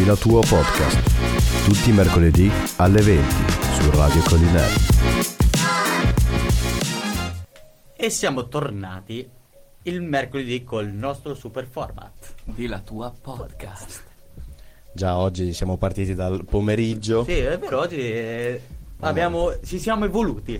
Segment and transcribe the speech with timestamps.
[0.00, 1.64] Di la tua podcast.
[1.66, 3.34] Tutti i mercoledì alle 20
[3.74, 4.74] su Radio Collinelli.
[7.96, 9.28] E siamo tornati
[9.82, 12.32] il mercoledì col nostro super format.
[12.44, 14.02] Di la tua podcast.
[14.94, 17.24] Già oggi siamo partiti dal pomeriggio.
[17.24, 18.62] Sì, è vero, oggi eh,
[19.00, 20.58] abbiamo, ci siamo evoluti.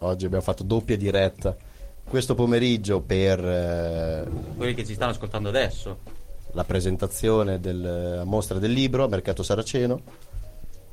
[0.00, 1.56] Oggi abbiamo fatto doppia diretta.
[2.04, 6.11] Questo pomeriggio per eh, Quelli che ci stanno ascoltando adesso.
[6.52, 10.00] La presentazione della mostra del libro a Mercato Saraceno.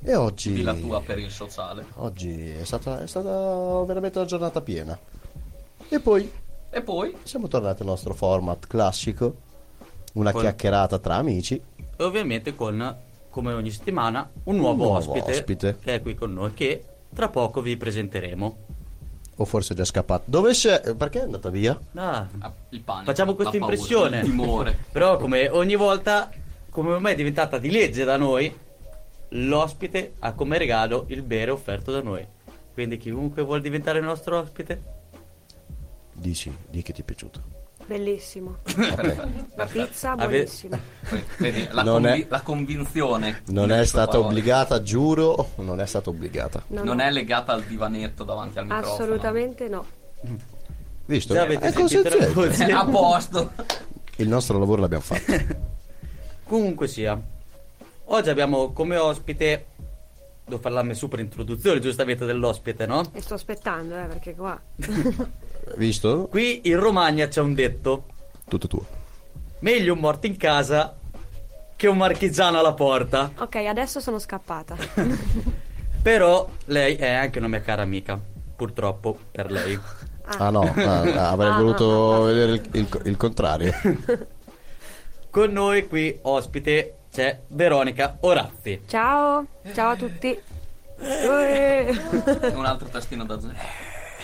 [0.02, 1.86] E oggi, la tua per il sociale.
[1.95, 4.98] oggi è, stata, è stata veramente una giornata piena.
[5.90, 6.31] E poi
[6.70, 9.36] E poi siamo tornati al nostro format classico.
[10.14, 11.62] Una Con- chiacchierata tra amici.
[11.98, 12.95] E ovviamente con,
[13.30, 15.78] come ogni settimana, un nuovo, nuovo ospite, ospite.
[15.81, 16.84] che è qui con noi, che
[17.14, 18.58] tra poco vi presenteremo.
[19.41, 20.23] O forse è già scappato.
[20.25, 20.95] Dove c'è?
[20.95, 21.80] Perché è andata via?
[21.95, 22.27] Ah,
[22.70, 23.05] il panico.
[23.05, 24.21] Facciamo questa paura, impressione.
[24.21, 24.77] Timore.
[24.91, 26.30] Però come ogni volta,
[26.70, 28.53] come ormai è diventata di legge da noi,
[29.30, 32.25] l'ospite ha come regalo il bere offerto da noi.
[32.73, 34.97] Quindi chiunque vuol diventare il nostro ospite,
[36.19, 37.58] Dici, di che ti è piaciuto.
[37.90, 38.58] Bellissimo.
[39.56, 40.80] La pizza buonissima.
[41.40, 43.42] Vedi, la, Non convi- è- la convinzione.
[43.48, 44.28] Non è stata parole.
[44.28, 46.62] obbligata, giuro, non è stata obbligata.
[46.67, 48.94] No, Non no, è legata al divanetto davanti al microfono.
[48.94, 49.86] assolutamente no.
[51.06, 51.34] Visto?
[51.34, 52.66] già avete voce.
[52.67, 53.54] È a posto.
[54.17, 55.34] Il nostro lavoro l'abbiamo fatto.
[56.45, 57.20] Comunque sia,
[58.06, 59.66] oggi abbiamo come ospite,
[60.45, 63.02] devo fare la mia super introduzione giustamente dell'ospite, no?
[63.14, 64.62] E sto aspettando, eh, perché qua.
[65.78, 66.28] Visto?
[66.30, 68.06] Qui in Romagna c'è un detto,
[68.48, 68.86] Tutto tuo.
[69.59, 70.95] meglio un morto in casa
[71.76, 73.31] che un marchigiano alla porta.
[73.38, 74.76] Ok, adesso sono scappata.
[76.02, 78.20] Però lei è anche una mia cara amica,
[78.56, 79.80] purtroppo per lei.
[80.38, 82.26] Ah no, ah, avrei Ah, voluto ah, ah.
[82.26, 83.73] vedere il, il- il contrario.
[85.31, 88.81] Con noi qui ospite c'è Veronica Orazzi.
[88.88, 90.39] Ciao, ciao a tutti.
[91.00, 93.54] Un altro tastino da zero.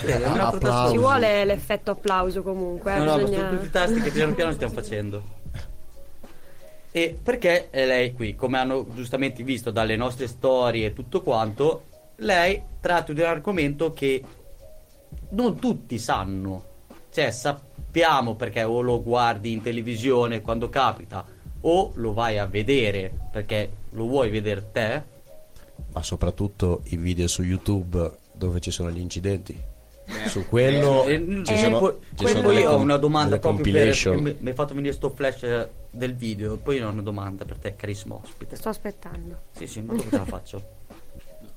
[0.03, 0.59] Eh, applausi.
[0.59, 0.91] tasto.
[0.91, 2.95] Ci vuole l'effetto applauso comunque.
[2.95, 3.50] eh, No, no, bisogna...
[3.50, 5.23] tutti i tasti che piano piano stiamo facendo.
[6.91, 8.35] E perché è lei qui?
[8.35, 11.83] Come hanno giustamente visto dalle nostre storie e tutto quanto,
[12.17, 14.23] lei tratta di un argomento che
[15.29, 16.63] non tutti sanno.
[17.12, 21.25] Cioè, sappiamo perché o lo guardi in televisione quando capita,
[21.62, 25.03] o lo vai a vedere perché lo vuoi vedere te.
[25.91, 29.73] Ma soprattutto i video su YouTube dove ci sono gli incidenti.
[30.28, 33.40] Su quello E- ci e sono, poi, ci sono poi delle ho com- una domanda
[33.40, 34.20] proprio per compilation.
[34.20, 37.58] mi, mi hai fatto venire sto flash eh, del video poi ho una domanda per
[37.58, 39.42] te carissimo ospite Sto aspettando.
[39.52, 40.64] sì sì ma come te la faccio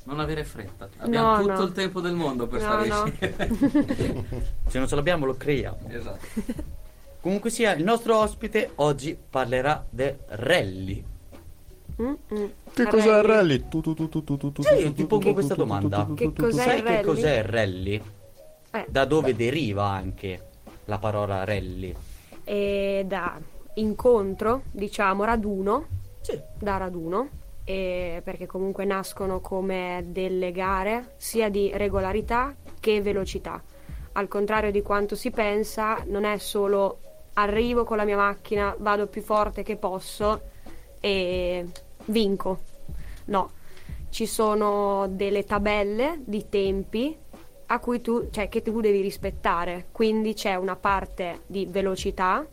[0.04, 0.88] Non avere fretta.
[0.98, 1.62] Abbiamo No, tutto no.
[1.64, 3.12] il tempo del mondo per No, stare no.
[4.66, 6.26] se non ce l'abbiamo lo creiamo esatto.
[7.20, 11.04] comunque sia il nostro ospite oggi parlerà del rally
[12.00, 12.44] Mm, mm.
[12.74, 13.68] Che cos'è il rally?
[13.68, 15.32] Tu, tu, tu, tu, tu, tu, tu, Sì, tu, io tu, ti tu, pongo tu,
[15.32, 15.96] questa tu, tu, domanda.
[16.04, 18.02] tu, tu, Che tu, tu, cos'è il rally?
[18.70, 20.46] Eh, da dove deriva anche
[20.84, 21.94] la parola rally?
[22.44, 23.38] E da
[23.74, 25.86] incontro, diciamo, raduno,
[26.20, 26.38] sì.
[26.58, 27.28] Da raduno,
[27.64, 33.62] e perché comunque nascono come delle gare sia di regolarità che velocità.
[34.12, 37.00] Al contrario di quanto si pensa, non è solo
[37.34, 40.40] arrivo con la mia macchina, vado più forte che posso
[41.00, 41.66] e
[42.06, 42.60] vinco.
[43.26, 43.50] No,
[44.10, 47.16] ci sono delle tabelle di tempi
[47.70, 49.86] a cui tu, cioè, che tu devi rispettare.
[49.92, 52.46] Quindi c'è una parte di velocità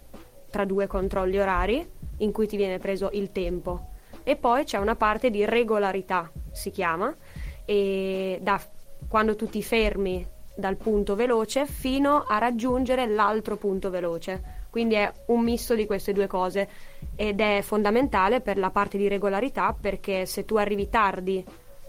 [0.50, 1.88] tra due controlli orari
[2.20, 3.94] in cui ti viene preso il tempo
[4.24, 7.14] e poi c'è una parte di regolarità, si chiama,
[7.64, 8.60] e da
[9.08, 14.64] quando tu ti fermi dal punto veloce fino a raggiungere l'altro punto veloce.
[14.72, 16.68] Quindi è un misto di queste due cose
[17.16, 21.46] ed è fondamentale per la parte di regolarità perché se tu arrivi tardi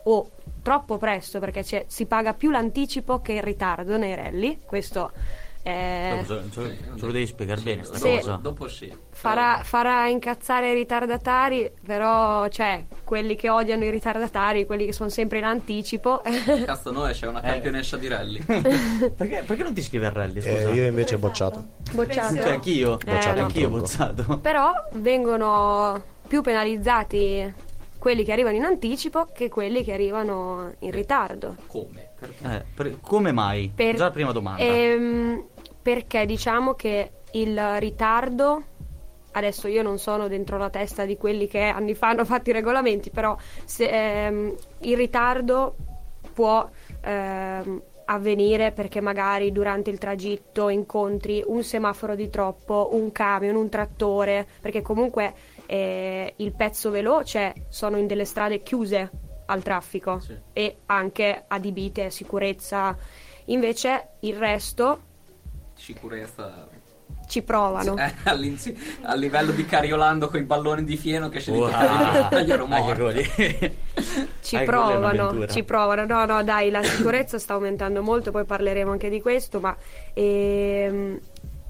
[0.08, 0.30] o
[0.62, 5.12] troppo presto perché c'è- si paga più l'anticipo che il ritardo nei rally, questo
[5.62, 8.08] è- ce, ce- ce lo devi spiegare bene sta Sì.
[8.16, 8.92] cosa Dopo sì.
[9.10, 15.08] farà, farà incazzare i ritardatari, però cioè quelli che odiano i ritardatari, quelli che sono
[15.08, 16.22] sempre in anticipo,
[16.64, 17.48] Cazzo, noi c'è una Eh.
[17.50, 18.38] campionessa di rally.
[18.46, 20.68] perché, perché non ti scrivi al rally scusa?
[20.70, 21.64] Eh, io invece ho bocciato.
[21.92, 22.34] bocciato.
[22.36, 23.46] Cioè, anch'io Eh, Bocciato no.
[23.46, 27.54] anch'io bocciato Però vengono più penalizzati
[27.98, 31.56] quelli che arrivano in anticipo che quelli che arrivano in ritardo.
[31.66, 32.10] Come?
[32.18, 32.44] Perché?
[32.44, 33.70] Eh, per- come mai?
[33.74, 34.62] Per- Già la prima domanda.
[34.62, 35.44] Ehm,
[35.82, 38.62] perché diciamo che il ritardo,
[39.32, 42.52] adesso io non sono dentro la testa di quelli che anni fa hanno fatto i
[42.52, 43.86] regolamenti, però se,
[44.26, 45.74] ehm, il ritardo
[46.32, 46.68] può
[47.02, 53.68] ehm, avvenire perché magari durante il tragitto incontri un semaforo di troppo, un camion, un
[53.68, 55.34] trattore, perché comunque
[55.66, 59.10] eh, il pezzo veloce sono in delle strade chiuse
[59.46, 60.36] al traffico Sì.
[60.52, 62.96] e anche adibite a sicurezza.
[63.46, 65.00] Invece il resto
[65.74, 66.66] Sicurezza.
[67.28, 67.94] ci provano.
[67.96, 68.12] Eh,
[69.02, 71.70] a livello di Cariolando con i balloni di fieno che scende Wow.
[74.42, 76.04] Ci provano, ci provano.
[76.06, 79.76] No, no, dai, la sicurezza sta aumentando molto, poi parleremo anche di questo, ma
[80.14, 81.20] ehm,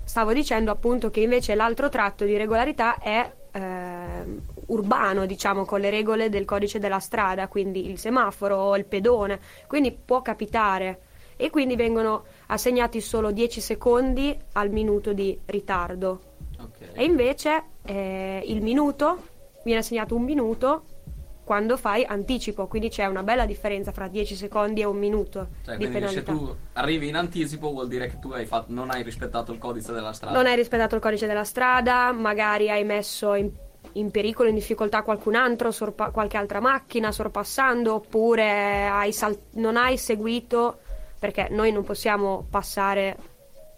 [0.04, 5.91] stavo dicendo appunto che invece l'altro tratto di regolarità è ehm, urbano, diciamo, con le
[5.91, 11.00] regole del codice della strada, quindi il semaforo, il pedone, quindi può capitare
[11.37, 16.20] e quindi vengono assegnati solo 10 secondi al minuto di ritardo.
[16.58, 16.93] Ok.
[16.94, 20.85] E invece eh, il minuto viene assegnato un minuto
[21.46, 25.76] quando fai anticipo, quindi c'è una bella differenza fra 10 secondi e un minuto Cioè,
[25.76, 26.32] di quindi se penalità.
[26.32, 29.93] tu arrivi in anticipo vuol dire che tu hai fatto- non hai rispettato il codice
[29.93, 30.37] della strada.
[30.37, 33.48] Non hai rispettato il codice della strada, magari hai messo in,
[33.93, 39.76] in pericolo, in difficoltà qualcun altro, sorpa- qualche altra macchina sorpassando, oppure hai sal- non
[39.76, 40.78] hai seguito,
[41.20, 43.16] perché noi non possiamo passare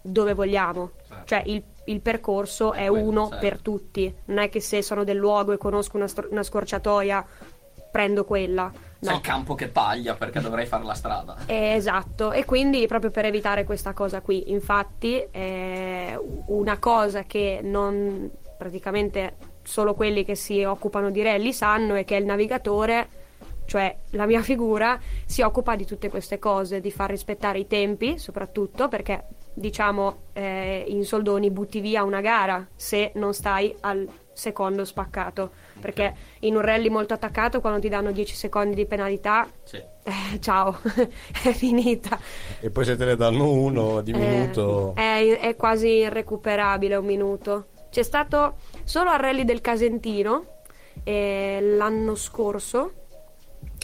[0.01, 1.23] dove vogliamo, Certo.
[1.25, 3.37] cioè il, il percorso è uno certo.
[3.45, 7.25] per tutti, non è che se sono del luogo e conosco una, stor- una scorciatoia
[7.91, 8.71] prendo quella.
[8.71, 9.15] C'è No.
[9.15, 11.35] il campo che taglia perché dovrei fare la strada.
[11.47, 17.61] Eh, esatto, e quindi proprio per evitare questa cosa qui, infatti è una cosa che
[17.63, 23.07] non praticamente solo quelli che si occupano di rally sanno è che il navigatore,
[23.65, 28.17] cioè la mia figura, si occupa di tutte queste cose, di far rispettare i tempi
[28.19, 34.07] soprattutto perché diciamo eh, in soldoni butti via una gara se non stai al
[34.39, 39.47] secondo spaccato perché in un rally molto attaccato quando ti danno 10 secondi di penalità
[39.63, 39.77] Sì.
[39.77, 40.79] eh, ciao,
[41.43, 42.17] è finita.
[42.61, 44.93] E poi se te ne danno uno di Eh, minuto...
[44.95, 47.65] è, è quasi irrecuperabile un minuto.
[47.89, 50.45] C'è stato solo al rally del Casentino
[51.03, 52.93] eh, l'anno scorso.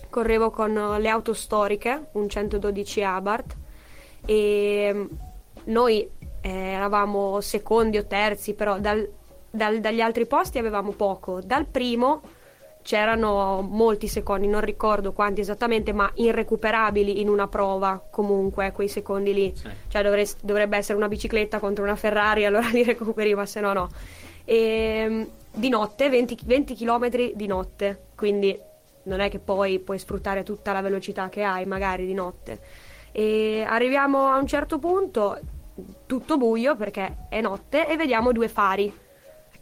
[0.09, 3.55] Correvo con le auto storiche, un 112 Abarth,
[4.25, 5.07] e
[5.65, 6.09] noi
[6.41, 9.09] eh, eravamo secondi o terzi, però dal-
[9.55, 11.41] dal- dagli altri posti avevamo poco.
[11.41, 12.21] Dal primo
[12.85, 19.33] c'erano molti secondi, non ricordo quanti esattamente, ma irrecuperabili in una prova comunque quei secondi
[19.33, 19.51] lì.
[19.55, 19.67] Sì.
[19.87, 23.73] Cioè dovrest- dovrebbe essere una bicicletta contro una Ferrari, allora li recuperi, ma se no
[23.73, 23.89] no.
[24.45, 28.55] E, di notte, 20, 20 km di notte, quindi
[29.03, 32.59] non è che poi puoi sfruttare tutta la velocità che hai magari di notte.
[33.11, 35.39] E arriviamo a un certo punto,
[36.05, 38.93] tutto buio perché è notte, e vediamo due fari.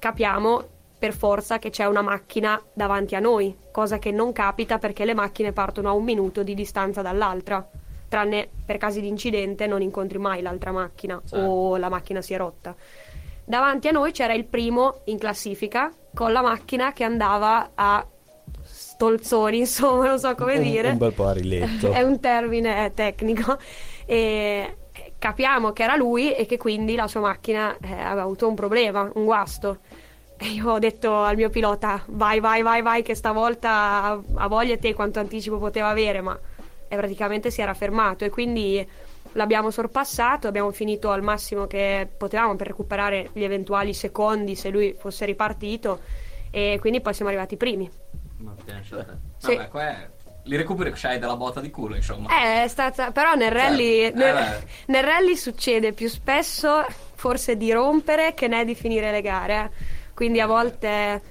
[0.03, 0.61] Capiamo
[0.99, 5.13] per forza che c'è una macchina davanti a noi, cosa che non capita perché le
[5.13, 7.65] macchine partono a un minuto di distanza dall'altra.
[8.09, 11.45] Tranne per casi di incidente non incontri mai l'altra macchina Certo.
[11.45, 12.75] o la macchina si è rotta.
[13.45, 18.05] Davanti a noi c'era il primo in classifica con la macchina che andava a
[18.61, 20.89] stolzoni, insomma, non so come un, dire.
[20.89, 21.93] un bel po' a riletto.
[21.93, 23.57] È un termine tecnico.
[24.05, 24.75] E
[25.23, 29.09] capiamo che era lui e che quindi la sua macchina eh, aveva avuto un problema,
[29.13, 29.77] un guasto.
[30.35, 34.77] E io ho detto al mio pilota: vai, vai, vai, vai, che stavolta ha- voglia
[34.77, 36.37] te quanto anticipo poteva avere, ma
[36.89, 38.85] e praticamente si era fermato e quindi
[39.31, 44.93] l'abbiamo sorpassato, abbiamo finito al massimo che potevamo per recuperare gli eventuali secondi se lui
[44.99, 46.01] fosse ripartito
[46.51, 47.89] e quindi poi siamo arrivati primi.
[48.39, 48.53] Ma.
[49.37, 49.55] Sì.
[49.55, 50.09] Vabbè, qua è...
[50.43, 52.29] Li recuperi c'hai della botta di culo, insomma.
[52.29, 56.85] Eh, è stata però nel rally, Certo, nel, eh nel rally succede più spesso
[57.15, 59.55] forse di rompere che né di finire le gare.
[59.55, 59.69] eh.
[60.13, 61.21] Quindi a volte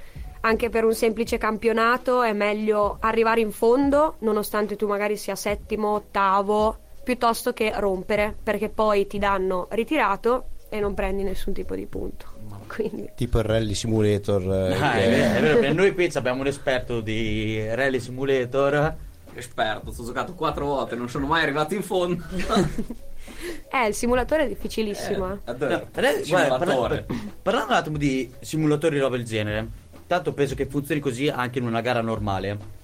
[0.41, 5.91] anche per un semplice campionato è meglio arrivare in fondo, nonostante tu magari sia settimo,
[5.95, 11.87] ottavo, piuttosto che rompere, perché poi ti danno ritirato e non prendi nessun tipo di
[11.87, 12.27] punto.
[12.75, 14.43] Quindi Tipo il Rally Simulator.
[14.71, 15.11] eh, Ah, che- è
[15.41, 18.95] vero, è vero, noi qui abbiamo un esperto di Rally Simulator.
[19.35, 22.23] Esperto, ho giocato quattro volte, non sono mai arrivato in fondo.
[23.71, 25.33] eh, il simulatore è difficilissimo.
[25.33, 25.51] eh.
[25.51, 27.05] Eh, No, adesso- guarda, Simulatore.
[27.07, 29.69] parla- parlando un attimo di simulatori di roba del genere,
[30.07, 32.81] tanto penso che funzioni così anche in una gara normale.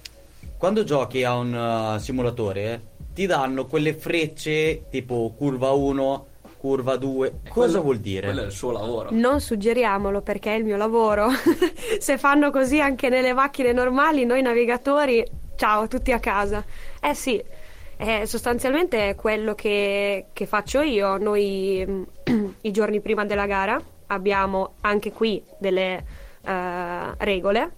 [0.57, 2.81] Quando giochi a un uh, simulatore,
[3.13, 6.25] ti danno quelle frecce tipo curva 1,
[6.59, 7.27] curva 2.
[7.27, 8.27] E Cosa quello- vuol dire?
[8.27, 9.09] Quello è il suo lavoro.
[9.11, 11.29] Non suggeriamolo perché è il mio lavoro.
[11.99, 15.25] Se fanno così anche nelle macchine normali, noi navigatori,
[15.55, 16.63] ciao, tutti a casa.
[17.01, 17.41] Eh sì,
[17.97, 21.17] eh, sostanzialmente è quello che, che faccio io.
[21.17, 22.03] Noi mm,
[22.61, 26.03] i giorni prima della gara abbiamo anche qui delle
[26.43, 27.71] eh, regole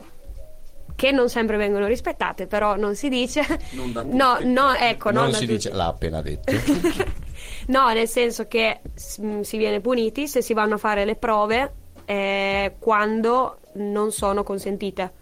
[0.96, 3.42] che non sempre vengono rispettate, però non si dice.
[3.72, 5.54] Non da no, no, ecco, non da si tutti.
[5.56, 6.52] dice, l'ha appena detto.
[7.72, 11.74] No, nel senso che s- si viene puniti se si vanno a fare le prove
[12.04, 15.14] eh, quando non sono consentite.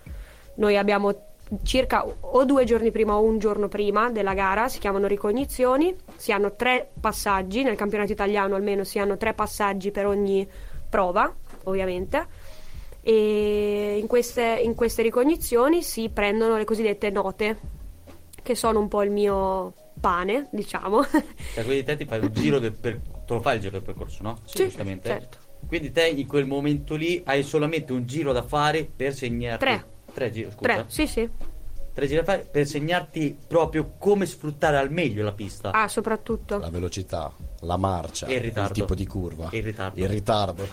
[0.55, 1.27] Noi abbiamo
[1.61, 6.31] circa o due giorni prima o un giorno prima della gara, si chiamano ricognizioni, si
[6.31, 10.47] hanno tre passaggi, nel campionato italiano almeno si hanno tre passaggi per ogni
[10.89, 11.31] prova,
[11.65, 12.25] ovviamente.
[13.01, 17.59] E in queste, in queste ricognizioni si prendono le cosiddette note,
[18.41, 21.03] che sono un po' il mio pane, diciamo.
[21.03, 22.99] Cioè, quindi te ti fai un giro del per...
[23.25, 24.37] te lo fai il giro del percorso, no?
[24.45, 25.07] Sì, giustamente.
[25.09, 25.37] certo.
[25.67, 29.65] Quindi te in quel momento lì hai solamente un giro da fare per segnarti.
[29.65, 29.85] Tre.
[30.13, 30.61] Tre giri, scusa.
[30.61, 31.29] Tre, sì, sì.
[31.93, 35.71] Tre giri da fare per segnarti proprio come sfruttare al meglio la pista.
[35.71, 36.57] Ah, soprattutto.
[36.59, 38.73] La velocità, la marcia, E il ritardo.
[38.73, 39.99] tipo di curva, il ritardo.
[39.99, 40.67] il ritardo.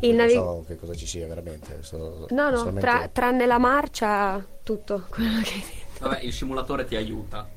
[0.00, 1.78] Il non navi- so che cosa ci sia veramente.
[1.82, 5.62] sto- No, no, solamente- tra- tranne la marcia, tutto quello che.
[6.00, 7.48] Vabbè, il simulatore ti aiuta.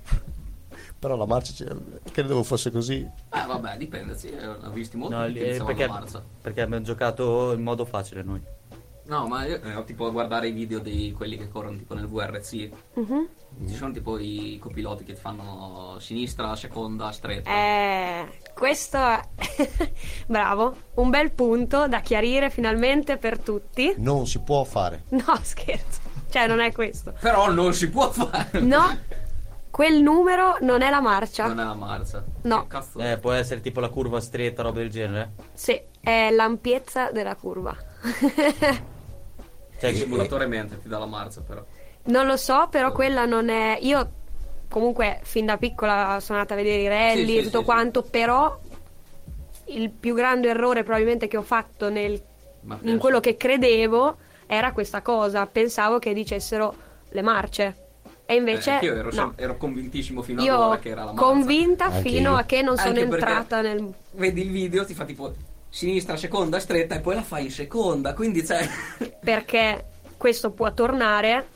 [1.04, 1.66] Però la marcia
[2.14, 3.00] credevo fosse così.
[3.02, 6.24] Eh, vabbè, dipende, sì, eh, ho visti molti No, che utilizzavano perché, marcia.
[6.42, 8.42] perché abbiamo giocato in modo facile noi.
[9.08, 11.94] No, ma io eh, ho tipo a guardare i video di quelli che corrono tipo
[11.94, 12.70] nel VRC.
[12.94, 13.28] Mhm.
[13.68, 17.50] Ci sono tipo i copiloti che ti fanno sinistra, seconda, stretta.
[17.52, 19.20] Eh, questo è
[20.26, 23.94] bravo, un bel punto da chiarire finalmente per tutti.
[23.98, 25.04] Non si può fare.
[25.10, 26.00] No, scherzo.
[26.30, 27.14] Cioè, non è questo.
[27.20, 28.60] Però non si può fare.
[28.62, 28.98] No,
[29.74, 31.48] quel numero non è la marcia.
[31.48, 32.24] Non è la marcia.
[32.44, 32.62] No.
[32.62, 35.32] Che cazzo Eh, può essere tipo la curva stretta, roba del genere.
[35.54, 37.76] Sì, è l'ampiezza della curva.
[39.80, 41.64] Cioè, il simulatore mente ti dà la marcia però.
[42.04, 43.80] non lo so, però quella non è.
[43.82, 44.12] Io
[44.70, 47.64] comunque fin da piccola sono andata a vedere i rally Sì, sì, e tutto sì,
[47.66, 48.60] quanto, però
[49.66, 52.22] il più grande errore probabilmente che ho fatto nel-
[52.82, 55.48] in quello che credevo era questa cosa.
[55.48, 56.76] Pensavo che dicessero
[57.10, 57.83] le marce.
[58.26, 59.34] E invece Eh, io ero, sem- no.
[59.36, 61.26] ero convintissimo fino ad Io ora che era la marcia.
[61.28, 62.38] convinta Anche fino io.
[62.38, 65.34] a che non sono entrata nel Vedi il video, ti fa tipo
[65.70, 68.14] sinistra, seconda, stretta e poi la fai in seconda.
[68.14, 68.68] Quindi cioè.
[69.20, 69.86] perché
[70.18, 71.48] questo può tornare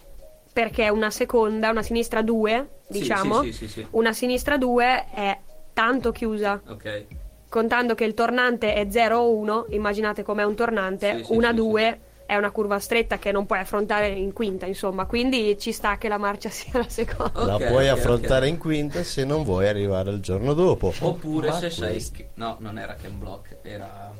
[0.51, 3.87] perché una seconda, una sinistra 2, Sì, diciamo, sì, sì, sì, sì.
[3.91, 5.37] una sinistra 2 è
[5.71, 6.59] tanto chiusa.
[6.67, 7.05] Ok.
[7.47, 11.49] Contando che il tornante è 0 o 1, immaginate com'è un tornante, Sì, sì, una
[11.51, 15.71] sì, 2 è una curva stretta che non puoi affrontare in quinta, insomma, quindi ci
[15.71, 17.45] sta che la marcia sia la seconda.
[17.45, 18.51] la Ok, puoi ok, affrontare ok.
[18.51, 20.93] in quinta se non vuoi arrivare il giorno dopo.
[20.99, 21.91] Oppure Ma se sei.
[21.91, 24.11] questo- No, non era Ken Block, era.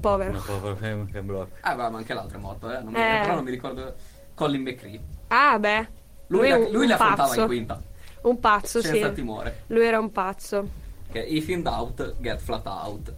[0.00, 0.32] Povero.
[0.32, 1.56] No, che, che blocco.
[1.60, 2.80] Ah, ma anche l'altro è morto, eh.
[2.80, 2.98] Non mi...
[3.00, 3.20] Eh.
[3.22, 3.94] Però non mi ricordo.
[4.34, 5.00] Colin McCree.
[5.28, 5.88] Ah, beh.
[6.28, 7.82] Lui, è la, lui la affrontava in quinta.
[8.22, 9.14] Un pazzo, senza sì.
[9.14, 9.62] timore.
[9.68, 10.68] Lui era un pazzo.
[11.10, 13.12] Che if in doubt, get flat out.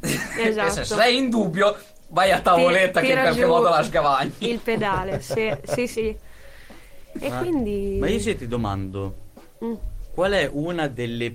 [0.00, 0.70] Esatto.
[0.72, 1.76] Se sei in dubbio,
[2.14, 4.32] vai a tavoletta Ti- che in qualche modo la scavagni.
[4.38, 6.16] Il pedale, sì, sì, sì.
[7.16, 7.96] E Ma- quindi...
[8.00, 9.22] Ma io se ti domando,
[9.64, 9.74] Mm.
[10.14, 11.32] qual è una delle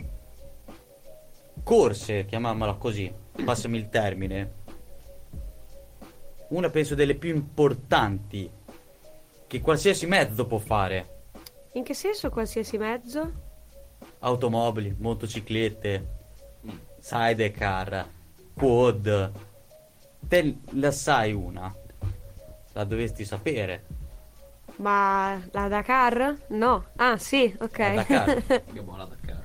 [1.63, 3.11] corse, chiamiamola così,
[3.45, 4.53] passami il termine,
[6.49, 8.49] una penso delle più importanti
[9.47, 11.17] che qualsiasi mezzo può fare,
[11.73, 13.31] In che senso qualsiasi mezzo?
[14.19, 16.07] automobili, motociclette,
[16.99, 18.05] sidecar,
[18.53, 19.31] quad,
[20.27, 21.73] te la sai una,
[22.73, 23.85] la dovresti sapere.
[24.77, 26.35] Ma la Dakar?
[26.49, 26.85] No.
[26.95, 27.77] Ah, sì, ok.
[27.79, 28.43] La Dakar.
[28.73, 29.43] Che buona Dakar.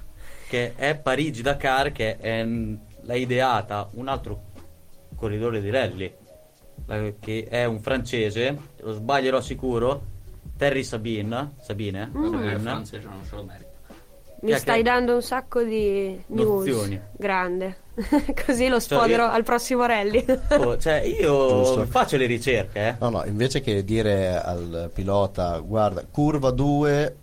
[0.49, 4.53] che è Parigi-Dakar che è, mm, l'ha ideata un altro
[5.17, 6.15] corridore di rally
[7.19, 10.05] che è un francese lo sbaglierò sicuro
[10.57, 12.33] Terry Sabine Sabine, Mm.
[12.33, 12.59] Sabine.
[12.59, 13.64] francese non lo merita.
[14.45, 16.67] Mi Che- stai che- dando un sacco di news.
[16.67, 17.01] Nozioni.
[17.17, 17.77] Grande.
[18.45, 20.23] Così lo Cioè, sfodero io- al prossimo rally.
[20.51, 21.87] Oh, cioè io Giusto.
[21.87, 22.95] faccio le ricerche eh.
[23.01, 27.17] No, no, invece che dire al pilota, guarda, curva 2,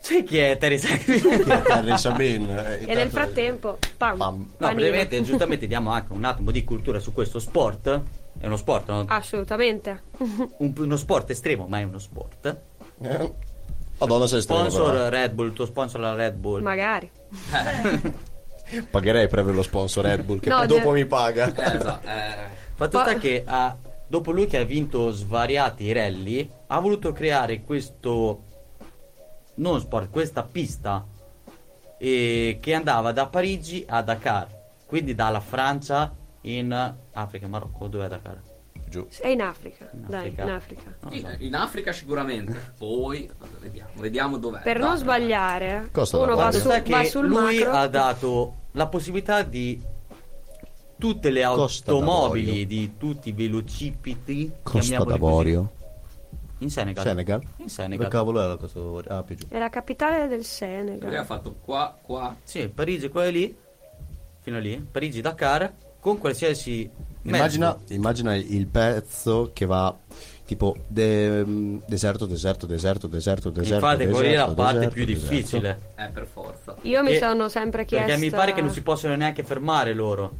[0.00, 2.80] sai chi è Terry è Terry Sabine.
[2.84, 4.50] e nel frattempo, pam, Pam.
[4.58, 8.00] no brevemente giustamente diamo anche un attimo di cultura su questo sport
[8.40, 9.04] è uno sport no?
[9.08, 10.02] Assolutamente.
[10.58, 12.56] Un- uno sport estremo ma è uno sport
[13.02, 13.32] Eh?
[13.98, 15.08] Madonna sei estremo, sponsor però.
[15.08, 17.10] Red Bull il tuo sponsor la Red Bull Magari.
[18.90, 21.46] Pagherei per avere lo sponsor Red Bull che No, dopo de- mi paga.
[21.54, 22.06] Eh, esatto.
[22.06, 23.76] Eh, Fatto sta che ha-
[24.06, 28.42] dopo lui che ha vinto svariati rally, ha voluto creare questo
[29.54, 31.04] non sport, questa pista
[31.98, 34.46] eh, che andava da Parigi a Dakar,
[34.86, 38.40] quindi dalla Francia in Africa, Marocco, dove è Dakar?
[38.88, 39.06] Giù.
[39.08, 39.88] Sei in Africa.
[39.92, 40.42] In Dai, Africa.
[40.42, 40.96] in Africa.
[41.10, 41.44] In, so.
[41.44, 42.72] in Africa sicuramente.
[42.78, 43.30] Poi
[43.60, 44.60] vediamo, vediamo dov'è.
[44.62, 47.72] Per Dai, non sbagliare, Costa uno va, su- va sul lui macro.
[47.72, 49.80] ha dato la possibilità di
[50.98, 55.72] tutte le Costa automobili, di tutti i velocipiti, Costa d'Avorio.
[56.60, 57.04] In Senegal.
[57.04, 57.40] Senegal?
[57.58, 58.06] In Senegal.
[58.06, 59.10] Che cavolo è la Costa d'Avorio?
[59.10, 59.46] Ah, più giù.
[59.48, 61.24] È la capitale del Lui ha Senegal.
[61.24, 62.34] fatto qua, qua.
[62.42, 63.56] Sì, Parigi, quella lì,
[64.40, 66.90] fino a lì, Parigi-Dakar, con qualsiasi.
[67.36, 69.94] Immagina, immagina il pezzo che va
[70.44, 73.74] tipo de- mm, deserto, deserto, deserto, deserto, deserto.
[73.84, 75.80] Infatti, deserto, quella è la parte deserto, più difficile.
[75.96, 76.74] Eh, per forza.
[76.82, 78.06] Io mi E- sono sempre chiesta...
[78.06, 80.32] Perché mi pare che non si possono neanche fermare loro.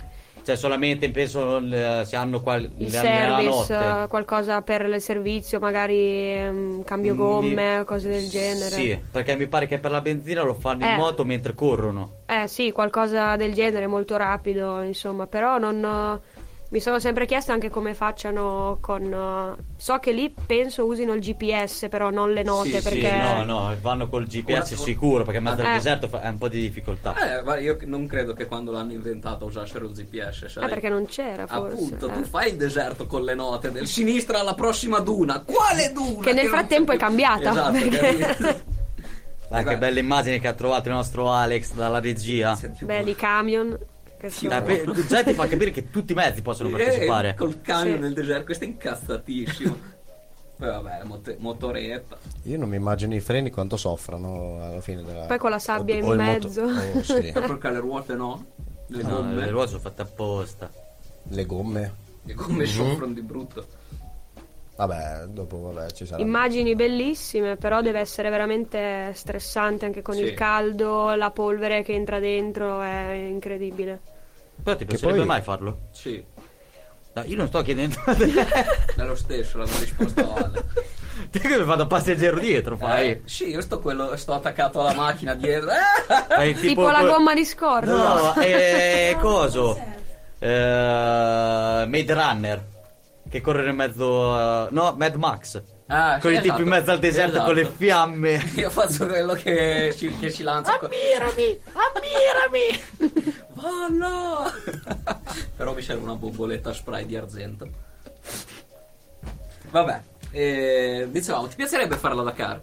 [0.45, 4.03] Cioè, solamente penso eh, se hanno qual- il service, notte.
[4.05, 8.71] eh, qualcosa per il servizio, magari ehm, cambio Mi- gomme, cose del genere.
[8.71, 10.97] Sì, perché mi pare che per la benzina lo fanno in Eh.
[10.97, 12.21] moto mentre corrono.
[12.25, 16.19] Eh sì, qualcosa del genere, molto rapido, insomma, però non...
[16.69, 19.03] eh, mi sono sempre chiesta anche come facciano con...
[19.13, 23.09] eh, so che lì penso usino il GPS, però non le note, Sì, sì, perché...
[23.11, 25.73] Sì, no, no, vanno col GPS Una- sicuro, perché mezzo al Eh.
[25.75, 27.39] deserto è un po' di difficoltà.
[27.39, 30.43] Eh, ma io non credo che quando l'hanno inventato usassero il GPS.
[30.43, 30.69] Eh, sai.
[30.69, 31.75] perché non c'era forse.
[31.75, 32.13] Appunto, eh.
[32.13, 35.41] tu fai il deserto con le note del sinistra alla prossima duna.
[35.41, 36.23] Quale duna?
[36.25, 38.77] Che nel non frattempo è cambiata, Esatto, perché- capito?
[39.49, 39.79] Dai, che Vabbè.
[39.79, 42.59] belle immagini che ha trovato il nostro Alex dalla regia.
[42.83, 43.79] Beh, di camion.
[44.19, 47.35] Pe- già ti fa capire che tutti i mezzi possono Eh, partecipare.
[47.35, 48.01] col camion Sì.
[48.01, 49.77] nel deserto, questo è incazzatissimo.
[50.59, 52.19] Poi vabbè, mot- motoretta.
[52.45, 55.27] Io non mi immagino i freni quanto soffrano alla fine della...
[55.27, 56.63] Poi con la sabbia o- in o il moto- mezzo.
[56.63, 57.31] oh, sì.
[57.33, 58.45] Perché le ruote no?
[58.89, 59.35] Le No, gomme.
[59.37, 60.69] le ruote sono fatte apposta.
[61.29, 61.95] Le gomme.
[62.25, 62.71] Le gomme Mhm.
[62.71, 63.67] soffrono di brutto.
[64.79, 66.23] Vabbè, dopo vabbè, ci sarà.
[66.23, 70.21] Immagini bellissime, però deve essere veramente stressante anche con Sì.
[70.23, 73.99] il caldo, la polvere che entra dentro, è incredibile.
[74.63, 75.79] Però ti piacerebbe poi- mai farlo?
[75.91, 76.25] Sì,
[77.13, 78.27] Dai, io non sto chiedendo a te.
[78.97, 80.65] è lo stesso, l'avevo risposto a Ale.
[81.31, 83.11] Te che mi vado passeggero dietro, fai.
[83.11, 85.71] Eh, sì, io sto, quello, sto attaccato alla macchina dietro.
[85.71, 85.75] Eh!
[86.33, 87.91] Fai Tipo, la que- gomma di scorta.
[87.91, 89.77] No, è coso.
[90.39, 92.63] Eh, Made Runner.
[93.29, 94.33] Che corre in mezzo.
[94.35, 95.63] a- No, Mad Max.
[95.91, 96.63] Ah, con sì, i tipi esatto.
[96.63, 97.45] in mezzo al deserto Esatto.
[97.47, 98.51] con le fiamme.
[98.57, 100.79] Io faccio quello che ci, che ci lancia.
[100.79, 101.61] Ammirami!
[101.73, 103.35] Ammirami!
[103.57, 104.45] Oh no!
[105.57, 107.69] Però mi serve una bomboletta spray di argento.
[109.71, 112.61] Vabbè, eh, dicevamo, ti piacerebbe farla da Dakar?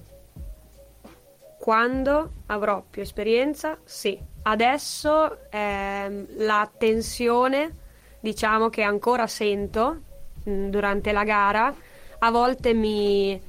[1.59, 4.19] Quando avrò più esperienza, sì.
[4.43, 7.75] Adesso ehm, la tensione,
[8.19, 10.01] diciamo che ancora sento
[10.45, 11.73] durante la gara,
[12.19, 13.41] a volte mi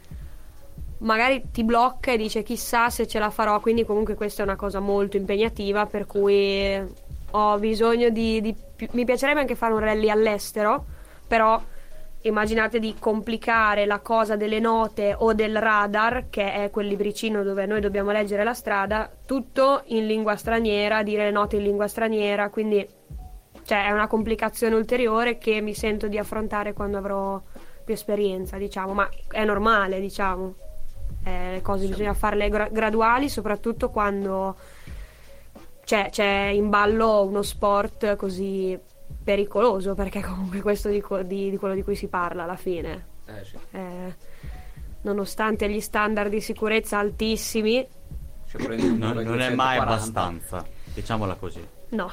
[0.98, 4.56] magari ti blocca e dice chissà se ce la farò, quindi comunque questa è una
[4.56, 6.82] cosa molto impegnativa per cui
[7.30, 8.56] ho bisogno di, di
[8.92, 10.84] mi piacerebbe anche fare un rally all'estero,
[11.26, 11.60] però
[12.22, 17.66] immaginate di complicare la cosa delle note o del radar, che è quel libricino dove
[17.66, 22.48] noi dobbiamo leggere la strada, tutto in lingua straniera, dire le note in lingua straniera,
[22.48, 22.86] quindi
[23.66, 27.42] cioè, è una complicazione ulteriore che mi sento di affrontare quando avrò
[27.84, 30.54] più esperienza, diciamo, ma è normale, diciamo.
[31.24, 34.56] Eh, le cose bisogna farle gra- graduali, soprattutto quando
[35.84, 38.78] c'è, c'è in ballo uno sport così
[39.22, 43.06] pericoloso, perché comunque questo di, co- di- di quello di cui si parla alla fine.
[43.26, 43.56] Eh sì.
[43.72, 44.14] Eh,
[45.02, 47.86] nonostante gli standard di sicurezza altissimi,
[48.58, 49.80] un Non, non è mai 240.
[49.80, 50.64] abbastanza.
[50.94, 51.66] Diciamola così.
[51.90, 52.10] no,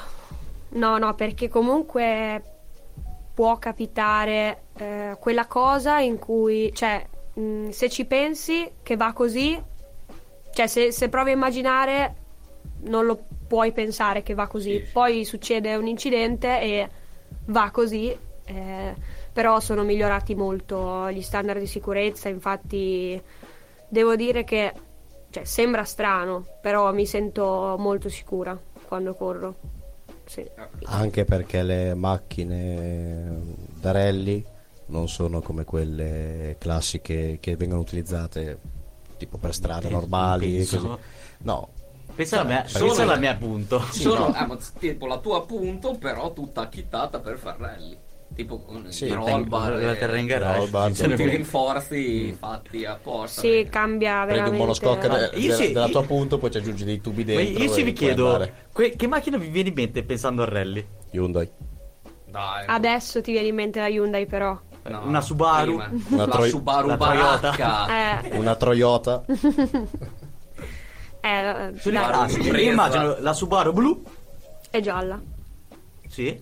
[0.74, 2.44] no, no, perché comunque
[3.34, 9.62] può capitare eh, quella cosa in cui, cioè, mh, se ci pensi che va così,
[10.52, 12.16] cioè se, se provi a immaginare
[12.84, 14.92] non lo puoi pensare che va così, Sì, sì.
[14.92, 16.90] poi succede un incidente e
[17.46, 18.96] va così, eh,
[19.32, 23.20] però sono migliorati molto gli standard di sicurezza, infatti
[23.88, 24.74] devo dire che
[25.30, 28.56] cioè, sembra strano, però mi sento molto sicura
[28.88, 29.56] quando corro.
[30.26, 30.46] Sì.
[30.86, 33.42] Anche perché le macchine
[33.80, 34.44] da rally
[34.88, 38.60] non sono come quelle classiche che vengono utilizzate
[39.18, 40.56] tipo per strade normali.
[40.56, 40.78] e penso.
[40.80, 41.00] Così.
[41.40, 41.70] No,
[42.16, 43.80] Pensa alla mia, sono- alla mia punto.
[43.92, 44.34] Sono no.
[44.34, 47.98] ah, ma tipo la tua appunto, però tutta acchittata per far rally.
[48.36, 50.70] Tipo con Sì, i la roll bar, la e- terra in garage.
[51.18, 51.36] tutto.
[51.38, 53.42] rinforzi fatti apposta.
[53.42, 54.58] Sì, perché- cambia prendi un veramente.
[54.58, 57.64] monoscocca Ma de- de- sì, della tua punto, poi ci aggiungi dei tubi dentro.
[57.64, 60.84] io sì e vi chiedo, que- che macchina vi viene in mente pensando al rally?
[61.12, 61.48] Hyundai.
[62.26, 62.66] Dai.
[62.66, 64.60] Adesso ti viene in mente la Hyundai, però.
[64.86, 65.74] no, una Subaru?
[65.76, 68.22] Una la Troi- Subaru la Toyota.
[68.24, 69.24] Eh, Una Toyota.
[71.22, 71.72] è.
[72.60, 74.04] Io immagino la Subaru blu.
[74.70, 75.22] è gialla.
[76.08, 76.42] Sì.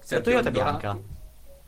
[0.00, 0.76] Sì, La Toyota dorata.
[0.78, 0.98] bianca.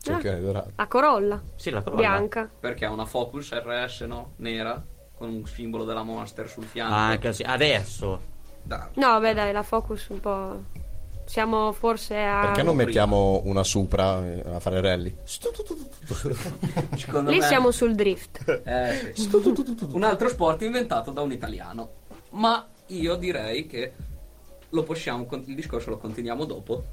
[0.01, 0.71] Cerchione dorato.
[0.75, 1.41] La Corolla.
[1.55, 2.01] Sì, la Corolla.
[2.01, 2.49] Bianca.
[2.59, 4.33] Perché ha una Focus RS, no?
[4.37, 4.83] Nera,
[5.15, 6.93] con un simbolo della Monster sul fianco.
[6.93, 7.43] Ah, anche sì.
[7.43, 8.29] Adesso.
[8.63, 8.89] Dai.
[8.95, 10.63] No, beh, dai, la Focus un po'.
[11.25, 12.41] Siamo forse a.
[12.41, 15.15] Perché non mettiamo una Supra eh, a fare rally?
[17.25, 18.61] Lì me- siamo sul drift.
[18.65, 19.29] Eh, sì.
[19.91, 21.99] un altro sport inventato da un italiano.
[22.31, 23.93] Ma io direi che
[24.69, 26.83] lo possiamo, il discorso lo continuiamo dopo.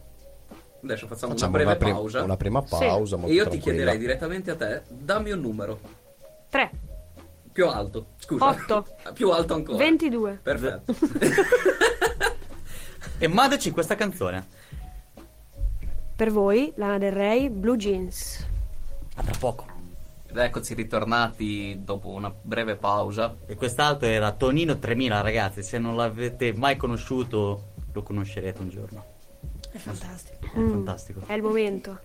[0.83, 2.23] Adesso facciamo, Facciamo una breve prim- pausa.
[2.23, 2.77] una prima Sì.
[2.79, 3.14] pausa.
[3.17, 3.62] E molto io ti tranquilla.
[3.77, 5.81] chiederei direttamente a te, dammi un numero.
[6.51, 6.71] 3,
[7.53, 8.45] Più alto, scusa.
[8.47, 8.87] Otto.
[9.14, 9.79] Più alto ancora.
[9.79, 10.38] 22.
[10.43, 10.95] Perfetto.
[13.21, 14.47] E mandaci questa canzone.
[16.14, 18.47] Per voi, Lana Del Rey, Blue Jeans.
[19.17, 19.67] A tra poco.
[20.29, 23.35] Ed eccoci ritornati dopo una breve pausa.
[23.47, 25.62] E quest'altro era Tonino 3000, ragazzi.
[25.64, 29.05] Se non l'avete mai conosciuto, lo conoscerete un giorno.
[29.70, 30.37] È fantastico.
[30.54, 30.70] È Mm.
[30.70, 31.20] fantastico.
[31.26, 31.98] È il momento.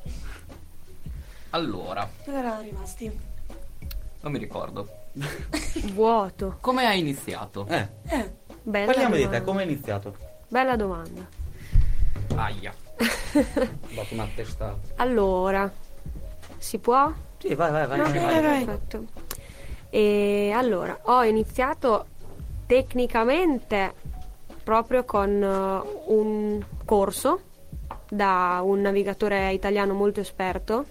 [1.52, 3.20] Allora, Dove erano rimasti?
[4.22, 4.88] non mi ricordo.
[5.94, 6.58] Vuoto.
[6.62, 7.66] Come hai iniziato?
[7.68, 8.32] Eh, Eh,
[8.64, 9.40] Bella parliamo di domanda.
[9.40, 10.16] te, come hai iniziato?
[10.48, 11.28] Bella domanda.
[12.36, 12.74] Aia.
[13.04, 14.78] Ho dato una testa.
[14.96, 15.72] Allora,
[16.58, 17.12] si può?
[17.38, 17.98] Sì, vai, vai, vai.
[17.98, 18.42] No, vai, vai, vai.
[18.42, 18.66] vai.
[18.66, 19.06] Perfetto.
[19.90, 22.06] E allora, ho iniziato
[22.66, 23.94] tecnicamente
[24.64, 27.42] proprio con eh, un corso
[28.14, 30.86] da un navigatore italiano molto esperto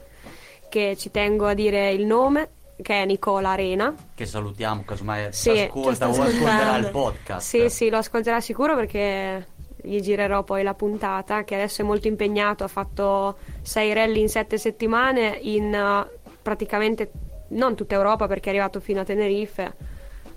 [0.68, 2.48] che ci tengo a dire il nome
[2.82, 3.94] che è Nicola Arena.
[4.14, 7.46] Che salutiamo, casomai Sì, ascolta o ascolterà il podcast.
[7.46, 12.08] Sì, sì, lo ascolterà sicuro perché gli girerò poi la puntata, che adesso è molto
[12.08, 17.10] impegnato, ha fatto sei rally in sette settimane in eh, praticamente
[17.48, 19.72] non tutta Europa perché è arrivato fino a Tenerife.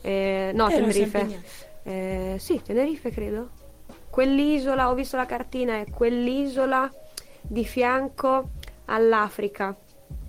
[0.02, 1.42] Eh, no, Eh, Tenerife.
[1.84, 3.50] Eh, sì, Tenerife credo.
[4.16, 6.90] Quell'isola, ho visto la cartina, è quell'isola
[7.42, 8.52] di fianco
[8.86, 9.76] all'Africa.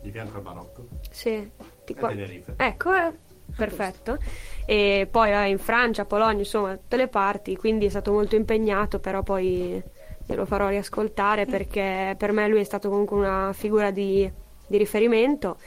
[0.03, 0.88] Di fianco al Marocco.
[1.09, 1.49] Sì,
[1.85, 2.12] di qua-.
[2.57, 3.12] Ecco, eh,
[3.55, 4.18] perfetto.
[4.64, 8.99] E poi eh, in Francia, Polonia, insomma, tutte le parti, quindi è stato molto impegnato,
[8.99, 9.81] però poi
[10.27, 14.29] glielo farò riascoltare perché per me lui è stato comunque una figura di,
[14.66, 15.59] di riferimento.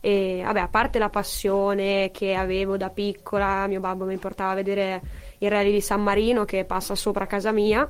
[0.00, 4.54] E vabbè, a parte la passione che avevo da piccola, mio babbo mi portava a
[4.54, 5.00] vedere
[5.38, 7.88] il rally di San Marino che passa sopra casa mia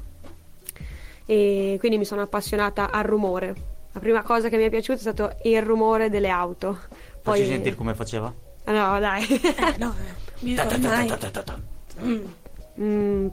[1.27, 3.55] e quindi mi sono appassionata al rumore.
[3.93, 6.73] La prima cosa che mi è piaciuta è stato il rumore delle auto.
[6.75, 8.33] Facci Poi sentire come faceva?
[8.67, 9.25] No, dai.
[9.29, 9.95] eh, no,
[10.41, 11.13] mi ormai.
[12.03, 12.25] Mm.
[12.81, 13.27] Mm,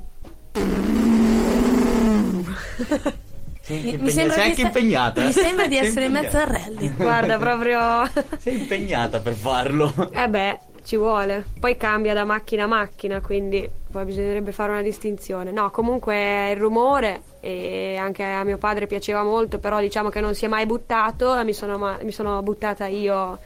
[3.63, 5.21] Sei, Mi- impegna- mi sembra sei anche sta- impegnata.
[5.21, 5.31] Mi eh?
[5.31, 6.93] sembra di essere in mezzo al rally.
[6.95, 7.79] guarda, proprio...
[8.39, 9.93] Sei impegnata per farlo.
[10.11, 11.45] eh beh, ci vuole.
[11.59, 15.51] Poi cambia da macchina a macchina, quindi poi bisognerebbe fare una distinzione.
[15.51, 20.33] No, comunque il rumore, e anche a mio padre piaceva molto, però diciamo che non
[20.33, 23.37] si è mai buttato, mi sono, ma- mi sono buttata io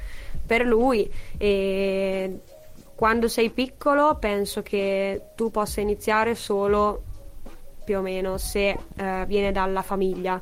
[0.45, 1.11] per lui.
[1.37, 2.39] E
[2.95, 7.01] quando sei piccolo penso che tu possa iniziare solo
[7.83, 10.41] più o meno se eh, viene dalla famiglia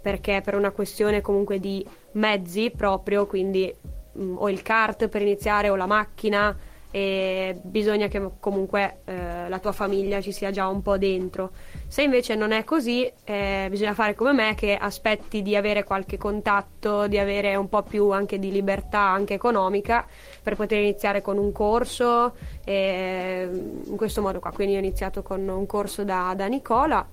[0.00, 3.72] perché per una questione comunque di mezzi proprio quindi
[4.12, 6.54] mh, o il kart per iniziare o la macchina
[6.92, 11.52] e bisogna che comunque eh, la tua famiglia ci sia già un po' dentro
[11.88, 16.18] se invece non è così eh, bisogna fare come me che aspetti di avere qualche
[16.18, 20.06] contatto di avere un po' più anche di libertà anche economica
[20.42, 23.48] per poter iniziare con un corso e
[23.84, 24.52] in questo modo qua.
[24.52, 27.06] Quindi ho iniziato con un corso da, da Nicola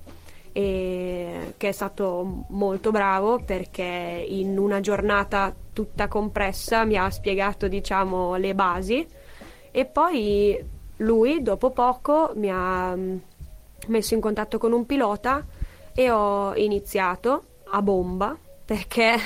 [0.52, 8.34] che è stato molto bravo perché in una giornata tutta compressa mi ha spiegato diciamo
[8.34, 9.06] le basi
[9.70, 10.58] e poi
[10.96, 13.16] lui dopo poco mi ha mm,
[13.88, 15.44] messo in contatto con un pilota
[15.94, 19.16] e ho iniziato a bomba perché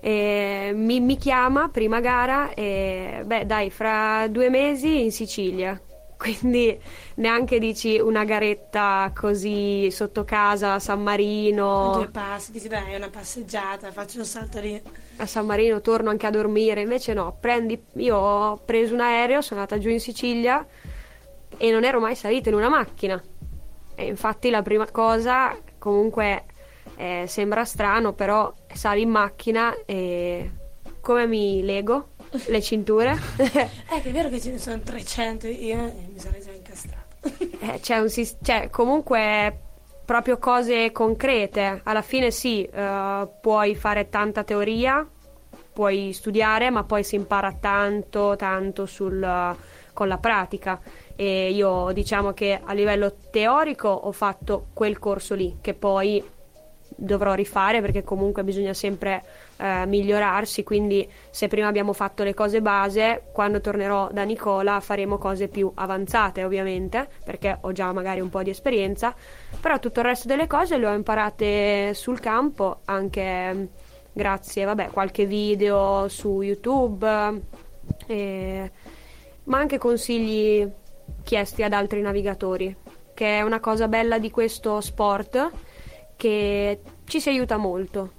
[0.00, 5.80] eh, mi, mi chiama prima gara e beh dai fra due mesi in Sicilia
[6.22, 6.78] quindi
[7.16, 11.94] neanche dici una garetta così sotto casa a San Marino?
[11.96, 14.80] Due passi, dici dai, è una passeggiata, faccio un salto lì.
[15.16, 17.36] a San Marino torno anche a dormire invece no.
[17.40, 20.64] Prendi io ho preso un aereo sono andata giù in Sicilia
[21.56, 23.20] e non ero mai salita in una macchina.
[23.96, 26.44] E infatti la prima cosa comunque
[26.94, 30.50] eh, sembra strano però sali in macchina e
[31.00, 32.10] come mi lego
[32.46, 33.68] le cinture che
[34.02, 35.76] è vero che ce ne sono 300, io
[36.12, 37.00] mi sarei già incastrato.
[37.60, 39.60] Eh, c'è un sis- cioè, comunque
[40.04, 41.80] proprio cose concrete.
[41.84, 45.06] Alla fine sì, eh, puoi fare tanta teoria,
[45.72, 49.56] puoi studiare, ma poi si impara tanto, tanto sul-
[49.92, 50.80] con la pratica.
[51.14, 56.22] E io diciamo che a livello teorico ho fatto quel corso lì, che poi
[57.02, 59.24] dovrò rifare perché comunque bisogna sempre
[59.56, 65.18] eh, migliorarsi, quindi se prima abbiamo fatto le cose base, quando tornerò da Nicola faremo
[65.18, 69.14] cose più avanzate ovviamente, perché ho già magari un po' di esperienza,
[69.60, 73.68] però tutto il resto delle cose le ho imparate sul campo, anche
[74.12, 77.42] grazie, vabbè, qualche video su YouTube,
[78.06, 78.70] eh,
[79.44, 80.70] ma anche consigli
[81.24, 82.74] chiesti ad altri navigatori,
[83.12, 85.50] che è una cosa bella di questo sport
[86.16, 86.80] che
[87.12, 88.12] ci si aiuta molto.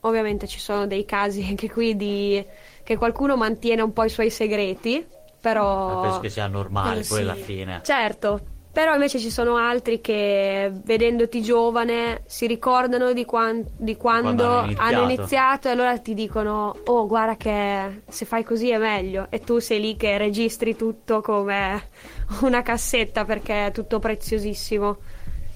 [0.00, 2.44] ovviamente ci sono dei casi anche qui di
[2.82, 5.06] che qualcuno mantiene un po' i suoi segreti,
[5.40, 7.22] però Ma penso che sia normale Eh, poi sì.
[7.22, 7.80] alla fine.
[7.82, 8.40] Certo,
[8.72, 14.44] però invece ci sono altri che vedendoti giovane si ricordano di, quan- di quando, Quando
[14.44, 15.12] hanno hanno iniziato.
[15.12, 19.58] iniziato e allora ti dicono oh guarda che se fai così è meglio e tu
[19.60, 21.88] sei lì che registri tutto come
[22.42, 24.96] una cassetta perché è tutto preziosissimo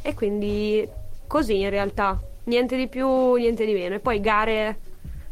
[0.03, 0.88] e quindi
[1.27, 4.80] così in realtà niente di più niente di meno e poi gare,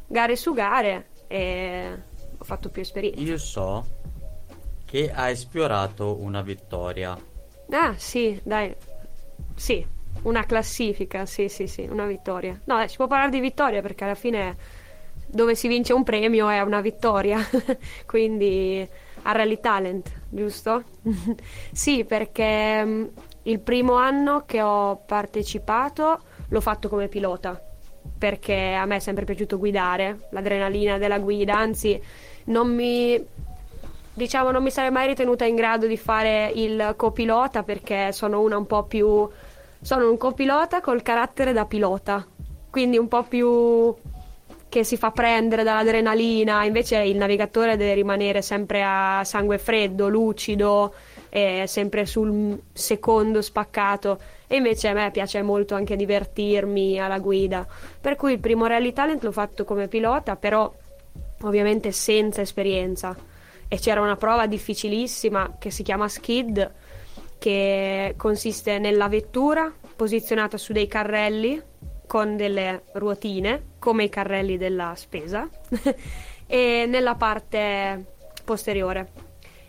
[0.07, 1.93] gare su gare e
[2.39, 3.85] ho fatto più esperienza Io so
[4.85, 7.19] che hai esplorato una vittoria.
[7.71, 8.73] Ah, sì, dai.
[9.57, 9.85] Sì,
[10.23, 12.59] una classifica, sì, sì, sì, una vittoria.
[12.65, 14.57] No, dai, si può parlare di vittoria perché alla fine
[15.27, 17.41] dove si vince un premio è una vittoria.
[18.07, 18.89] Quindi
[19.23, 20.85] a Rally Talent, giusto?
[21.73, 23.05] sì, perché mm,
[23.43, 27.61] il primo anno che ho partecipato l'ho fatto come pilota.
[28.19, 32.01] Perché a me è sempre piaciuto guidare, l'adrenalina della guida, anzi
[32.45, 33.25] non mi
[34.17, 38.57] diciamo non mi sarei mai ritenuta in grado di fare il copilota perché sono una
[38.57, 39.29] un po' più
[39.79, 42.27] sono un copilota col carattere da pilota
[42.71, 43.95] quindi un po' più
[44.71, 50.95] che si fa prendere dall'adrenalina invece il navigatore deve rimanere sempre a sangue freddo lucido
[51.65, 57.67] sempre sul secondo spaccato e invece a me piace molto anche divertirmi alla guida.
[58.01, 60.73] Per cui il primo Rally Talent l'ho fatto come pilota però
[61.43, 63.17] ovviamente senza esperienza.
[63.69, 66.73] E c'era una prova difficilissima che si chiama skid
[67.39, 71.61] che consiste nella vettura posizionata su dei carrelli
[72.07, 75.49] con delle ruotine come i carrelli della spesa
[76.47, 78.05] e nella parte
[78.45, 79.26] posteriore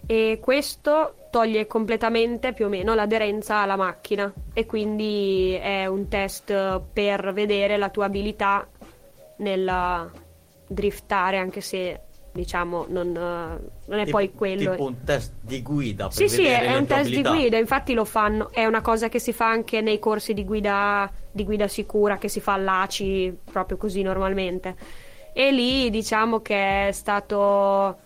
[0.08, 6.82] e questo toglie completamente più o meno l'aderenza alla macchina e quindi è un test
[6.94, 8.66] per vedere la tua abilità
[9.40, 10.10] nel
[10.66, 15.62] driftare anche se diciamo non, eh, non è Tipo- poi quello Tipo un test di
[15.62, 17.32] guida sì, sì, è le un test abilità.
[17.32, 20.46] di guida, infatti lo fanno, è una cosa che si fa anche nei corsi di
[20.46, 24.76] guida, di guida sicura che si fa all'ACI proprio così normalmente.
[25.34, 28.06] E lì diciamo che è stato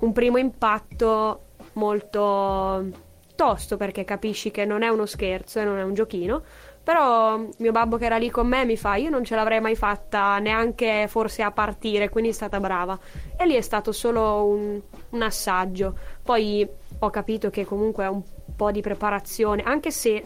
[0.00, 1.40] un primo impatto
[1.74, 6.42] molto tosto perché capisci che non è uno scherzo e non è un giochino.
[6.82, 9.76] Però mio babbo che era lì con me mi fa: Io non ce l'avrei mai
[9.76, 12.98] fatta neanche forse a partire, quindi è stata brava.
[13.36, 15.96] E lì è stato solo un, un assaggio.
[16.22, 16.68] Poi
[16.98, 18.22] ho capito che comunque è un
[18.56, 20.24] po' di preparazione, anche se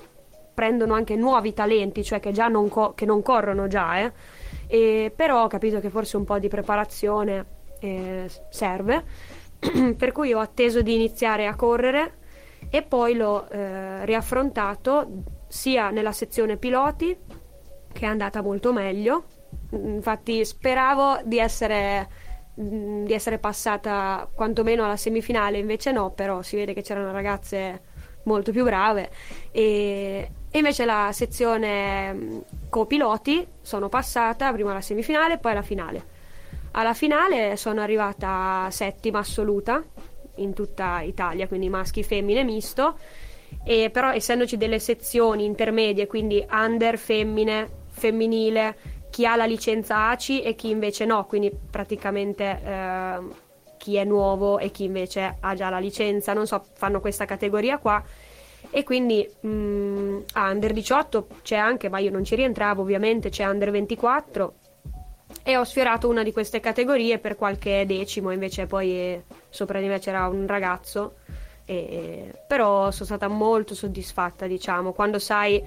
[0.54, 4.12] prendono anche nuovi talenti, cioè che già non, co- che non corrono già, eh.
[4.66, 7.44] E però ho capito che forse un po' di preparazione
[7.80, 9.04] eh, serve.
[9.96, 12.24] per cui ho atteso di iniziare a correre
[12.70, 17.16] e poi l'ho eh, riaffrontato sia nella sezione piloti
[17.92, 19.24] che è andata molto meglio.
[19.70, 22.08] Infatti speravo di essere
[22.54, 27.94] mh, di essere passata quantomeno alla semifinale invece no però si vede che c'erano ragazze
[28.24, 29.10] molto più brave.
[29.52, 36.14] E, e invece la sezione mh, copiloti sono passata prima alla semifinale poi alla finale
[36.78, 39.82] alla finale sono arrivata settima assoluta
[40.36, 42.98] in tutta Italia, quindi maschi, femmine, misto.
[43.64, 48.76] E però essendoci delle sezioni intermedie, quindi under, femmine, femminile,
[49.10, 53.18] chi ha la licenza ACI e chi invece no, quindi praticamente eh,
[53.78, 57.78] chi è nuovo e chi invece ha già la licenza, non so, fanno questa categoria
[57.78, 58.02] qua.
[58.68, 63.46] E quindi mm, a under 18 c'è anche, ma io non ci rientravo ovviamente, c'è
[63.46, 64.54] under 24
[65.48, 69.86] e ho sfiorato una di queste categorie per qualche decimo, invece poi eh, sopra di
[69.86, 71.18] me c'era un ragazzo,
[71.64, 75.62] e- però sono stata molto soddisfatta, diciamo, quando sai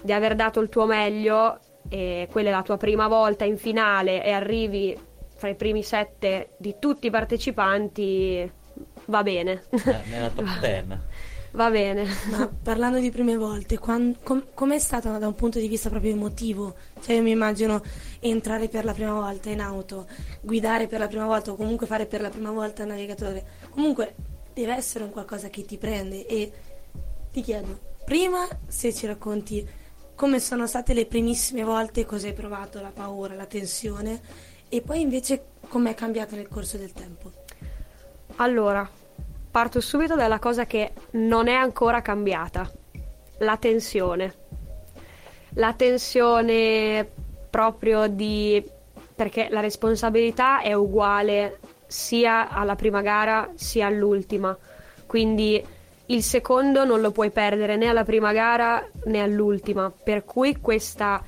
[0.00, 1.58] di aver dato il tuo meglio
[1.90, 4.98] e quella è la tua prima volta in finale e arrivi
[5.34, 8.50] fra i primi sette di tutti i partecipanti,
[9.06, 10.86] va bene, Eh, nella top 10.
[11.52, 12.06] Va bene.
[12.30, 14.16] Ma parlando di prime volte, com-
[14.54, 16.74] com'è stata da un punto di vista proprio emotivo?
[17.00, 17.82] Cioè io mi immagino
[18.20, 20.06] entrare per la prima volta in auto,
[20.40, 23.44] guidare per la prima volta o comunque fare per la prima volta il navigatore.
[23.70, 24.14] Comunque
[24.52, 26.52] deve essere un qualcosa che ti prende e
[27.32, 29.66] ti chiedo, prima se ci racconti
[30.14, 34.20] come sono state le primissime volte, cosa hai provato, la paura, la tensione
[34.68, 37.32] e poi invece com'è cambiato nel corso del tempo.
[38.36, 38.88] Allora,
[39.52, 42.68] parto subito dalla cosa che non è ancora cambiata,
[43.38, 44.34] la tensione.
[45.56, 47.06] La tensione
[47.50, 48.64] proprio di...
[49.14, 54.56] perché la responsabilità è uguale sia alla prima gara sia all'ultima,
[55.04, 55.62] quindi
[56.06, 61.22] il secondo non lo puoi perdere né alla prima gara né all'ultima, per cui questa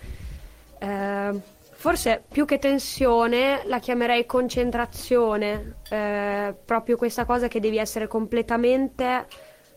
[0.78, 1.40] eh,
[1.84, 9.26] Forse più che tensione la chiamerei concentrazione, eh, proprio questa cosa che devi essere completamente...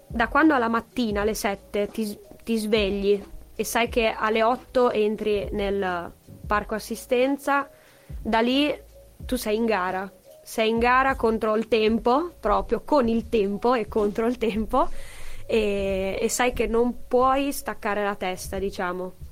[0.08, 3.22] Da quando alla mattina alle 7 ti, ti svegli
[3.54, 6.14] e sai che alle 8 entri nel
[6.46, 7.70] parco assistenza,
[8.22, 8.74] da lì
[9.26, 10.10] tu sei in gara.
[10.42, 14.88] Sei in gara contro il tempo, proprio con il tempo e contro il tempo,
[15.46, 19.27] e, e sai che non puoi staccare la testa, diciamo.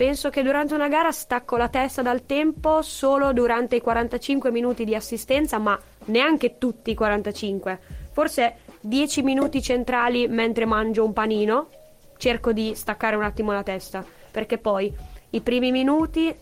[0.00, 4.86] Penso che durante una gara stacco la testa dal tempo solo durante i 45 minuti
[4.86, 7.78] di assistenza, ma neanche tutti i 45.
[8.10, 11.68] Forse 10 minuti centrali mentre mangio un panino,
[12.16, 14.90] cerco di staccare un attimo la testa, perché poi
[15.28, 16.34] i primi minuti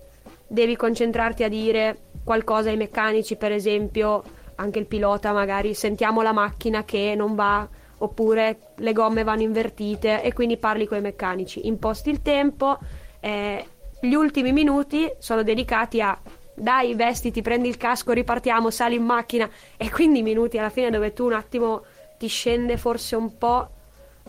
[0.47, 4.23] devi concentrarti a dire qualcosa ai meccanici, per esempio,
[4.55, 7.68] anche il pilota magari, sentiamo la macchina che non va
[7.99, 11.66] oppure le gomme vanno invertite e quindi parli con i meccanici.
[11.66, 12.79] Imposti il tempo,
[13.20, 13.66] eh,
[14.00, 16.18] gli ultimi minuti sono dedicati a
[16.54, 21.12] dai, vestiti, prendi il casco, ripartiamo, sali in macchina e quindi minuti alla fine dove
[21.12, 21.85] tu un attimo
[22.18, 23.68] ti scende forse un po'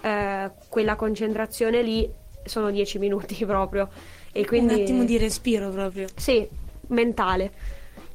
[0.02, 2.10] eh, quella concentrazione lì,
[2.44, 3.90] sono dieci minuti proprio.
[4.32, 6.08] E quindi, Un attimo di respiro proprio.
[6.16, 6.48] Sì,
[6.88, 7.52] mentale.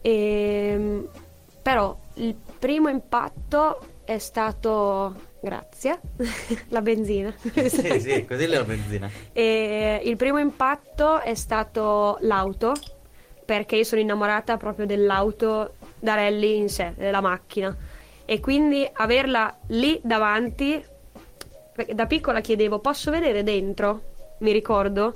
[0.01, 1.09] E,
[1.61, 6.01] però il primo impatto è stato grazie.
[6.69, 7.33] La benzina.
[7.69, 9.09] Sì, sì, così la benzina.
[9.33, 12.73] e il primo impatto è stato l'auto
[13.45, 17.77] perché io sono innamorata proprio dell'auto da rally in sé della macchina.
[18.25, 20.83] E quindi averla lì davanti
[21.93, 24.13] da piccola chiedevo posso vedere dentro?
[24.39, 25.13] Mi ricordo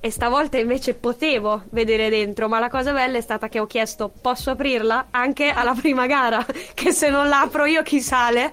[0.00, 4.10] e stavolta invece potevo vedere dentro, ma la cosa bella è stata che ho chiesto
[4.20, 8.52] posso aprirla anche alla prima gara, che se non la apro io chi sale?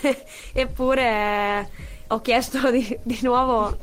[0.52, 1.66] Eppure eh,
[2.08, 3.76] ho chiesto di, di nuovo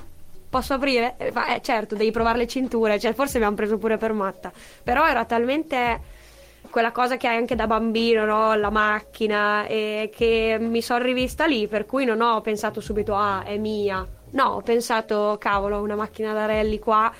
[0.50, 1.16] posso aprire?
[1.18, 4.52] Eh, certo, devi provare le cinture, cioè, forse mi hanno preso pure per matta,
[4.84, 6.22] però era talmente
[6.70, 8.56] quella cosa che hai anche da bambino, no?
[8.56, 13.44] la macchina, e che mi sono rivista lì, per cui non ho pensato subito, ah,
[13.44, 14.08] è mia.
[14.34, 17.12] No, ho pensato, cavolo, una macchina da rally qua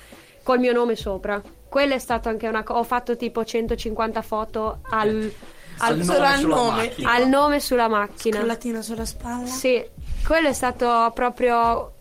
[0.42, 1.40] col mio nome sopra.
[1.68, 2.78] Quella è stata anche una cosa.
[2.78, 5.32] Ho fatto tipo 150 foto al,
[5.78, 6.76] Al al, nome al sulla nome.
[6.86, 7.12] macchina.
[7.12, 8.38] al nome sulla macchina.
[8.38, 9.46] Scollatina sulla spalla.
[9.46, 9.84] Sì,
[10.24, 11.92] quello è stato proprio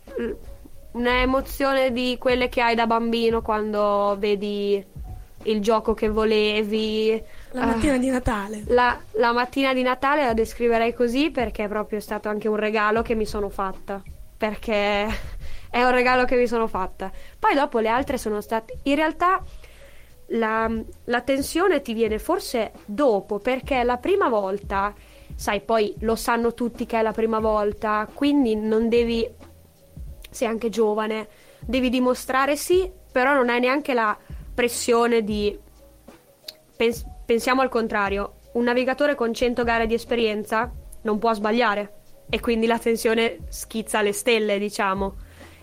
[0.92, 4.84] un'emozione di quelle che hai da bambino quando vedi
[5.46, 7.22] il gioco che volevi.
[7.52, 8.64] La mattina di Natale.
[8.68, 13.02] La, la mattina di Natale la descriverei così perché è proprio stato anche un regalo
[13.02, 14.02] che mi sono fatta.
[14.44, 15.08] Perché
[15.72, 17.10] è un regalo che mi sono fatta.
[17.40, 18.80] Poi dopo le altre sono state.
[18.84, 19.42] In realtà
[20.32, 20.70] la,
[21.06, 24.94] la tensione ti viene forse dopo perché la prima volta,
[25.34, 29.26] sai, poi lo sanno tutti che è la prima volta, quindi non devi.
[30.30, 31.30] Sei anche giovane,
[31.62, 34.18] devi dimostrare sì, però non hai neanche la
[34.54, 35.58] pressione di
[36.76, 40.70] Pens- pensiamo al contrario, un navigatore con 100 gare di esperienza
[41.04, 45.16] non può sbagliare e quindi la tensione schizza alle stelle, diciamo.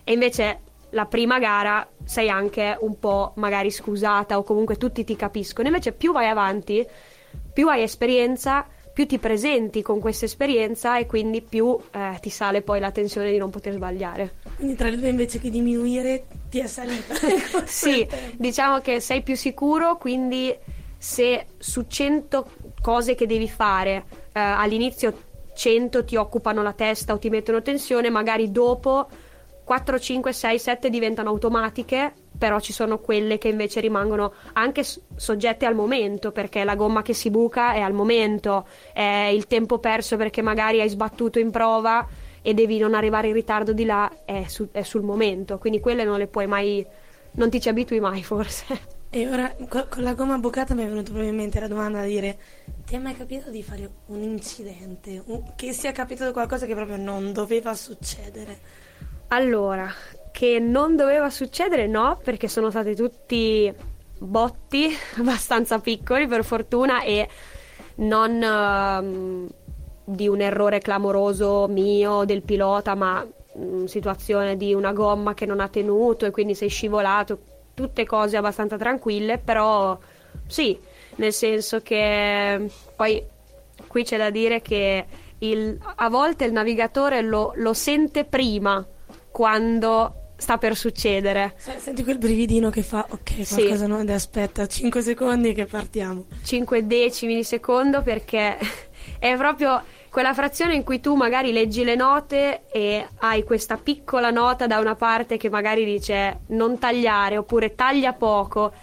[0.03, 0.59] E invece
[0.91, 5.67] la prima gara sei anche un po' magari scusata o comunque tutti ti capiscono.
[5.67, 6.85] Invece più vai avanti,
[7.53, 12.61] più hai esperienza, più ti presenti con questa esperienza e quindi più eh, ti sale
[12.61, 14.35] poi la tensione di non poter sbagliare.
[14.55, 17.15] Quindi tra le due invece che diminuire ti è salita.
[17.65, 20.53] Sì, diciamo che sei più sicuro, quindi
[20.97, 22.49] se su 100
[22.81, 25.29] cose che devi fare eh, all'inizio
[25.61, 29.07] 100 ti occupano la testa o ti mettono tensione, magari dopo
[29.63, 35.67] 4, 5, 6, 7 diventano automatiche, però ci sono quelle che invece rimangono anche soggette
[35.67, 40.17] al momento, perché la gomma che si buca è al momento, è il tempo perso
[40.17, 42.07] perché magari hai sbattuto in prova
[42.41, 46.03] e devi non arrivare in ritardo di là, è, su- è sul momento, quindi quelle
[46.03, 46.83] non le puoi mai,
[47.33, 48.90] non ti ci abitui mai forse.
[49.13, 51.99] E ora co- con la gomma bucata mi è venuta proprio in mente la domanda
[51.99, 52.39] da dire:
[52.85, 55.21] Ti è mai capitato di fare un incidente?
[55.25, 58.59] Un- che sia capitato qualcosa che proprio non doveva succedere?
[59.27, 59.89] Allora,
[60.31, 63.73] che non doveva succedere, no, perché sono stati tutti
[64.17, 67.27] botti abbastanza piccoli per fortuna e
[67.95, 69.49] non ehm,
[70.05, 73.25] di un errore clamoroso mio del pilota, ma
[73.57, 77.39] mm, situazione di una gomma che non ha tenuto e quindi sei scivolato,
[77.81, 79.97] tutte cose abbastanza tranquille, però
[80.47, 80.77] sì,
[81.15, 83.23] nel senso che poi
[83.87, 85.05] qui c'è da dire che
[85.39, 88.85] il- a volte il navigatore lo, lo sente prima
[89.29, 91.53] quando sta per succedere.
[91.57, 93.55] Se- Senti quel brividino che fa: Ok, Sì.
[93.55, 96.25] qualcosa non aspetta, 5 secondi che partiamo.
[96.43, 98.57] 5 decimi di secondo perché
[99.19, 99.81] è proprio
[100.11, 104.77] quella frazione in cui tu magari leggi le note e hai questa piccola nota da
[104.79, 108.73] una parte che magari dice non tagliare oppure taglia poco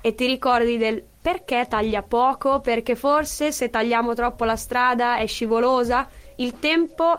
[0.00, 5.26] e ti ricordi del perché taglia poco, perché forse se tagliamo troppo la strada è
[5.26, 7.18] scivolosa, il tempo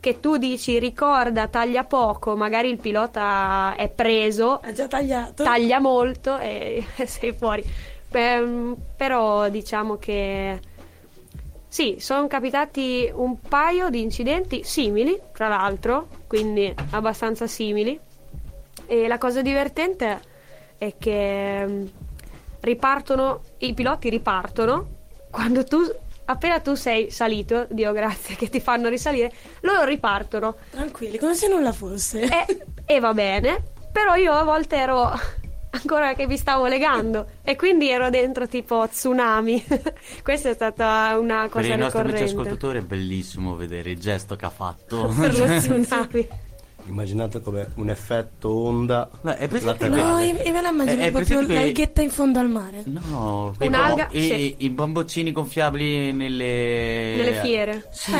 [0.00, 5.44] che tu dici ricorda taglia poco, magari il pilota è preso, Ha già tagliato.
[5.44, 7.62] taglia molto e sei fuori.
[8.10, 10.58] Ehm, però diciamo che
[11.74, 17.98] sì, sono capitati un paio di incidenti simili, tra l'altro, quindi abbastanza simili.
[18.86, 20.20] E la cosa divertente
[20.78, 21.86] è che mm,
[22.60, 24.86] ripartono, i piloti ripartono
[25.32, 25.78] quando tu,
[26.26, 31.48] appena tu sei salito, Dio grazie che ti fanno risalire, loro ripartono Tranquilli, come se
[31.48, 32.22] nulla fosse.
[32.22, 33.60] e, e va bene,
[33.90, 35.10] però io a volte ero
[35.74, 39.64] ancora che mi stavo legando e quindi ero dentro tipo tsunami.
[40.22, 42.22] Questa è stata una Per cosa i nostri amici ricorrente.
[42.24, 45.12] ascoltatori è bellissimo vedere il gesto che ha fatto.
[45.18, 46.28] Per lo tsunami.
[46.86, 49.08] Immaginate come un effetto onda.
[49.22, 52.38] No, è presente No, io, io me la immagino È- è proprio l'alghetta in fondo
[52.40, 52.82] al mare.
[52.84, 54.54] No, Un'alga, bambo- i, sì.
[54.58, 57.14] i bamboccini gonfiabili nelle...
[57.16, 57.88] Nelle fiere.
[57.90, 58.12] Sì.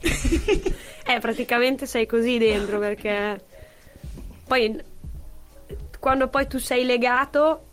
[0.00, 3.38] Eh, praticamente sei così dentro perché
[4.46, 4.82] poi
[6.00, 7.66] quando poi tu sei legato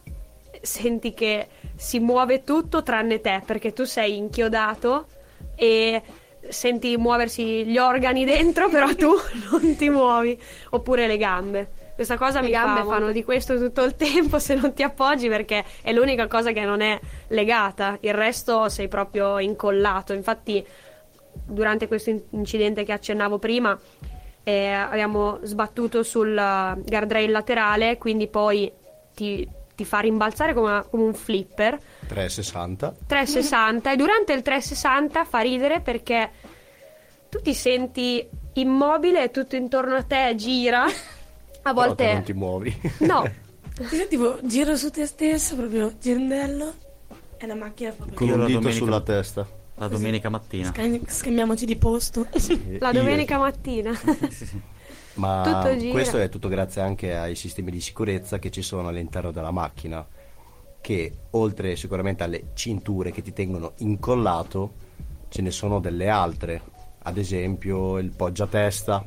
[0.61, 5.07] senti che si muove tutto tranne te perché tu sei inchiodato
[5.55, 6.01] e
[6.49, 9.13] senti muoversi gli organi dentro però tu
[9.49, 10.39] non ti muovi
[10.71, 11.71] oppure le gambe.
[11.95, 14.83] Questa cosa Le mi gambe fa, fanno di questo tutto il tempo se non ti
[14.83, 16.99] appoggi perché è l'unica cosa che non è
[17.29, 20.13] legata, il resto sei proprio incollato.
[20.13, 20.63] Infatti
[21.31, 23.77] durante questo in- incidente che accennavo prima
[24.47, 28.71] eh, abbiamo sbattuto sul guardrail laterale, quindi poi
[29.13, 29.45] ti,
[29.75, 31.77] ti fa rimbalzare come, come un flipper
[32.07, 32.95] 360.
[33.07, 36.31] 360 e durante il 360 fa ridere perché
[37.27, 40.85] tu ti senti immobile e tutto intorno a te gira.
[40.85, 42.81] A Però te non volte ti muovi.
[42.99, 43.29] no,
[43.91, 46.73] Io tipo giro su te stesso, proprio girondello.
[47.37, 48.17] E la macchina fa proprio.
[48.17, 49.45] Con un dito domenica- sulla testa.
[49.79, 50.69] La domenica mattina.
[50.69, 52.27] Scam- Scambiamoci di posto.
[52.79, 53.91] la Io- domenica mattina.
[55.15, 59.51] Ma questo è tutto grazie anche ai sistemi di sicurezza che ci sono all'interno della
[59.51, 60.05] macchina,
[60.81, 64.73] che oltre sicuramente alle cinture che ti tengono incollato,
[65.29, 66.61] ce ne sono delle altre,
[67.03, 69.05] ad esempio il poggiatesta.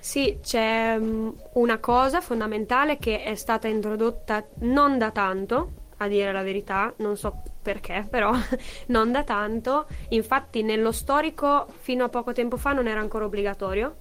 [0.00, 6.32] Sì, c'è mm, una cosa fondamentale che è stata introdotta non da tanto, a dire
[6.32, 8.32] la verità, non so perché, però
[8.86, 9.86] non da tanto.
[10.10, 13.96] Infatti nello storico fino a poco tempo fa non era ancora obbligatorio,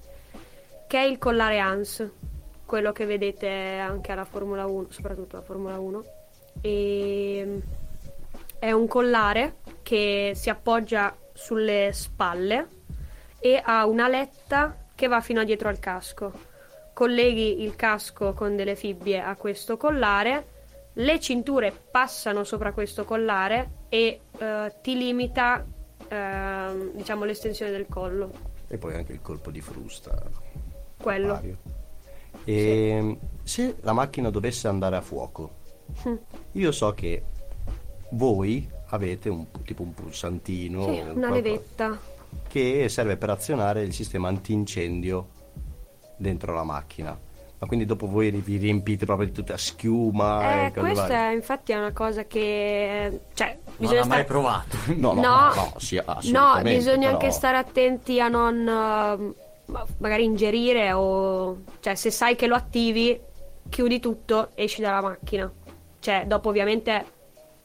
[0.87, 2.09] che è il collare ANS,
[2.65, 6.03] quello che vedete anche alla Formula 1, soprattutto alla Formula 1.
[6.61, 7.59] E mm,
[8.59, 12.67] è un collare che si appoggia sulle spalle
[13.39, 16.31] e ha una letta che va fino a dietro al casco.
[16.93, 20.55] Colleghi il casco con delle fibbie a questo collare,
[20.99, 25.63] le cinture passano sopra questo collare e eh, ti limita
[26.07, 28.31] ehm, diciamo l'estensione del collo.
[28.67, 30.19] E poi anche il colpo di frusta.
[30.97, 31.39] Quello.
[32.43, 35.51] E se la macchina dovesse andare a fuoco,
[36.53, 37.23] io so che
[38.11, 41.99] voi avete un, tipo un pulsantino, Sì, un una qualcosa levetta.
[42.47, 45.27] che serve per azionare il sistema antincendio
[46.17, 47.17] dentro la macchina.
[47.59, 51.29] Ma quindi dopo voi vi riempite proprio di tutta schiuma Eh, e questa varie?
[51.29, 54.77] è infatti è una cosa che cioè Non bisogna l'ha mai stare provato.
[54.95, 55.21] No, no, No.
[55.21, 56.01] no, no, sì,
[56.31, 62.35] No, bisogna però- anche stare attenti a non ma- magari ingerire o cioè se sai
[62.35, 63.19] che lo attivi,
[63.69, 65.51] chiudi tutto, esci dalla macchina.
[65.99, 67.05] Cioè, dopo ovviamente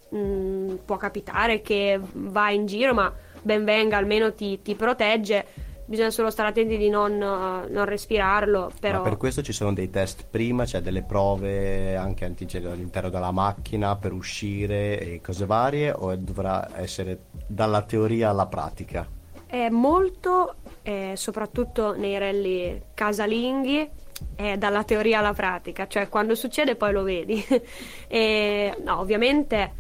[0.09, 3.13] mh, può capitare che vai in giro, ma
[3.43, 5.47] ben venga, almeno ti, ti protegge.
[5.85, 9.73] Bisogna solo stare attenti di non, eh, non respirarlo, però Ma per questo ci sono
[9.73, 15.45] dei test prima, c'è delle prove anche antigenio all'interno della macchina per uscire e cose
[15.45, 19.07] varie o dovrà essere dalla teoria alla pratica?
[19.47, 23.91] È molto, eh, soprattutto nei rally casalinghi,
[24.35, 27.45] è dalla teoria alla pratica, cioè quando succede poi lo vedi.
[28.13, 29.73] E, no, ovviamente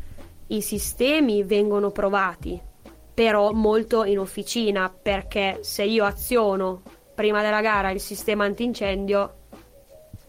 [0.49, 2.59] i sistemi vengono provati,
[3.15, 6.83] però molto in officina, perché se io aziono
[7.15, 9.35] prima della gara il sistema antincendio,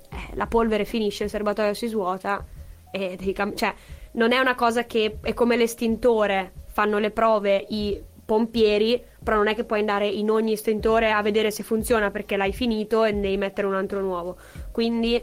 [0.09, 2.45] eh, la polvere finisce, il serbatoio si svuota
[2.91, 3.73] e devi cam- cioè,
[4.13, 9.47] non è una cosa che è come l'estintore, fanno le prove i pompieri, però non
[9.47, 13.13] è che puoi andare in ogni estintore a vedere se funziona perché l'hai finito e
[13.13, 14.37] devi mettere un altro nuovo.
[14.71, 15.21] Quindi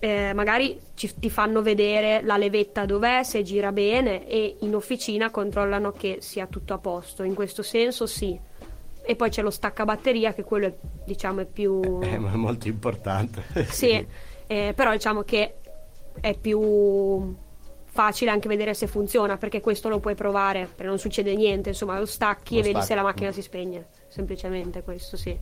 [0.00, 5.30] eh, magari ci- ti fanno vedere la levetta dov'è, se gira bene e in officina
[5.30, 7.22] controllano che sia tutto a posto.
[7.22, 8.38] In questo senso sì.
[9.02, 10.74] E poi c'è lo staccabatteria che quello è,
[11.04, 12.00] diciamo è più...
[12.00, 13.42] È mo- molto importante.
[13.70, 14.06] Sì,
[14.46, 15.54] eh, però diciamo che
[16.20, 17.34] è più
[17.86, 21.98] facile anche vedere se funziona, perché questo lo puoi provare, perché non succede niente, insomma
[21.98, 22.86] lo stacchi Lo e vedi stacchi.
[22.86, 25.36] se la macchina si spegne, semplicemente questo sì.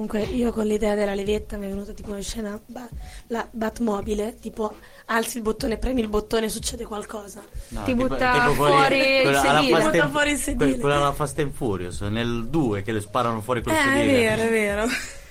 [0.00, 2.88] Comunque io con l'idea della levetta mi è venuta tipo una scena ba-
[3.26, 4.74] la Batmobile, tipo
[5.06, 7.42] alzi il bottone, premi il bottone succede qualcosa.
[7.68, 9.72] No, Ti tipo- butta tipo quelli- fuori il quella alla sedile.
[9.74, 10.70] Fast and- Butta fuori il sedile.
[10.70, 13.82] que- Quella alla Fast and Furious, nel 2 che le sparano fuori col Eh, è
[13.82, 14.12] sedile.
[14.14, 14.86] vero, è vero.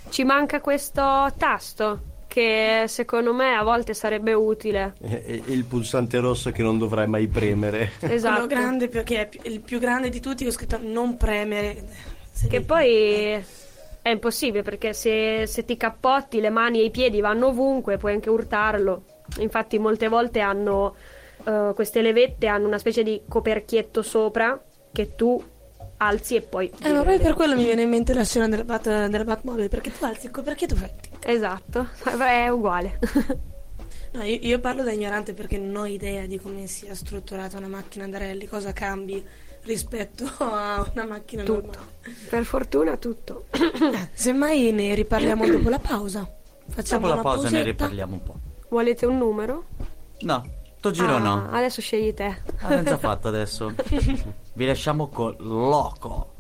[0.10, 4.94] Ci manca questo tasto che secondo me a volte sarebbe utile.
[5.02, 7.94] E- e- Il pulsante rosso che non dovrai mai premere.
[8.02, 8.46] Esatto.
[8.46, 11.84] Quello grande perché è il più grande di tutti che ho scritto non premere.
[12.48, 13.44] Che poi
[14.10, 18.14] è impossibile perché se, se ti cappotti le mani e i piedi vanno ovunque, puoi
[18.14, 19.04] anche urtarlo.
[19.40, 20.96] Infatti molte volte hanno
[21.44, 25.42] eh, queste levette hanno una specie di coperchietto sopra che tu
[25.98, 28.64] alzi e poi Eh, ma poi per quello mi viene in mente la scena della,
[28.64, 30.90] Bat, della Batmobile, perché tu alzi il coperchietto fai...
[31.26, 33.00] Esatto, è uguale.
[34.12, 37.68] No, io, io parlo da ignorante perché non ho idea di come sia strutturata una
[37.68, 39.24] macchina da rally, cosa cambi
[39.70, 41.62] rispetto a una macchina Tutto.
[41.62, 41.88] normale.
[42.28, 43.46] per fortuna tutto.
[43.52, 46.28] Eh, semmai ne riparliamo dopo la pausa.
[46.70, 47.64] Facciamo Dopo la una pausa ne pausetta.
[47.70, 48.36] riparliamo un po'.
[48.70, 49.66] Volete un numero?
[50.22, 50.44] No,
[50.78, 51.50] sto giro Ah, no.
[51.52, 52.42] Adesso scegli te.
[52.62, 53.74] Abbiamo già fatto adesso.
[54.54, 56.34] Vi lasciamo con Loco.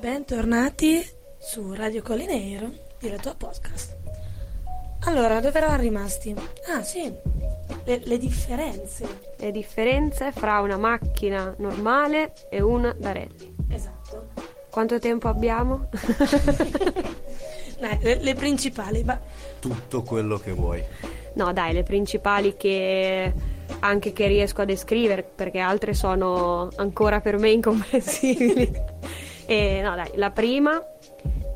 [0.00, 1.06] Bentornati
[1.38, 3.94] su Radio Collineiro, la tua podcast.
[5.04, 6.34] Allora, dove eravamo rimasti?
[6.68, 7.12] Ah, sì,
[7.86, 9.34] le, le differenze.
[9.36, 13.54] Le differenze fra una macchina normale e una da rally.
[13.70, 14.28] Esatto.
[14.70, 15.88] Quanto tempo abbiamo?
[17.78, 19.20] Dai, le, le principali, ma
[19.58, 20.82] Tutto quello che vuoi.
[21.34, 23.32] No, dai, le principali che
[23.80, 28.72] anche che riesco a descrivere, perché altre sono ancora per me incomprensibili.
[29.44, 30.82] e no, dai, la prima,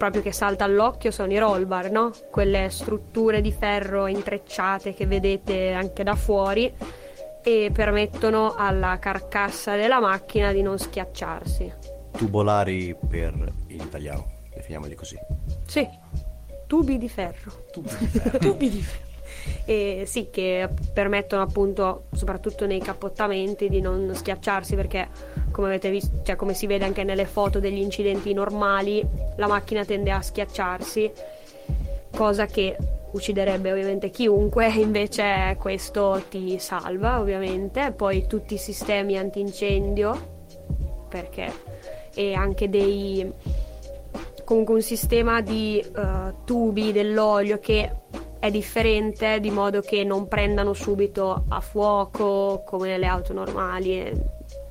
[0.00, 2.10] proprio che salta all'occhio, sono i roll bar, no?
[2.30, 6.72] Quelle strutture di ferro intrecciate che vedete anche da fuori
[7.42, 11.70] e permettono alla carcassa della macchina di non schiacciarsi.
[12.16, 13.34] Tubolari per
[13.66, 14.24] in italiano,
[14.54, 15.18] definiamoli così.
[15.66, 15.86] Sì,
[16.66, 17.66] tubi di ferro.
[17.70, 19.08] tubi di ferro.
[19.64, 25.08] E sì, che permettono appunto, soprattutto nei cappottamenti, di non schiacciarsi perché
[25.50, 29.84] come avete visto, cioè come si vede anche nelle foto degli incidenti normali, la macchina
[29.84, 31.10] tende a schiacciarsi,
[32.10, 32.76] cosa che
[33.12, 40.38] ucciderebbe ovviamente chiunque, invece questo ti salva ovviamente, poi tutti i sistemi antincendio
[41.08, 41.52] perché
[42.14, 43.30] e anche dei
[44.44, 47.92] comunque un sistema di eh, tubi dell'olio che
[48.40, 54.12] è differente di modo che non prendano subito a fuoco come nelle auto normali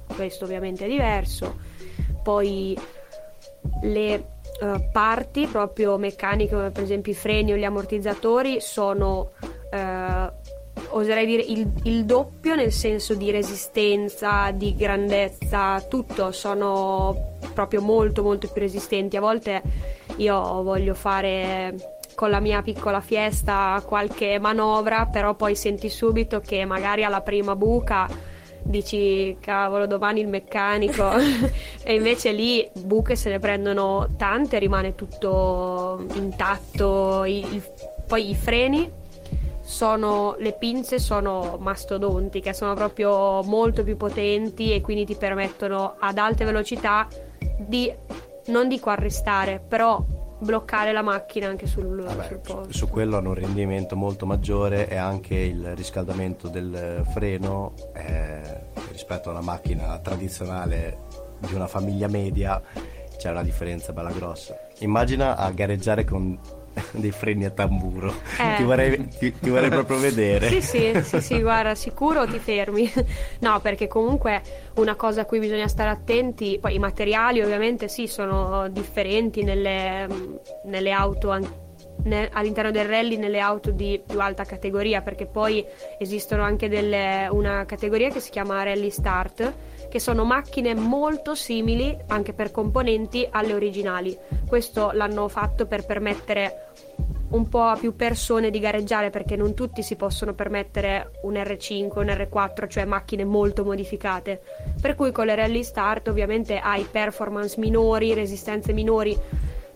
[0.08, 1.58] questo ovviamente è diverso
[2.24, 2.78] poi
[3.84, 9.32] le eh, parti proprio meccaniche come per esempio i freni o gli ammortizzatori sono
[9.72, 10.32] eh,
[10.90, 18.24] oserei dire il, il doppio nel senso di resistenza, di grandezza, tutto sono proprio molto
[18.24, 19.18] molto più resistenti.
[19.18, 19.62] A volte
[20.18, 26.66] io voglio fare con la mia piccola fiesta qualche manovra, però poi senti subito che
[26.66, 28.10] magari alla prima buca
[28.62, 31.12] dici cavolo domani il meccanico.
[31.82, 37.64] E invece lì buche se ne prendono tante rimane tutto intatto I- il-
[38.06, 38.92] poi i freni
[39.62, 46.18] sono le pinze sono mastodontiche sono proprio molto più potenti e quindi ti permettono ad
[46.18, 47.08] alte velocità
[47.58, 47.92] di
[48.48, 50.04] non dico arrestare però
[50.40, 54.26] bloccare la macchina anche sul, Vabbè, sul su, posto su quello hanno un rendimento molto
[54.26, 61.00] maggiore e anche il riscaldamento del freno eh, rispetto a una macchina tradizionale
[61.40, 62.62] di una famiglia media
[63.18, 64.58] c'è una differenza bella grossa.
[64.80, 66.40] Immagina a gareggiare con
[66.92, 68.14] dei freni a tamburo.
[68.40, 68.56] Eh.
[68.58, 70.48] Ti, vorrei, ti- ti vorrei proprio vedere.
[70.50, 72.92] Sì, sì, sì, sì, guarda, sicuro ti fermi.
[73.40, 74.42] No, perché comunque
[74.76, 80.08] una cosa a cui bisogna stare attenti, poi i materiali ovviamente sì, sono differenti nelle,
[80.66, 81.48] nelle auto an-
[82.04, 85.66] ne- all'interno del rally nelle auto di più alta categoria, perché poi
[85.98, 89.54] esistono anche delle, una categoria che si chiama Rally Start,
[89.90, 94.18] che sono macchine molto simili anche per componenti alle originali.
[94.48, 96.68] Questo l'hanno fatto per permettere
[97.30, 102.00] un po' a più persone di gareggiare perché non tutti si possono permettere un R5,
[102.00, 104.42] un R4, cioè macchine molto modificate.
[104.80, 109.18] Per cui con le rally start ovviamente hai performance minori, resistenze minori,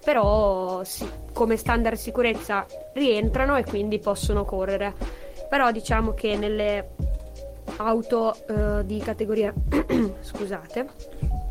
[0.04, 4.94] però sì, come standard sicurezza rientrano e quindi possono correre.
[5.48, 6.90] Però diciamo che nelle
[7.78, 9.54] auto eh, di categoria
[10.22, 10.88] scusate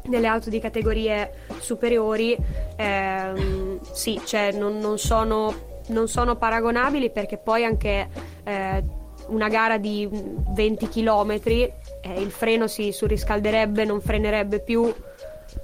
[0.05, 2.37] nelle auto di categorie superiori
[2.77, 8.09] ehm, sì cioè non, non sono non sono paragonabili perché poi anche
[8.45, 8.85] eh,
[9.27, 11.71] una gara di 20 km, eh,
[12.17, 14.93] il freno si surriscalderebbe, non frenerebbe più.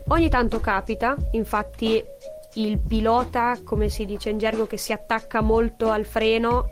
[0.09, 2.03] Ogni tanto capita, infatti
[2.55, 6.71] il pilota, come si dice in gergo, che si attacca molto al freno,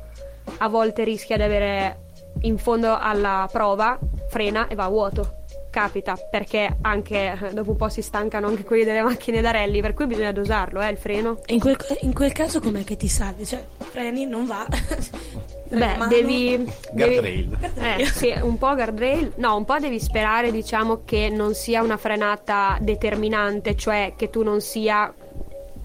[0.58, 2.04] a volte rischia di avere
[2.42, 5.34] in fondo alla prova, frena e va a vuoto.
[5.70, 9.82] Capita, perché anche eh, dopo un po' si stancano anche quelli delle macchine da rally,
[9.82, 11.40] per cui bisogna dosarlo, eh, il freno.
[11.46, 13.44] In quel, in quel caso com'è che ti salvi?
[13.44, 14.66] Cioè, freni, non va.
[15.68, 16.06] Beh, Mano.
[16.06, 17.58] devi, devi Guardrail.
[17.98, 21.96] eh, sì, un po' guardrail, no, un po' devi sperare, diciamo, che non sia una
[21.96, 25.12] frenata determinante, cioè che tu non sia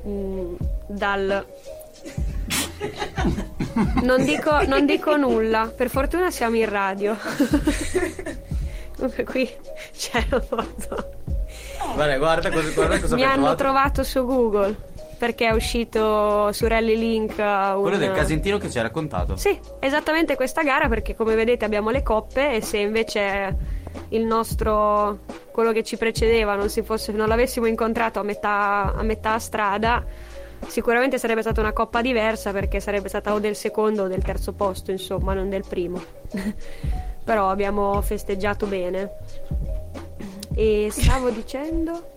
[0.07, 0.53] mm,
[0.87, 1.45] dal...
[4.03, 7.17] Non dico, non dico nulla, per fortuna siamo in radio.
[8.95, 9.49] Comunque qui
[9.97, 11.13] c'è la foto.
[11.93, 13.55] Guarda, guarda cosa, guarda cosa Mi hanno trovato.
[13.55, 14.75] trovato su Google
[15.17, 17.81] perché è uscito su Rally Link uh, un...
[17.81, 19.35] Quello del Casentino che ci hai raccontato.
[19.35, 23.55] Sì, esattamente questa gara perché come vedete abbiamo le coppe e se invece
[24.09, 25.19] il nostro
[25.51, 30.03] quello che ci precedeva non, si fosse, non l'avessimo incontrato a metà, a metà strada
[30.67, 34.53] sicuramente sarebbe stata una coppa diversa perché sarebbe stata o del secondo o del terzo
[34.53, 36.01] posto insomma non del primo
[37.23, 39.11] però abbiamo festeggiato bene
[40.55, 42.09] e stavo dicendo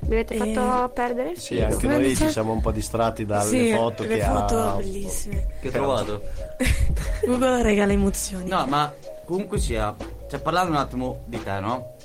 [0.00, 3.48] mi avete Eh, fatto perdere il Sì, anche noi ci siamo un po' distratti dalle
[3.48, 5.34] Sì, foto le che foto ha bellissime.
[5.60, 6.22] Che hai Però- trovato?
[7.26, 8.48] Google regala emozioni.
[8.48, 8.92] No, ma
[9.24, 9.92] comunque sia,
[10.30, 11.95] cioè parlando un attimo di te, no?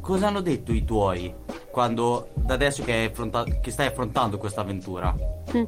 [0.00, 1.32] Cosa hanno detto i tuoi
[1.70, 5.14] quando, da adesso che, hai affronta- che stai affrontando questa avventura?
[5.56, 5.64] Mm.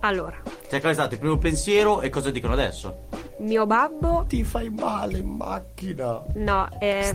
[0.00, 0.36] allora
[0.70, 3.06] Cioè, qual è stato il primo pensiero e cosa dicono adesso?
[3.38, 6.22] mio babbo Ti fai male in macchina.
[6.34, 7.14] no eh,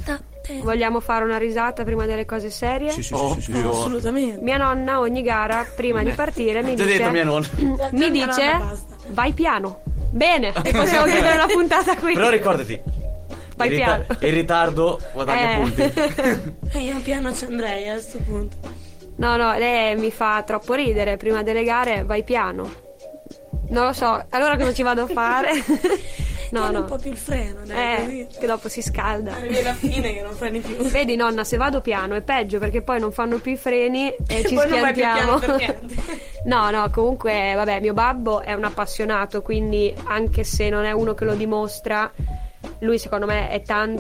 [0.62, 3.62] vogliamo fare una risata prima delle cose serie Sì, sì, Oh, sì, sì, sì.
[3.62, 3.72] Dio.
[3.72, 4.42] Assolutamente.
[4.42, 7.48] Mia nonna ogni gara, prima di partire, mi dice, detto mia nonna.
[7.92, 8.78] mi dice nonna,
[9.10, 9.82] vai piano.
[10.12, 12.14] Bene, e possiamo chiudere la puntata qui.
[12.14, 12.80] Però ricordati,
[13.56, 14.18] Vai in, rita- piano.
[14.28, 15.58] in ritardo guadagna Eh.
[15.60, 16.78] punti.
[16.80, 18.58] Io piano ci andrei a questo punto.
[19.16, 21.18] No, no, lei mi fa troppo ridere.
[21.18, 22.72] Prima delle gare vai piano.
[23.70, 25.52] Non lo so, allora cosa ci vado a fare?
[26.54, 26.88] No, Tieni un no.
[26.88, 28.28] po' più il freno, dai, Eh, così.
[28.42, 29.34] che dopo si scalda.
[29.34, 30.76] Arrivi alla fine che non freni più.
[30.88, 34.44] Vedi nonna, se vado piano è peggio perché poi non fanno più i freni e
[34.46, 35.40] ci Poi non vai più schiantiamo.
[36.46, 41.16] No, no, comunque, vabbè, mio babbo è un appassionato, quindi anche se non è uno
[41.16, 42.12] che lo dimostra,
[42.84, 43.98] lui secondo me è tan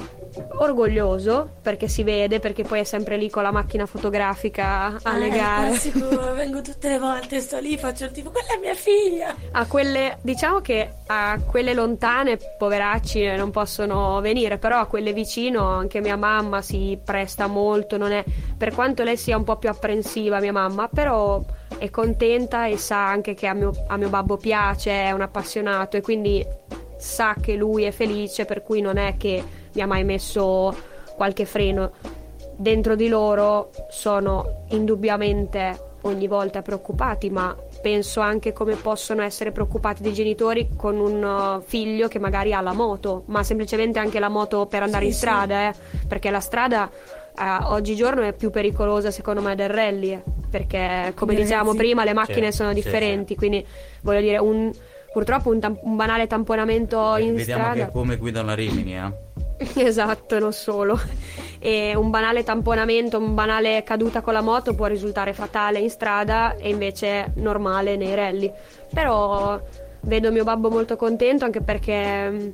[0.58, 5.28] orgoglioso perché si vede, perché poi è sempre lì con la macchina fotografica alle Ah,
[5.28, 5.68] il gare.
[5.70, 9.36] classico, vengo tutte le volte, sto lì, faccio il tipo, quella è mia figlia.
[9.52, 15.68] A quelle, diciamo che a quelle lontane, poveracci, non possono venire, però a quelle vicino
[15.68, 18.24] anche mia mamma si presta molto, non è,
[18.58, 21.42] per quanto lei sia un po' più apprensiva, mia mamma, però
[21.78, 25.98] è contenta e sa anche che a mio, a mio babbo piace, è un appassionato
[25.98, 26.46] e quindi
[27.04, 29.44] sa che lui è felice, per cui non è che
[29.74, 30.74] mi ha mai messo
[31.18, 31.92] qualche freno.
[32.56, 40.02] Dentro di loro sono indubbiamente ogni volta preoccupati, ma penso anche come possono essere preoccupati
[40.02, 44.30] dei genitori con un uh, figlio che magari ha la moto, ma semplicemente anche la
[44.30, 45.20] moto per andare Sì, in sì.
[45.20, 45.74] strada, eh,
[46.08, 51.36] perché la strada eh, oggigiorno è più pericolosa secondo me del rally, eh, perché come
[51.36, 51.78] dicevamo sì.
[51.78, 53.66] prima le macchine Sì, sono sì, differenti, quindi
[54.02, 54.72] voglio dire un,
[55.14, 57.86] purtroppo un, tam- un banale tamponamento in Vediamo strada.
[57.86, 59.12] che come guidano a Rimini, eh.
[59.86, 61.00] Esatto, non solo.
[61.60, 66.56] E un banale tamponamento, un banale caduta con la moto può risultare fatale in strada
[66.58, 68.52] e invece normale nei rally.
[68.94, 69.62] Però
[70.02, 72.50] vedo mio babbo molto contento anche perché mm,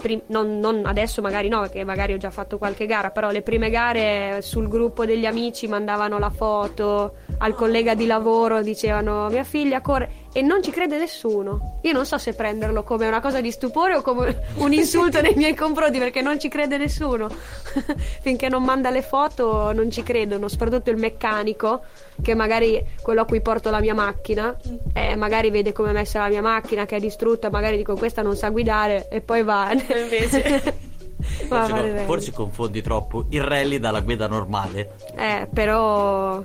[0.00, 3.42] prim- non, non adesso magari no, perché magari ho già fatto qualche gara, però le
[3.42, 9.42] prime gare sul gruppo degli amici mandavano la foto al collega di lavoro, dicevano mia
[9.42, 11.78] figlia corre e non ci crede nessuno.
[11.82, 15.34] Io non so se prenderlo come una cosa di stupore o come un insulto nei
[15.34, 17.28] miei confronti perché non ci crede nessuno.
[18.22, 21.82] Finché non manda le foto non ci credono, soprattutto il meccanico
[22.22, 24.56] che magari quello a cui porto la mia macchina
[24.92, 28.22] eh, magari vede come è messa la mia macchina che è distrutta, magari dico questa
[28.22, 29.72] non sa guidare e poi va.
[29.72, 30.90] invece.
[31.22, 34.96] Forse, forse confondi troppo il rally dalla guida normale.
[35.16, 36.42] Eh, però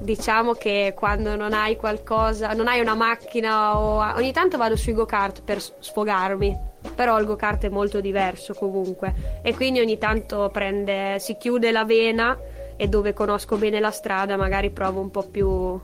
[0.00, 4.92] diciamo che quando non hai qualcosa, non hai una macchina o ogni tanto vado sui
[4.92, 6.56] go-kart per sfogarmi,
[6.94, 11.84] però il go-kart è molto diverso comunque e quindi ogni tanto prende, si chiude la
[11.84, 12.38] vena
[12.76, 15.78] e dove conosco bene la strada magari provo un po' più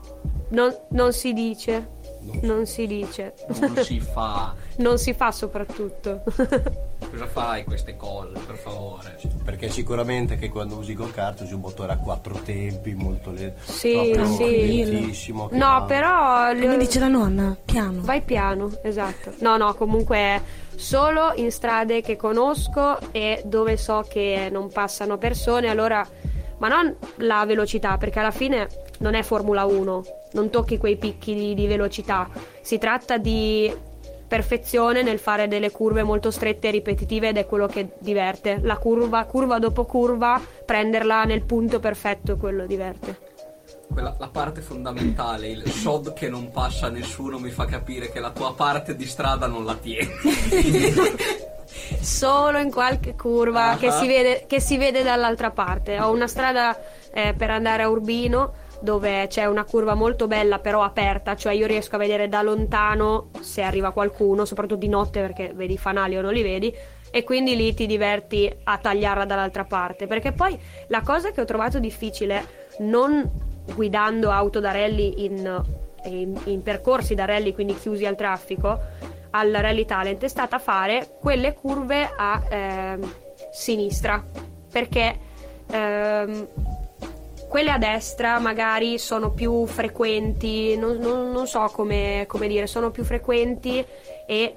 [0.49, 1.96] non, non si dice
[2.41, 3.33] Non si dice.
[3.59, 4.53] Non si fa.
[4.77, 6.21] Non si fa soprattutto.
[7.09, 9.17] Cosa fai queste cose, per favore?
[9.43, 13.59] Perché sicuramente che quando usi go kart usi un motore a quattro tempi, molto lento.
[13.63, 14.85] Sì, sì.
[14.85, 15.49] lentissimo.
[15.51, 16.51] No, va- però...
[16.53, 18.01] le- Come dice la nonna, piano.
[18.03, 19.33] Vai piano, esatto.
[19.39, 20.41] No, no, comunque
[20.75, 26.07] solo in strade che conosco e dove so che non passano persone, allora...
[26.59, 28.67] Ma non la velocità, perché alla fine
[28.99, 30.03] non è Formula 1,
[30.33, 32.29] non tocchi quei picchi di, di velocità.
[32.61, 33.73] Si tratta di
[34.27, 38.59] perfezione nel fare delle curve molto strette e ripetitive ed è quello che diverte.
[38.61, 43.35] La curva, curva dopo curva, prenderla nel punto perfetto, quello diverte.
[43.89, 48.31] Quella, la parte fondamentale, il sod che non passa nessuno mi fa capire che la
[48.31, 50.09] tua parte di strada non la tieni.
[52.01, 53.77] solo in qualche curva Ah.
[53.77, 55.99] che, si vede, che si vede dall'altra parte.
[55.99, 56.77] Ho una strada
[57.13, 61.67] eh, per andare a Urbino dove c'è una curva molto bella però aperta, cioè io
[61.67, 66.17] riesco a vedere da lontano se arriva qualcuno, soprattutto di notte perché vedi i fanali
[66.17, 66.73] o non li vedi.
[67.09, 70.07] E quindi lì ti diverti a tagliarla dall'altra parte.
[70.07, 72.45] Perché poi la cosa che ho trovato difficile,
[72.79, 73.29] non
[73.73, 75.63] guidando auto da rally in,
[76.05, 78.79] in- in percorsi da rally, quindi chiusi al traffico,
[79.31, 83.13] al Rally Talent è stata fare quelle curve a ehm,
[83.51, 84.23] sinistra
[84.71, 85.19] perché
[85.69, 86.47] ehm,
[87.47, 92.91] quelle a destra magari sono più frequenti, non, non- non so come, come dire, sono
[92.91, 93.83] più frequenti
[94.25, 94.53] e, eh,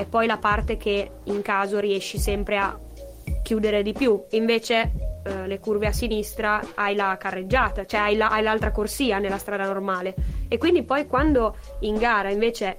[0.00, 2.78] e poi la parte che in caso riesci sempre a
[3.42, 4.24] chiudere di più.
[4.30, 4.92] Invece
[5.24, 9.38] eh, le curve a sinistra hai la carreggiata, cioè hai, la- hai l'altra corsia nella
[9.38, 10.14] strada normale.
[10.48, 12.78] E quindi poi quando in gara invece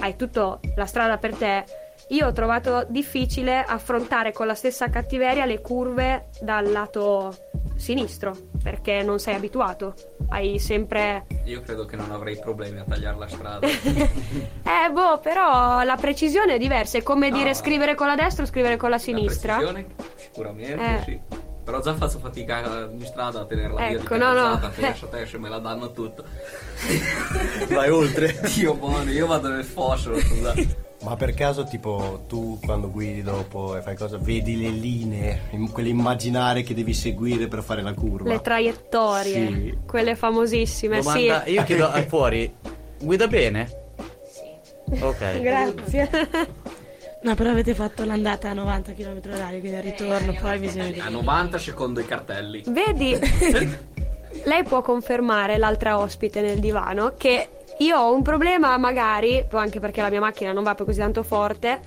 [0.00, 1.64] hai tutta la strada per te,
[2.10, 7.34] io ho trovato difficile affrontare con la stessa cattiveria le curve dal lato
[7.76, 9.94] sinistro, perché non sei abituato.
[10.28, 13.66] Hai sempre Io credo che non avrei problemi a tagliare la strada.
[13.66, 16.98] eh, boh, però la precisione è diversa.
[16.98, 17.36] È come No.
[17.36, 19.56] dire scrivere con la destra o scrivere con la La sinistra.
[19.56, 19.86] precisione,
[20.16, 21.02] sicuramente Eh.
[21.04, 21.20] sì.
[21.62, 24.42] Però già faccio fatica in strada a tenerla via di Ecco, no, no.
[24.42, 26.24] carrozzata, penso te se me la danno tutto.
[27.70, 28.40] Vai oltre.
[28.54, 30.54] Dio buono, io vado nel fosso, scusa.
[31.02, 35.40] Ma per caso, tipo, tu quando guidi dopo e fai cosa, vedi le linee,
[35.72, 38.28] quelle immaginarie che devi seguire per fare la curva?
[38.28, 39.78] Le traiettorie, Sì.
[39.86, 41.50] quelle famosissime, Domanda, sì.
[41.52, 42.52] io chiedo a fuori,
[43.00, 43.70] guida bene?
[44.30, 45.00] Sì.
[45.02, 45.40] Ok.
[45.40, 46.10] Grazie.
[47.22, 50.86] No, però avete fatto l'andata a 90 km h quindi al ritorno poi bisogna A
[50.86, 51.10] vedere.
[51.10, 52.62] 90 secondo i cartelli.
[52.66, 53.14] Vedi,
[54.44, 57.48] lei può confermare, l'altra ospite nel divano, che
[57.80, 61.22] io ho un problema magari, anche perché la mia macchina non va poi così tanto
[61.22, 61.80] forte,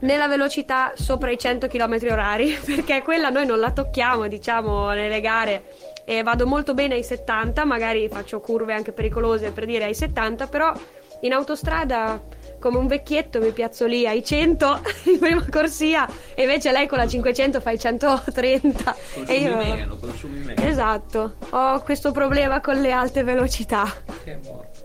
[0.00, 5.20] nella velocità sopra i 100 km orari, perché quella noi non la tocchiamo, diciamo, nelle
[5.20, 5.64] gare.
[6.04, 10.46] E vado molto bene ai 70, magari faccio curve anche pericolose per dire ai 70,
[10.46, 10.72] però
[11.20, 12.22] in autostrada
[12.60, 16.98] come un vecchietto mi piazzo lì ai 100 in prima corsia e invece lei con
[16.98, 20.62] la 500 fa i 130 e Consumi io meno, consumi meno.
[20.62, 23.84] Esatto, ho questo problema con le alte velocità.
[24.22, 24.75] Che è morto.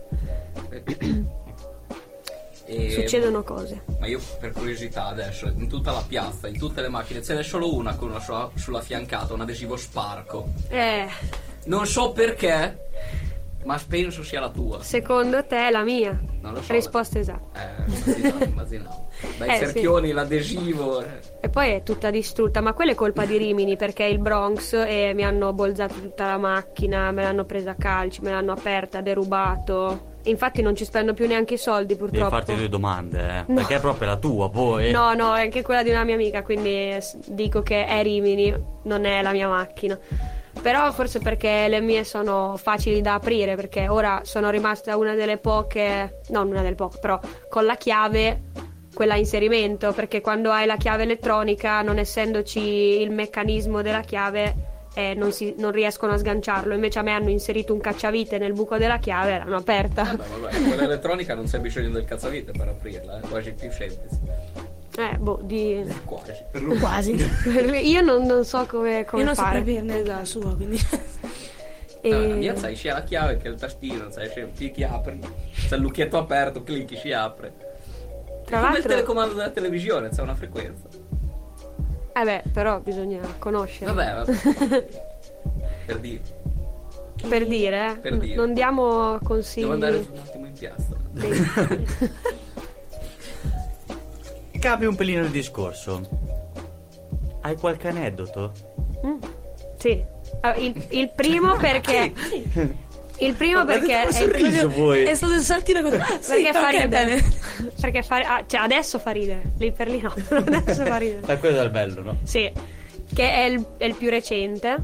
[2.65, 3.81] E- Succedono cose.
[3.99, 7.43] Ma io per curiosità adesso, in tutta la piazza, in tutte le macchine, ce n'è
[7.43, 10.49] solo una con una sua, sulla fiancata, un adesivo sparco.
[10.69, 11.07] Eh,
[11.65, 12.89] Non so perché,
[13.65, 14.81] ma penso sia la tua.
[14.81, 16.17] secondo te è la mia?
[16.41, 16.71] Non lo so.
[16.73, 17.59] Risposta esatta.
[17.59, 19.07] Eh, immaginavo, immaginavo.
[19.37, 19.59] Dai Eh, sì.
[19.65, 21.01] cerchioni, l'adesivo.
[21.01, 21.19] eh.
[21.41, 24.73] E poi è tutta distrutta, ma quella è colpa di Rimini perché è il Bronx
[24.73, 29.01] e mi hanno bolzato tutta la macchina, me l'hanno presa a calci, me l'hanno aperta,
[29.01, 30.09] derubato.
[30.23, 32.29] Infatti non ci spendo più neanche i soldi Devi purtroppo.
[32.29, 33.43] farti due domande, eh.
[33.47, 33.55] No.
[33.55, 34.91] Perché è proprio la tua, poi.
[34.91, 36.95] No, no, è anche quella di una mia amica, quindi
[37.25, 38.53] dico che è Rimini,
[38.83, 39.97] non è la mia macchina.
[40.61, 45.37] Però forse perché le mie sono facili da aprire, perché ora sono rimasta una delle
[45.37, 47.19] poche, non una delle poche, però
[47.49, 48.41] con la chiave,
[48.93, 52.59] quella a inserimento, perché quando hai la chiave elettronica, non essendoci
[53.01, 56.73] il meccanismo della chiave, eh, non, si- non riescono a sganciarlo.
[56.73, 60.03] Invece a me hanno inserito un cacciavite nel buco della chiave e l'hanno aperta.
[60.03, 64.19] Vabbè, vabbè, quella elettronica non c'è bisogno del cazzavite per aprirla, è quasi più semplice.
[64.97, 65.85] Eh, boh, di...
[66.03, 66.33] Quasi.
[66.79, 67.11] Quasi.
[67.87, 69.57] Io non, non so come, come Io non fare.
[69.59, 70.77] saprei dirne la sua, quindi.
[72.01, 75.19] E- No, la mia sai sia la chiave che il tastino, sai, se clicchi apri,
[75.53, 77.53] c'è il lucchietto aperto, clicchi, si apre.
[78.43, 80.87] Tra è come il telecomando della televisione, c'è una frequenza.
[82.13, 83.91] Eh beh, però bisogna conoscere.
[83.93, 84.85] Vabbè, vabbè.
[85.85, 86.21] per dire,
[87.27, 88.35] Per dire, eh, Per dire.
[88.35, 89.61] non diamo consigli.
[89.63, 90.95] devo andare un attimo in piazza.
[91.11, 92.09] dei-
[94.59, 96.01] Cambia un pelino il discorso.
[97.41, 98.51] Hai qualche aneddoto?
[99.05, 99.17] Mm,
[99.77, 100.03] sì.
[100.41, 102.13] Ah, il, il primo perché
[103.21, 105.03] Il primo perché è, il voi.
[105.03, 105.93] È stato il saltino con...
[105.93, 107.23] Ah, sì, perché fa bene.
[107.79, 111.21] Perché fa, ah, cioè adesso fa ridere, lì per lì no, adesso fa ridere.
[111.27, 112.17] Ma quello è il bello, no?
[112.23, 112.51] Sì,
[113.13, 114.75] che è il, è il più recente.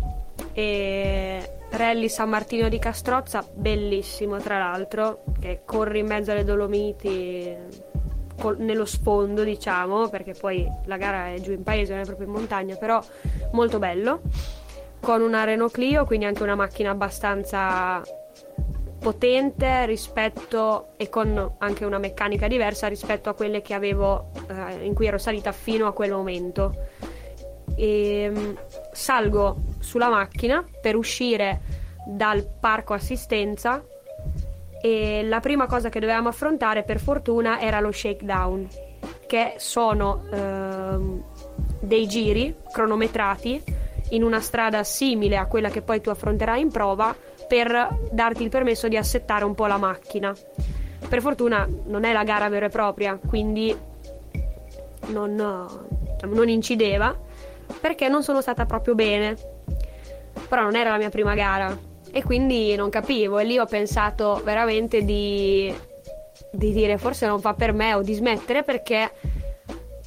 [0.54, 7.56] E Rally San Martino di Castrozza, bellissimo tra l'altro, che corri in mezzo alle Dolomiti,
[8.40, 12.28] col- nello sfondo diciamo, perché poi la gara è giù in paese, non è proprio
[12.28, 13.02] in montagna, però
[13.54, 14.22] molto bello.
[15.00, 18.04] Con una Renault Clio, quindi anche una macchina abbastanza
[19.00, 24.94] potente rispetto e con anche una meccanica diversa rispetto a quelle che avevo eh, in
[24.94, 26.74] cui ero salita fino a quel momento.
[27.76, 28.54] E, mm,
[28.92, 31.62] salgo sulla macchina per uscire
[32.06, 33.84] dal parco assistenza
[34.82, 38.68] e la prima cosa che dovevamo affrontare per fortuna era lo shakedown
[39.28, 41.24] che sono ehm,
[41.82, 43.62] dei giri cronometrati
[44.12, 47.16] in una strada simile a quella che poi tu affronterai in prova
[47.48, 50.36] per darti il permesso di assettare un po' la macchina.
[51.08, 53.76] Per fortuna non è la gara vera e propria, quindi
[55.08, 55.68] non,
[56.14, 57.16] diciamo, non incideva
[57.80, 59.36] perché non sono stata proprio bene.
[60.48, 61.76] Però non era la mia prima gara
[62.12, 65.74] e quindi non capivo e lì ho pensato veramente di,
[66.52, 69.12] di dire forse non fa per me o di smettere perché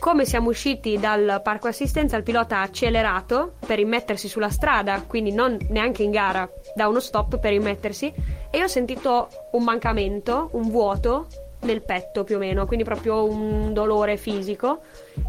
[0.01, 5.31] come siamo usciti dal parco assistenza il pilota ha accelerato per immettersi sulla strada, quindi
[5.31, 8.13] non neanche in gara, da uno stop per immettersi
[8.51, 11.27] e io ho sentito un mancamento, un vuoto
[11.61, 14.81] nel petto più o meno, quindi proprio un dolore fisico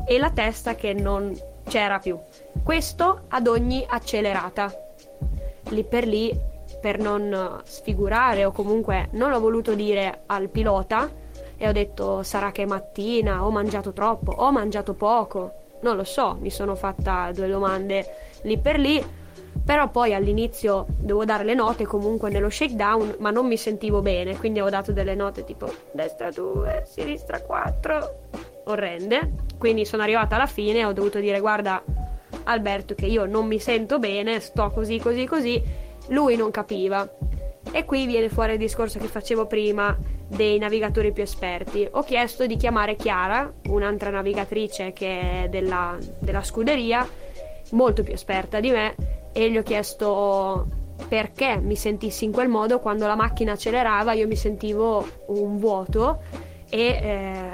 [0.07, 1.37] e la testa che non
[1.67, 2.17] c'era più.
[2.63, 4.73] Questo ad ogni accelerata.
[5.69, 6.33] Lì per lì,
[6.79, 11.09] per non sfigurare o comunque non l'ho voluto dire al pilota
[11.57, 15.53] e ho detto sarà che è mattina, ho mangiato troppo, ho mangiato poco.
[15.81, 18.05] Non lo so, mi sono fatta due domande
[18.43, 19.19] lì per lì.
[19.64, 24.38] Però poi all'inizio devo dare le note comunque nello shakedown, ma non mi sentivo bene,
[24.38, 28.16] quindi ho dato delle note tipo destra 2, sinistra 4,
[28.66, 29.32] orrende.
[29.58, 31.84] Quindi sono arrivata alla fine e ho dovuto dire guarda
[32.43, 35.64] Alberto che io non mi sento bene, sto così così così.
[36.08, 37.08] Lui non capiva.
[37.72, 39.95] E qui viene fuori il discorso che facevo prima
[40.28, 41.88] dei navigatori più esperti.
[41.91, 47.08] Ho chiesto di chiamare Chiara, un'altra navigatrice che è della, della scuderia,
[47.72, 48.95] molto più esperta di me,
[49.32, 50.67] e gli ho chiesto
[51.07, 56.21] perché mi sentissi in quel modo quando la macchina accelerava, io mi sentivo un vuoto
[56.69, 56.79] e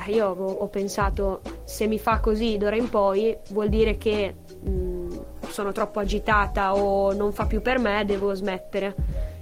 [0.06, 5.20] eh, io ho, pensato se mi fa così d'ora in poi vuol dire che mh,
[5.50, 8.94] sono troppo agitata o non fa più per me, devo smettere.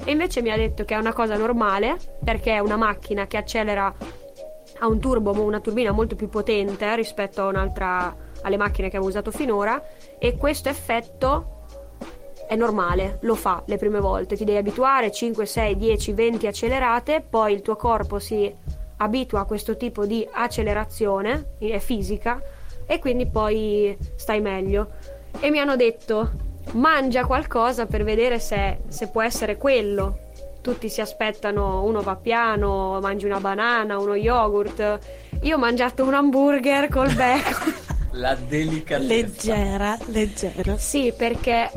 [0.03, 3.37] E invece mi ha detto che è una cosa normale perché è una macchina che
[3.37, 3.93] accelera
[4.79, 9.81] ha un turbo, una turbina molto più potente rispetto alle macchine che avevo usato finora
[10.17, 11.54] e questo effetto
[12.47, 17.23] è normale, lo fa le prime volte, ti devi abituare 5, 6, 10, 20 accelerate,
[17.27, 18.53] poi il tuo corpo si
[18.97, 22.41] abitua a questo tipo di accelerazione, è fisica
[22.85, 24.89] e quindi poi stai meglio.
[25.39, 26.31] E mi hanno detto
[26.73, 30.19] mangia qualcosa per vedere se, se può essere quello.
[30.61, 34.99] Tutti si aspettano, uno va piano, mangi una banana, uno yogurt.
[35.41, 37.73] Io ho mangiato un hamburger col bacon.
[38.15, 39.53] La delicatezza.
[39.53, 40.77] Leggera, leggera.
[40.77, 41.69] sì, perché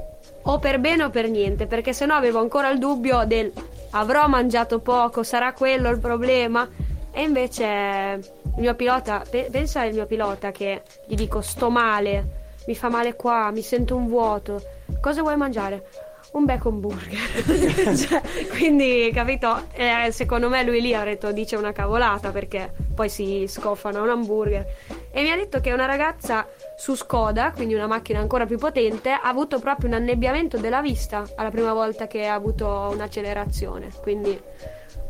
[0.51, 3.53] o per bene o per niente, perché sennò avevo ancora il dubbio del
[3.91, 6.67] avrò mangiato poco, sarà quello il problema.
[7.11, 12.47] E invece il mio pilota, pe- pensa al mio pilota che gli dico sto male,
[12.67, 14.63] mi fa male qua, mi sento un vuoto.
[15.01, 15.87] Cosa vuoi mangiare?
[16.33, 17.97] Un bacon burger.
[17.97, 18.21] Cioè,
[18.51, 19.65] quindi, capito?
[19.73, 24.11] Eh, secondo me lui lì ha detto dice una cavolata perché poi si scoffano un
[24.11, 24.67] hamburger.
[25.11, 26.47] E mi ha detto che una ragazza
[26.81, 31.25] su Skoda, quindi una macchina ancora più potente, ha avuto proprio un annebbiamento della vista
[31.35, 33.89] alla prima volta che ha avuto un'accelerazione.
[34.01, 34.41] Quindi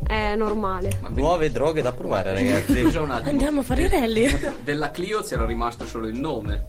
[0.07, 0.89] è normale.
[1.01, 2.73] Ma quindi- Nuove droghe da provare, ragazzi.
[2.83, 3.29] Scusa un attimo.
[3.31, 4.39] Andiamo a fare i rally.
[4.64, 6.64] Della Clio c'era rimasto solo il nome.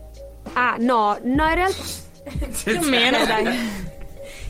[0.52, 1.82] Ah, no, no, in realtà.
[2.64, 3.88] Più o meno, dai.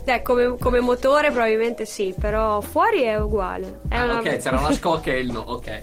[0.02, 3.82] Dai, come, come motore probabilmente sì, però fuori è uguale.
[3.88, 5.40] È Ah, una- ok, c'era la scocca e il no.
[5.46, 5.82] Ok.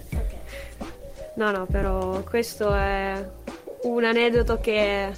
[1.36, 3.24] No, no, però questo è
[3.82, 5.10] un aneddoto che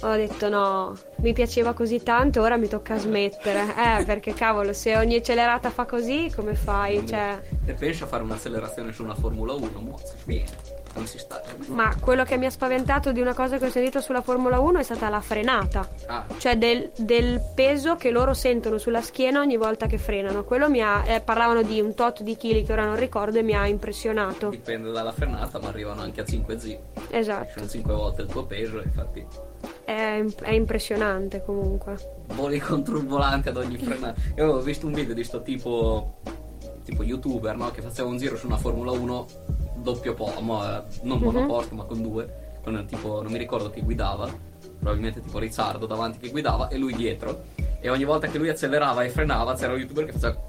[0.00, 3.60] ho detto no, mi piaceva così tanto, ora mi tocca smettere.
[4.00, 7.06] Eh, perché cavolo, se ogni accelerata fa così, come fai?
[7.06, 10.50] Cioè, E pensa a fare un'accelerazione su una Formula 1, mozzo, viene.
[10.94, 11.42] Non si sta.
[11.68, 14.78] ma quello che mi ha spaventato di una cosa che ho sentito sulla Formula 1
[14.78, 15.88] è stata la frenata.
[16.06, 20.44] Ah, Cioè del, del peso che loro sentono sulla schiena ogni volta che frenano.
[20.44, 21.02] Quello mi ha.
[21.06, 24.50] eh, parlavano di un tot di chili che ora non ricordo e mi ha impressionato.
[24.50, 26.78] dipende dalla frenata, ma arrivano anche a 5 Z.
[27.10, 27.50] Esatto.
[27.56, 29.26] Sono 5 volte il tuo peso, infatti.
[29.84, 31.96] è, è impressionante comunque.
[32.34, 34.14] Voli contro il volante ad ogni frenata.
[34.36, 36.18] Io avevo visto un video di sto tipo,
[36.84, 37.70] tipo youtuber, no?
[37.72, 39.26] Che faceva un giro su una Formula 1
[39.84, 41.24] doppio po', mo- eh, non Mhm.
[41.24, 42.42] monoposto, ma con due.
[42.64, 44.26] Con tipo, non mi ricordo chi guidava,
[44.78, 47.42] probabilmente tipo Ricciardo davanti che guidava e lui dietro.
[47.80, 50.40] E ogni volta che lui accelerava e frenava c'era un youtuber che faceva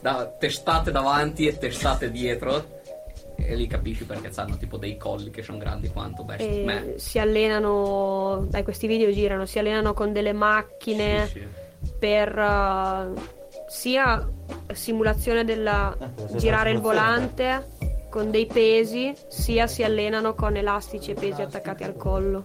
[0.00, 2.82] da- testate davanti e testate dietro.
[3.36, 6.94] E lì capisci perché hanno tipo dei colli che sono grandi quanto beh, E me.
[6.98, 11.88] si allenano, dai questi video girano, si allenano con delle macchine Sì, sì.
[11.98, 13.12] per eh,
[13.68, 14.28] sia
[14.72, 17.66] simulazione della Eh, è girare il volante
[18.14, 22.44] con dei pesi, sia si allenano con elastici e pesi attaccati al collo.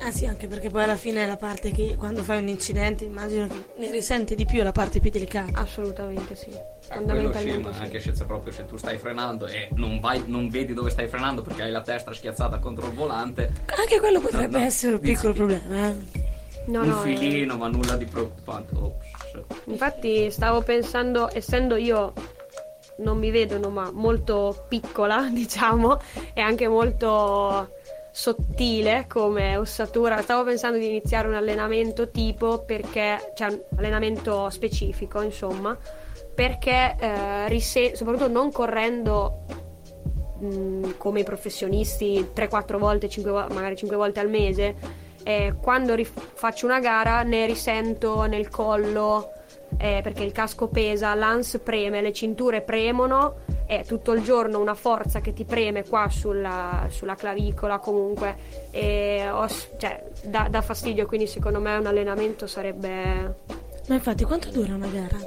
[0.00, 3.04] Ah sì, anche perché poi alla fine è la parte che quando fai un incidente
[3.04, 5.60] immagino che ne risente di più la parte più delicata.
[5.60, 6.50] Assolutamente sì.
[6.50, 7.80] Eh, quello sì, ma sì.
[7.80, 11.06] anche se c'è proprio se tu stai frenando e non, vai, non vedi dove stai
[11.06, 15.00] frenando perché hai la testa schiazzata contro il volante, Anche quello potrebbe No, essere un
[15.00, 15.94] piccolo problema, eh.
[16.66, 18.74] No, un no, eh, filino, ma nulla di preoccupante.
[18.74, 19.04] Ops.
[19.66, 22.12] Infatti stavo pensando, essendo io
[22.98, 25.98] non mi vedono ma molto piccola, diciamo,
[26.32, 27.70] e anche molto
[28.10, 35.20] sottile come ossatura, stavo pensando di iniziare un allenamento tipo perché, cioè un allenamento specifico,
[35.20, 35.76] insomma,
[36.32, 39.44] perché eh, risse- soprattutto non correndo
[40.38, 44.76] mh, come i professionisti 3-4 volte, 5 vo- magari 5 volte al mese,
[45.24, 49.30] eh, quando rif- faccio una gara ne risento nel collo
[49.78, 54.74] eh, perché il casco pesa, l'ans preme, le cinture premono, è tutto il giorno una
[54.74, 58.36] forza che ti preme qua sulla, sulla clavicola comunque
[58.70, 59.46] e ho
[59.78, 63.36] cioè, dà, dà fastidio, quindi secondo me un allenamento sarebbe...
[63.86, 65.18] Ma infatti quanto dura una gara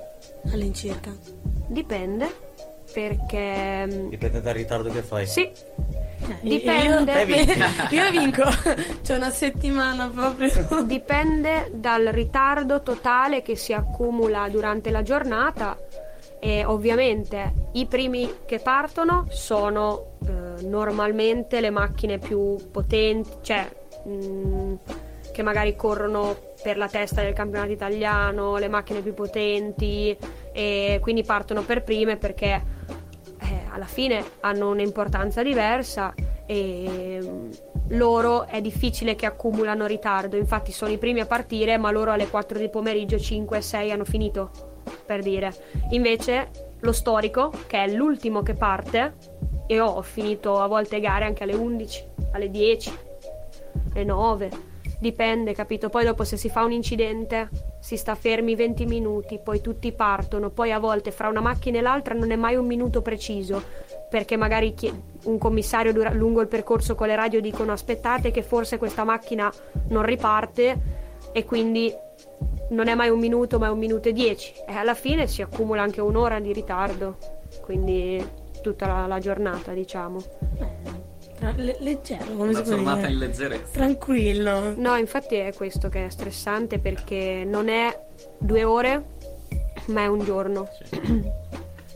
[0.51, 1.11] all'incirca?
[1.67, 2.27] dipende
[2.93, 3.85] perché...
[3.85, 5.27] mh, Dipende dal ritardo che fai.
[5.27, 5.51] Sì,
[6.41, 7.23] Dipende.
[7.23, 7.45] Io,
[8.03, 8.43] io vinco.
[9.03, 10.83] C'è una settimana proprio.
[10.83, 15.77] Dipende dal ritardo totale che si accumula durante la giornata
[16.39, 23.67] e ovviamente i primi che partono sono eh, normalmente le macchine più potenti, cioè
[24.05, 24.75] mh,
[25.31, 30.15] che magari corrono per la testa del campionato italiano, le macchine più potenti
[30.51, 33.06] e quindi partono per prime perché eh,
[33.77, 36.13] alla fine hanno un'importanza diversa
[36.45, 37.51] e mm,
[37.89, 42.27] loro è difficile che accumulano ritardo, infatti sono i primi a partire, ma loro alle
[42.27, 44.49] 4 di pomeriggio 5 6 hanno finito,
[45.05, 45.53] per dire.
[45.91, 46.49] Invece
[46.81, 49.13] lo storico, che è l'ultimo che parte,
[49.67, 52.97] e ho finito a volte gare anche alle 11, alle 10,
[53.93, 54.66] alle 9.
[54.99, 55.89] Dipende, capito?
[55.89, 60.49] Poi dopo se si fa un incidente si sta fermi 20 minuti, poi tutti partono,
[60.49, 63.61] poi a volte fra una macchina e l'altra non è mai un minuto preciso,
[64.09, 64.73] perché magari
[65.23, 69.51] un commissario dura- lungo il percorso con le radio dicono aspettate che forse questa macchina
[69.89, 70.95] non riparte
[71.31, 71.93] e quindi
[72.69, 75.43] non è mai un minuto ma è un minuto e dieci e alla fine si
[75.43, 77.17] accumula anche un'ora di ritardo,
[77.61, 78.25] quindi
[78.63, 81.06] tutta la, la giornata diciamo.
[81.37, 83.11] Tra- le- leggero, come Una si può giornata dire?
[83.11, 83.71] in leggerezza.
[83.71, 84.73] Tranquillo.
[84.75, 87.95] No, infatti è questo che è stressante perché non è
[88.39, 89.03] due ore,
[89.87, 90.67] ma è un giorno.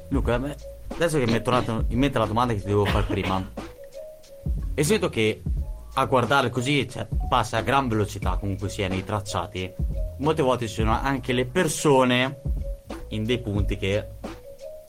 [0.09, 0.55] Luca, a me-
[0.89, 3.49] adesso che mi è tornata in mente la domanda che ti devo fare prima.
[4.73, 5.41] E sento che
[5.95, 9.73] a guardare così cioè, passa a gran velocità comunque sia nei tracciati.
[10.19, 12.41] Molte volte ci sono anche le persone
[13.09, 14.07] in dei punti che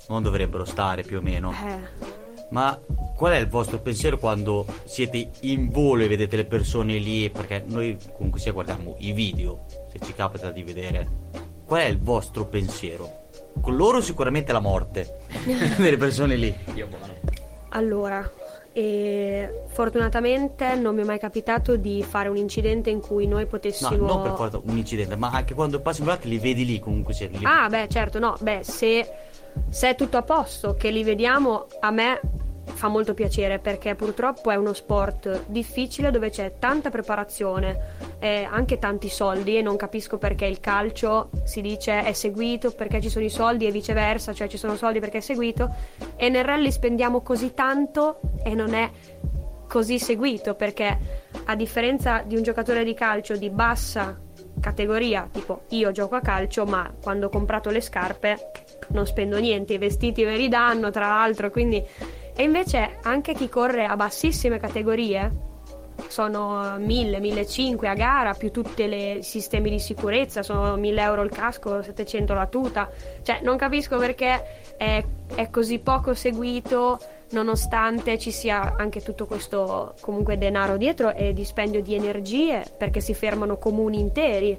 [0.09, 1.53] non dovrebbero stare più o meno.
[1.53, 2.22] Eh,
[2.53, 2.78] Ma
[3.16, 7.30] qual è il vostro pensiero quando siete in volo e vedete le persone lì?
[7.30, 11.09] Perché noi comunque sia guardiamo i video, se ci capita di vedere.
[11.64, 13.20] Qual è il vostro pensiero?
[13.59, 15.20] Con loro sicuramente la morte
[15.78, 16.55] delle persone lì.
[16.74, 17.07] Io buono.
[17.70, 18.30] allora,
[18.74, 23.48] e fortunatamente non mi è mai capitato di fare un incidente in cui noi No,
[23.48, 23.96] potessimo...
[23.96, 27.14] non per forza un incidente, ma anche quando passi in volante li vedi lì comunque
[27.30, 27.40] lì.
[27.44, 29.11] Ah, beh, certo, no, beh, se,
[29.68, 32.20] se è tutto a posto, che li vediamo, a me
[32.64, 38.78] fa molto piacere perché purtroppo è uno sport difficile dove c'è tanta preparazione e anche
[38.78, 43.24] tanti soldi e non capisco perché il calcio si dice è seguito perché ci sono
[43.24, 45.74] i soldi e viceversa, cioè ci sono soldi perché è seguito
[46.16, 48.90] e nel rally spendiamo così tanto e non è
[49.68, 50.98] così seguito perché
[51.44, 54.18] a differenza di un giocatore di calcio di bassa
[54.61, 58.53] categoria, tipo io gioco a calcio, ma quando ho comprato le scarpe
[58.93, 61.84] non spendo niente, i vestiti me li danno, tra l'altro, quindi
[62.34, 65.51] e invece anche chi corre a bassissime categorie
[66.09, 71.30] sono 1000, 1500 a gara più tutti i sistemi di sicurezza, sono 1000 euro il
[71.30, 72.90] casco, 700 la tuta,
[73.22, 76.99] cioè non capisco perché è, è così poco seguito
[77.32, 83.14] nonostante ci sia anche tutto questo comunque denaro dietro e dispendio di energie, perché si
[83.14, 84.59] fermano comuni interi,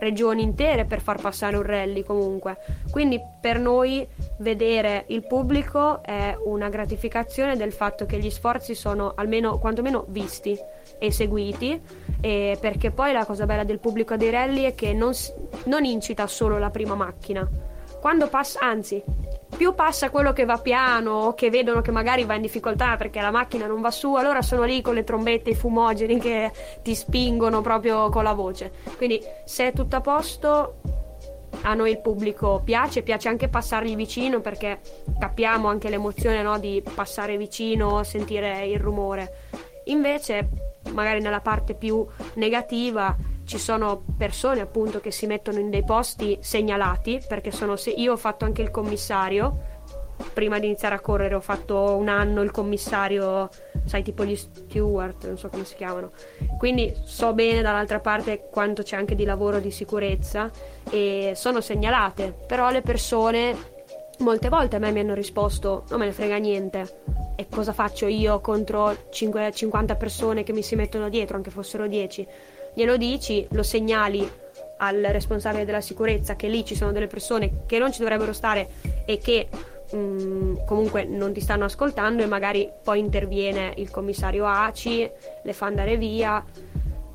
[0.00, 2.56] regioni intere per far passare un rally comunque.
[2.90, 4.06] Quindi per noi
[4.38, 10.58] vedere il pubblico è una gratificazione del fatto che gli sforzi sono almeno quantomeno visti
[10.98, 11.80] e seguiti
[12.20, 15.12] e perché poi la cosa bella del pubblico dei rally è che non,
[15.66, 17.48] non incita solo la prima macchina.
[18.00, 19.02] Quando passa, anzi,
[19.54, 23.20] più passa quello che va piano o che vedono che magari va in difficoltà perché
[23.20, 26.50] la macchina non va su, allora sono lì con le trombette, i fumogeni che
[26.82, 28.72] ti spingono proprio con la voce.
[28.96, 30.76] Quindi se è tutto a posto,
[31.62, 34.80] a noi il pubblico piace, piace anche passargli vicino perché
[35.18, 39.48] capiamo anche l'emozione no, di passare vicino, sentire il rumore.
[39.84, 40.48] Invece,
[40.92, 43.14] magari nella parte più negativa,
[43.50, 48.12] ci sono persone appunto che si mettono in dei posti segnalati perché sono se io
[48.12, 49.78] ho fatto anche il commissario
[50.32, 53.48] prima di iniziare a correre ho fatto un anno il commissario
[53.86, 56.12] sai tipo gli steward non so come si chiamano.
[56.58, 60.48] Quindi so bene dall'altra parte quanto c'è anche di lavoro di sicurezza
[60.88, 63.56] e sono segnalate però le persone
[64.18, 66.98] molte volte a me mi hanno risposto non me ne frega niente.
[67.34, 71.88] E cosa faccio io contro 5 50 persone che mi si mettono dietro anche fossero
[71.88, 72.28] 10
[72.74, 74.28] glielo dici, lo segnali
[74.78, 78.68] al responsabile della sicurezza che lì ci sono delle persone che non ci dovrebbero stare
[79.04, 79.48] e che
[79.94, 85.10] mm, comunque non ti stanno ascoltando e magari poi interviene il commissario ACI,
[85.42, 86.44] le fa andare via.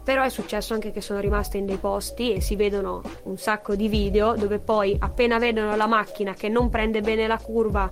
[0.04, 3.76] Però è successo anche che sono rimaste in dei posti e si vedono un sacco
[3.76, 7.92] di video dove poi appena vedono la macchina che non prende bene la curva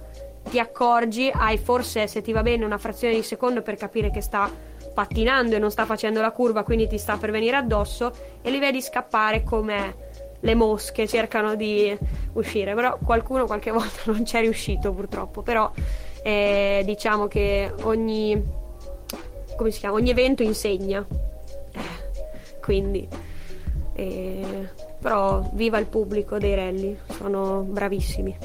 [0.50, 4.22] ti accorgi, hai forse se ti va bene una frazione di secondo per capire che
[4.22, 4.52] sta
[4.94, 8.60] pattinando e non sta facendo la curva, quindi ti sta per venire addosso e li
[8.60, 11.98] vedi scappare come le mosche cercano di
[12.34, 15.72] uscire, però qualcuno qualche volta non c'è riuscito purtroppo, però
[16.22, 18.62] eh, diciamo che ogni
[19.72, 19.96] chiama?
[19.96, 21.06] Ogni evento insegna.
[21.72, 23.08] Eh, quindi
[23.94, 24.70] eh,
[25.00, 28.38] però viva il pubblico dei rally, sono bravissimi.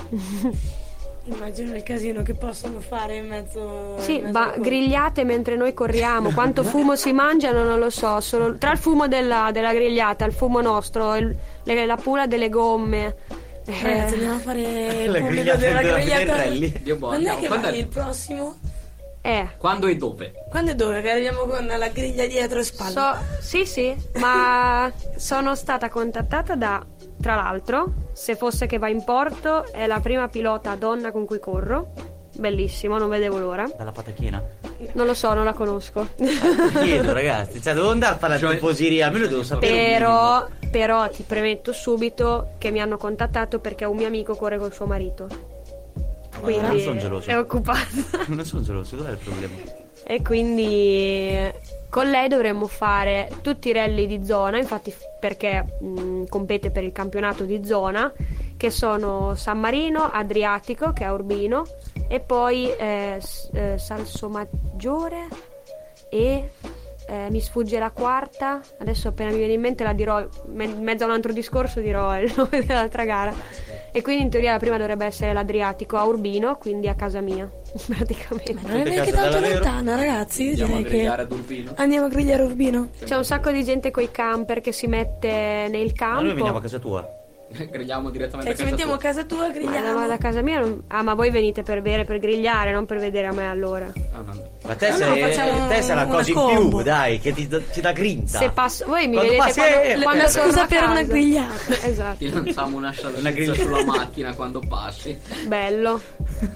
[1.31, 3.97] Immagino il casino che possono fare in mezzo.
[3.99, 6.31] Sì, in mezzo ma grigliate mentre noi corriamo.
[6.33, 8.21] Quanto fumo si mangiano non lo so.
[8.21, 12.49] Solo, tra il fumo della, della grigliata, il fumo nostro, il- le- la pula delle
[12.49, 13.15] gomme.
[13.67, 14.61] eh, Ragazzi, andiamo a fare
[15.05, 16.47] il grigliate della del- grigliata.
[16.83, 17.41] Dio buono, Quando è andiamo.
[17.41, 18.59] che Quando vai è- il prossimo?
[19.21, 19.49] eh.
[19.59, 20.33] Quando e dove?
[20.49, 21.03] Quando e dove?
[21.03, 22.91] Che arriviamo con la griglia dietro e spalle.
[22.93, 26.83] So- sì, sì, ma sono stata contattata da,
[27.21, 31.39] tra l'altro, se fosse che va in porto, è la prima pilota donna con cui
[31.39, 31.93] corro.
[32.39, 33.69] Bellissimo, non vedevo l'ora.
[33.77, 34.41] Dalla patachina.
[34.93, 36.07] Non lo so, non la conosco.
[36.17, 37.61] Chiedo, ragazzi.
[37.61, 39.07] Cioè, devo andare a fare la Cioè- tifoseria.
[39.07, 39.73] Almeno devo sapere.
[39.75, 44.73] Però, però ti premetto subito che mi hanno contattato perché un mio amico corre col
[44.73, 45.27] suo marito.
[46.35, 47.29] Ma Quindi non sono geloso.
[47.31, 47.87] è occupata.
[48.29, 49.55] Non sono geloso, dov'è il problema?
[50.11, 51.53] E quindi
[51.91, 54.91] con lei dovremmo fare tutti i rally di zona, infatti
[55.21, 58.11] perché mh, compete per il campionato di zona,
[58.57, 61.67] che sono San Marino, Adriatico, che è Urbino,
[62.09, 63.21] e poi eh,
[63.53, 65.29] eh, Salsomaggiore
[66.09, 66.53] e
[67.07, 70.83] eh, mi sfugge la quarta, adesso appena mi viene in mente la dirò, me- in
[70.83, 73.35] mezzo a un altro discorso dirò il nome dell'altra gara.
[73.91, 77.49] E quindi in teoria la prima dovrebbe essere l'Adriatico a Urbino, quindi a casa mia,
[77.87, 78.55] praticamente.
[78.61, 80.49] non è neanche tanto lontana, ragazzi.
[80.51, 81.73] Andiamo a direi che grigliare ad Urbino.
[81.77, 82.89] andiamo a grigliare Urbino.
[83.05, 86.45] C'è un sacco di gente coi camper che si mette nel Ma noi veniamo a
[86.45, 86.61] campo.
[86.61, 87.18] casa tua.
[87.71, 89.99] Grigliamo direttamente Cioè, ci a casa mettiamo a casa tua, Ma da, grigliamo.
[89.99, 92.99] ma da casa mia non- Ah, ma voi venite per bere, per grigliare, non per
[92.99, 93.87] vedere a me allora.
[94.13, 94.51] Ah, no.
[94.65, 96.69] Ma te No, no, sei, facciamo te sei una una cosa in combo.
[96.77, 98.39] più, dai, che ti, ti dà grinta.
[98.39, 98.85] Se passo.
[98.87, 101.57] Voi mi Quando vedete passi, quando, eh, quando eh, scusa per una grigliata.
[101.89, 102.17] Esatto.
[102.19, 103.55] Ti lanciamo una Una griglia.
[103.55, 105.19] sulla macchina quando passi.
[105.47, 106.01] Bello.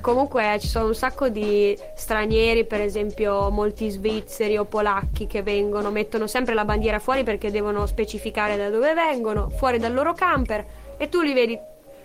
[0.01, 5.91] Comunque ci sono un sacco di stranieri, per esempio molti svizzeri o polacchi che vengono,
[5.91, 10.65] mettono sempre la bandiera fuori perché devono specificare da dove vengono, fuori dal loro camper
[11.03, 11.59] e tu li vedi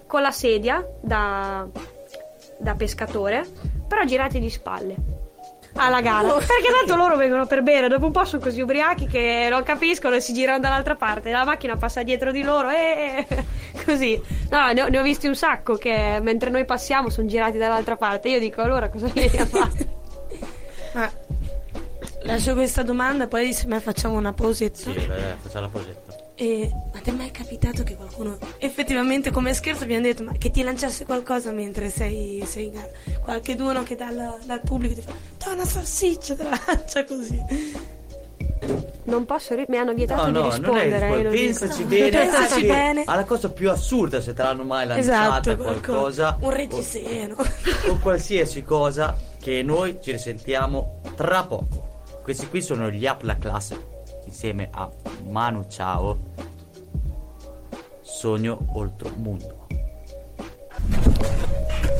[0.08, 1.68] con la sedia da,
[2.58, 3.46] da pescatore,
[3.88, 4.96] però girati di spalle.
[5.76, 9.48] Alla gara perché tanto loro vengono per bere dopo un po' sono così ubriachi che
[9.52, 13.28] non capiscono e si girano dall'altra parte la macchina passa dietro di loro e
[13.86, 14.20] così
[14.50, 17.96] no ne ho, ne ho visti un sacco che mentre noi passiamo sono girati dall'altra
[17.96, 19.88] parte io dico allora cosa vieni a fare
[20.94, 21.12] Ma
[22.24, 24.92] lascio questa domanda, poi se me facciamo una pausetta.
[24.92, 26.07] Sì, dai, facciamo la posetta.
[26.40, 30.52] E ma ti è mai capitato che qualcuno effettivamente come scherzo abbiamo detto ma che
[30.52, 32.90] ti lanciasse qualcosa mentre sei, sei in gara?
[33.24, 37.44] Qualche duno che dal, dal pubblico ti fa dai una salsiccia te la lancia così.
[39.06, 41.90] non posso ri- mi hanno vietato No, di no, non è rispondere lo pensaci dico.
[41.90, 43.04] bene, Pensaci bene.
[43.06, 47.36] alla cosa più assurda se te l'hanno mai lanciata Esatto, qualcosa Un reggiseno.
[47.36, 52.02] o, o qualsiasi cosa che noi ci risentiamo tra poco.
[52.22, 53.96] Questi qui sono gli Up la classe
[54.38, 54.88] insieme a
[55.28, 56.16] Manu Ciao.
[58.04, 59.66] Sogno oltre mondo.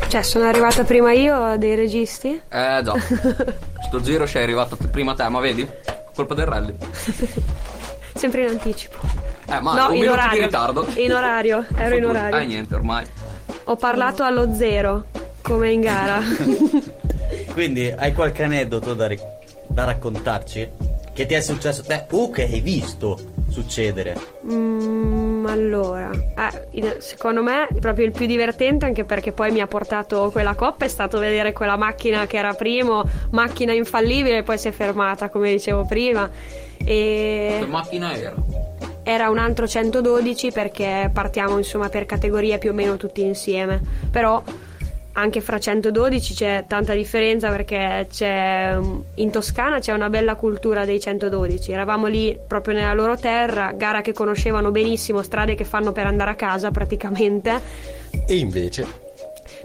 [0.08, 2.40] Cioè, sono arrivata prima io dei registi?
[2.48, 2.94] Eh già.
[3.88, 5.68] Sto giro sei arrivato t- prima te, ma vedi?
[6.14, 6.76] Colpa del rally.
[8.14, 8.98] Sempre in anticipo.
[9.48, 10.38] Eh, ma no, un in minuto orario.
[10.38, 10.88] di ritardo.
[10.96, 12.46] In orario, ero in Eh orario.
[12.48, 13.06] niente, ormai.
[13.64, 15.06] Ho parlato allo zero,
[15.42, 16.20] come in gara.
[17.54, 19.20] Quindi hai qualche aneddoto da, ri-
[19.68, 20.70] da raccontarci?
[21.14, 23.18] Che ti è successo te o che hai visto
[23.50, 24.16] succedere?
[24.46, 30.30] Mm, allora, eh, secondo me proprio il più divertente, anche perché poi mi ha portato
[30.32, 34.72] quella coppa, è stato vedere quella macchina che era primo, macchina infallibile, poi si è
[34.72, 36.30] fermata, come dicevo prima.
[36.78, 36.84] Che
[37.60, 38.34] E macchina era?
[39.04, 43.82] era un altro 112 perché partiamo insomma per categorie più o meno tutti insieme.
[44.12, 44.44] Però
[45.18, 48.78] anche fra 112 c'è tanta differenza perché c'è
[49.16, 51.72] in Toscana c'è una bella cultura dei 112.
[51.72, 56.32] Eravamo lì proprio nella loro terra, gara che conoscevano benissimo, strade che fanno per andare
[56.32, 57.60] a casa praticamente.
[58.28, 59.06] E invece?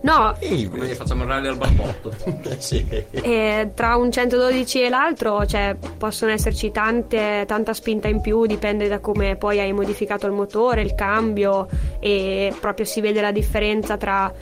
[0.01, 0.95] No, E invece?
[0.95, 2.13] facciamo il rally al barbotto?
[2.59, 2.85] sì.
[3.11, 8.89] E tra un 112 e l'altro cioè, possono esserci tante, tanta spinta in più, dipende
[8.89, 11.69] da come poi hai modificato il motore, il cambio
[12.01, 14.33] e proprio si vede la differenza tra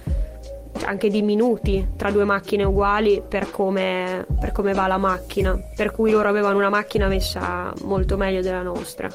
[0.85, 5.59] anche di minuti tra due macchine uguali per come, per come va la macchina.
[5.75, 9.09] Per cui loro avevano una macchina messa molto meglio della nostra.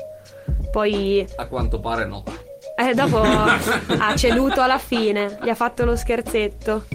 [0.71, 2.23] Poi A quanto pare no.
[2.77, 6.85] eh, dopo ha ceduto alla fine, gli ha fatto lo scherzetto.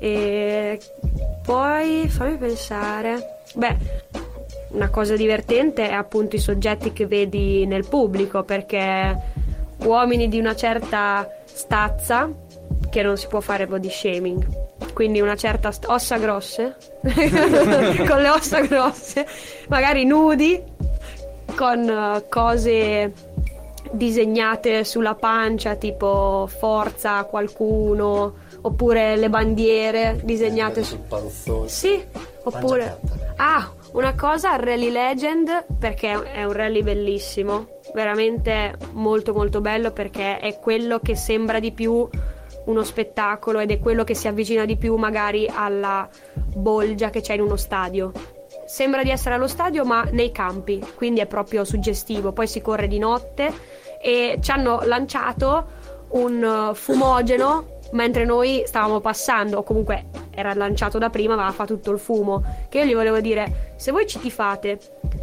[0.00, 0.80] E
[1.42, 3.38] poi fammi pensare.
[3.54, 3.76] Beh,
[4.70, 9.16] una cosa divertente è appunto i soggetti che vedi nel pubblico, perché
[9.78, 12.30] uomini di una certa stazza
[12.90, 14.46] che non si può fare body shaming.
[14.92, 19.26] Quindi una certa st- ossa grosse, con le ossa grosse,
[19.68, 20.62] magari nudi,
[21.54, 23.12] con eh, cose
[23.92, 30.96] disegnate sulla pancia, tipo forza qualcuno, oppure le bandiere disegnate su.
[30.96, 31.68] sul palozzone.
[31.68, 32.04] Sì,
[32.42, 32.98] oppure.
[33.36, 40.38] Ah, una cosa, Rally Legend, perché è un rally bellissimo, veramente molto molto bello perché
[40.38, 42.08] è quello che sembra di più
[42.70, 47.34] uno spettacolo ed è quello che si avvicina di più magari alla bolgia che c'è
[47.34, 48.12] in uno stadio.
[48.66, 52.32] Sembra di essere allo stadio ma nei campi, quindi è proprio suggestivo.
[52.32, 53.52] Poi si corre di notte
[54.00, 55.66] e ci hanno lanciato
[56.10, 61.90] un fumogeno mentre noi stavamo passando, o comunque era lanciato da prima ma fa tutto
[61.90, 62.42] il fumo.
[62.68, 64.78] Che io gli volevo dire, se voi ci tifate,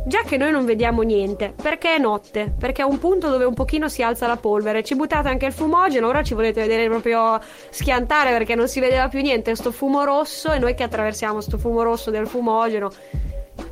[0.05, 2.53] già che noi non vediamo niente, perché è notte?
[2.57, 5.53] Perché è un punto dove un pochino si alza la polvere, ci buttate anche il
[5.53, 7.39] fumogeno, ora ci volete vedere proprio
[7.69, 11.57] schiantare perché non si vedeva più niente, sto fumo rosso e noi che attraversiamo sto
[11.57, 12.89] fumo rosso del fumogeno,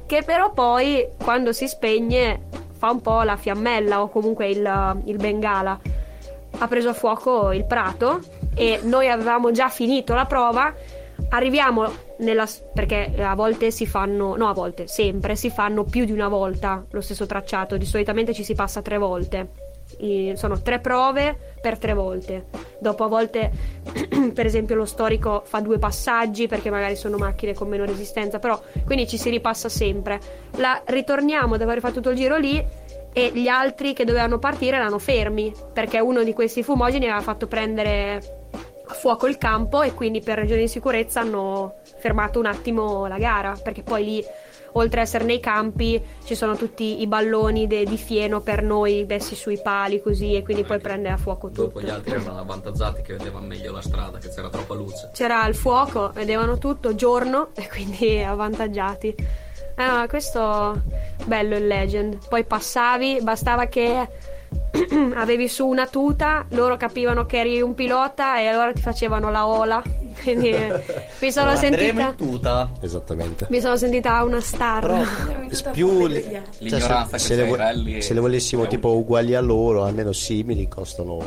[0.05, 5.17] che però poi quando si spegne fa un po' la fiammella o comunque il, il
[5.17, 5.79] bengala.
[6.57, 8.21] Ha preso a fuoco il prato
[8.55, 10.73] e noi avevamo già finito la prova.
[11.29, 12.47] Arriviamo nella.
[12.73, 14.35] perché a volte si fanno.
[14.35, 17.77] no, a volte, sempre si fanno più di una volta lo stesso tracciato.
[17.77, 19.63] Di solitamente ci si passa tre volte.
[19.99, 22.47] I- sono tre prove per tre volte.
[22.79, 23.51] Dopo a volte,
[24.33, 28.59] per esempio, lo storico fa due passaggi perché magari sono macchine con meno resistenza, però
[28.85, 30.19] quindi ci si ripassa sempre.
[30.57, 32.83] La ritorniamo dopo aver fatto tutto il giro lì
[33.17, 37.47] e gli altri che dovevano partire erano fermi perché uno di questi fumogeni aveva fatto
[37.47, 38.49] prendere
[38.87, 43.17] a fuoco il campo e quindi per ragioni di sicurezza hanno fermato un attimo la
[43.17, 44.25] gara perché poi lì
[44.73, 49.05] oltre ad essere nei campi ci sono tutti i balloni de- di fieno per noi
[49.07, 52.37] messi sui pali così e quindi poi prende a fuoco tutto Dopo gli altri erano
[52.39, 55.11] avvantaggiati che vedevano meglio la strada, che c'era troppa luce.
[55.13, 59.43] c'era il fuoco, vedevano tutto, giorno e quindi avvantaggiati.
[59.77, 60.81] Eh, no, questo
[61.25, 62.17] bello il legend.
[62.27, 64.07] Poi passavi, bastava che
[65.15, 69.47] avevi su una tuta, loro capivano che eri un pilota e allora ti facevano la
[69.47, 69.81] ola.
[70.23, 70.55] Quindi
[71.19, 72.71] mi sono Andremo sentita in tuta.
[72.79, 73.47] Esattamente.
[73.49, 74.81] mi sono sentita una star.
[74.81, 76.23] Però più li-
[76.69, 81.19] cioè, se, se le, rally se le volessimo tipo uguali a loro, almeno simili, costano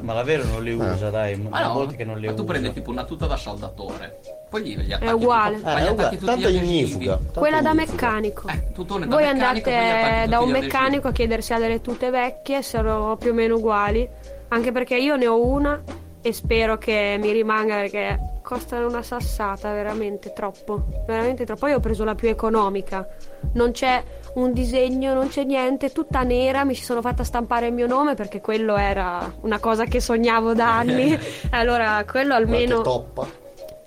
[0.00, 1.36] Ma la Vero non li usa, dai.
[1.36, 2.50] Ma no, volte che non li ma tu usa.
[2.52, 4.20] prendi tipo una tuta da saldatore.
[4.50, 5.56] Poi gli, gli attacchi uguale.
[5.56, 7.18] tipo- Eh, gli è uguale, tanto ignifuga.
[7.34, 8.48] Quella da meccanico.
[8.48, 12.10] Eh, tutone da Voi meccanico, andate da un meccanico a chiedere se ha delle tute
[12.10, 14.08] vecchie, sono più o meno uguali.
[14.48, 15.80] Anche perché io ne ho una
[16.22, 20.82] e spero che mi rimanga perché costano una sassata, veramente troppo.
[21.06, 21.60] Veramente troppo.
[21.60, 23.06] Poi ho preso la più economica.
[23.52, 24.02] Non c'è
[24.34, 26.64] un disegno, non c'è niente, tutta nera.
[26.64, 30.54] Mi ci sono fatta stampare il mio nome perché quello era una cosa che sognavo
[30.54, 31.18] da anni.
[31.50, 32.80] allora, quello Qualche almeno.
[32.82, 33.26] toppa.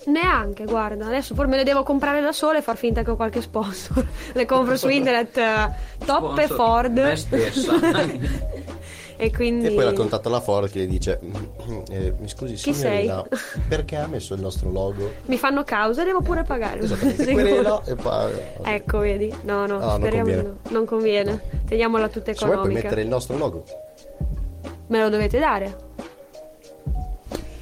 [0.06, 3.16] Neanche, guarda, adesso poi me le devo comprare da sola e far finta che ho
[3.16, 4.06] qualche sponsor.
[4.34, 5.70] le compro su internet eh,
[6.06, 6.98] top e Sponsor, Ford.
[6.98, 7.72] me stessa.
[9.16, 12.54] e quindi E poi la contatta la Ford che gli dice: "Mm, eh, Mi scusi,
[12.56, 13.24] Chi signorina,
[13.68, 15.12] perché ha messo il nostro logo?
[15.26, 16.80] mi fanno causa e devo pure pagare.
[16.88, 18.32] Querela e poi.
[18.64, 19.34] Ecco, vedi?
[19.44, 20.42] No, no, Ah, non speriamo di conviene.
[20.44, 20.72] no.
[20.72, 21.42] Non conviene.
[21.68, 22.82] Teniamola tutta Se vuoi puoi economica.
[22.84, 23.64] mettere il nostro logo.
[24.88, 25.76] Me lo dovete dare.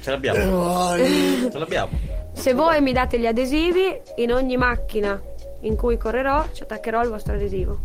[0.00, 0.96] Ce l'abbiamo.
[0.96, 1.90] Ce l'abbiamo.
[2.32, 5.20] Se voi mi date gli adesivi, in ogni macchina
[5.60, 7.78] in cui correrò ci attaccherò il vostro adesivo.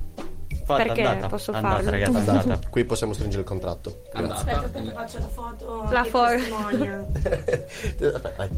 [0.68, 1.28] Fatta, Perché andata.
[1.30, 1.90] posso andata, farlo.
[1.92, 2.60] ragazzi, Andata.
[2.70, 4.02] Qui possiamo stringere il contratto.
[4.12, 4.82] Aspetta, Andata.
[4.82, 5.88] che faccio la foto.
[5.90, 6.34] La foto.
[7.96, 8.50] Aspetta, vai.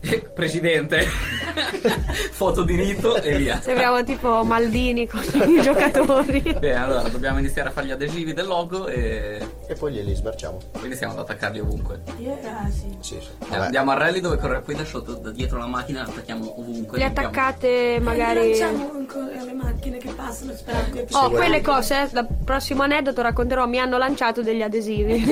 [0.34, 1.06] Presidente.
[2.32, 3.60] Foto di rito e via.
[3.60, 6.40] Sembriamo tipo Maldini con i giocatori.
[6.40, 10.58] Bene, allora dobbiamo iniziare a fare gli adesivi del logo e E poi glieli smerciamo.
[10.72, 12.02] poi iniziamo ad attaccarli ovunque.
[12.18, 12.96] Io, ah, sì.
[13.00, 13.52] Sì, sì.
[13.52, 13.56] Eh.
[13.56, 16.98] Andiamo a rally dove corre qui da sotto, da dietro la macchina, attacchiamo ovunque.
[16.98, 18.58] Li mettiamo- attaccate magari.
[18.58, 23.22] Lanciamo ancora le macchine che passano, sperando che Oh, quelle cose, eh, dal prossimo aneddoto
[23.22, 25.24] racconterò, mi hanno lanciato degli adesivi.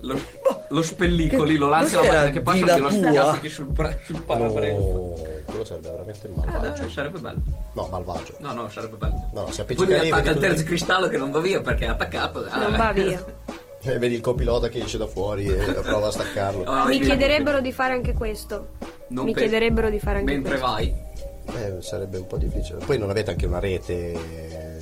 [0.00, 0.18] Lo,
[0.68, 4.22] lo spellicoli, lo lanci alla macchina che passa di e lo spiazzichi sul, bra- sul
[4.22, 4.78] parabrezza.
[4.92, 5.12] No,
[5.44, 6.80] quello sarebbe veramente Eh, malvagio.
[6.82, 7.40] dai, sarebbe bello.
[7.72, 8.34] No, malvagio.
[8.38, 9.28] No, no, sarebbe bello.
[9.32, 11.84] No, si Poi appiccica mi lì attacca il terzo cristallo che non va via perché
[11.84, 12.44] è attaccato.
[12.54, 13.24] non va via.
[13.82, 16.64] e vedi il copilota che esce da fuori e prova a staccarlo.
[16.64, 18.70] Ah, Mi chiederebbero di fare anche questo.
[19.08, 20.66] Non Mi pe- chiederebbero di fare anche Mentre questo.
[20.66, 20.94] vai,
[21.54, 22.78] Eh, sarebbe un po' difficile.
[22.84, 24.78] Poi non avete anche una rete eh,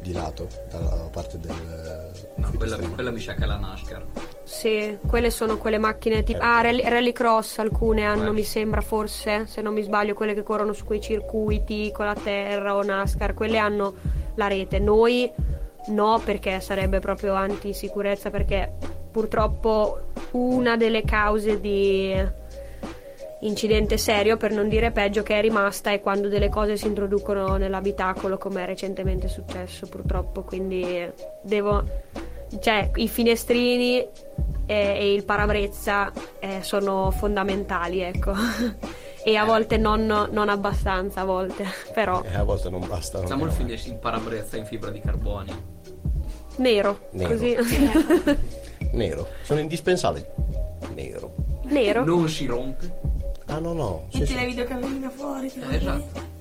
[0.00, 2.03] di lato dalla parte del.
[2.36, 4.04] No, ufficio quella, quella mi è la NASCAR.
[4.42, 6.40] Sì, quelle sono quelle macchine tipo.
[6.42, 8.32] Ah, rally, rallycross alcune hanno, Eh.
[8.32, 12.14] mi sembra, forse, se non mi sbaglio, quelle che corrono su quei circuiti con la
[12.14, 13.94] terra o NASCAR, quelle hanno
[14.34, 14.78] la rete.
[14.78, 15.30] Noi
[15.88, 18.72] no, perché sarebbe proprio antisicurezza, perché
[19.10, 20.00] purtroppo
[20.32, 22.12] una delle cause di
[23.46, 27.56] incidente serio, per non dire peggio, che è rimasta è quando delle cose si introducono
[27.56, 30.42] nell'abitacolo, come è recentemente successo purtroppo.
[30.42, 31.10] Quindi
[31.42, 31.84] devo.
[32.60, 34.08] Cioè, i finestrini e,
[34.66, 38.32] e il parabrezza eh, sono fondamentali, ecco.
[39.26, 41.64] e a volte non, non abbastanza, a volte.
[41.92, 43.18] Però Eh, a volte non basta.
[43.20, 45.54] Facciamo il, fine- il parabrezza in fibra di carbonio.
[46.56, 47.28] nero, Nero.
[47.30, 47.56] così.
[48.92, 49.26] Nero.
[49.42, 50.24] Sono indispensabili.
[50.94, 51.34] Nero.
[51.64, 52.04] nero.
[52.04, 53.12] Non si rompe.
[53.46, 54.04] Ah, no, no.
[54.10, 54.38] Sì, Metti sì.
[54.38, 55.52] le videocamerine fuori.
[55.70, 56.32] Eh, esatto.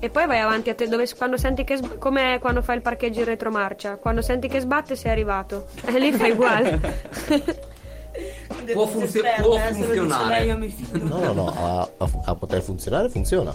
[0.00, 1.76] E poi vai avanti a te, dove, quando senti che.
[1.76, 3.96] sb- come quando fai il parcheggio in retromarcia.
[3.96, 5.66] Quando senti che sbatte, sei arrivato.
[5.84, 6.80] E lì fai uguale.
[8.72, 10.44] Può funzio- può eh, funzionare.
[10.92, 11.46] No, no, no.
[11.48, 13.54] A, a- a poter funzionare, funziona.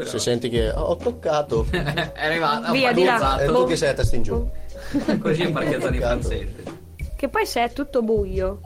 [0.00, 1.66] Eh, Se senti che "Ah, ho toccato.
[1.70, 2.72] è arrivata.
[2.72, 3.18] Via, di là.
[3.18, 3.42] parcheggiato.
[3.42, 4.48] E tu che sei a testa in giù.
[5.20, 6.20] Così in parcheggiano i Peccato.
[6.20, 6.54] francesi.
[7.16, 8.60] Che poi se è tutto buio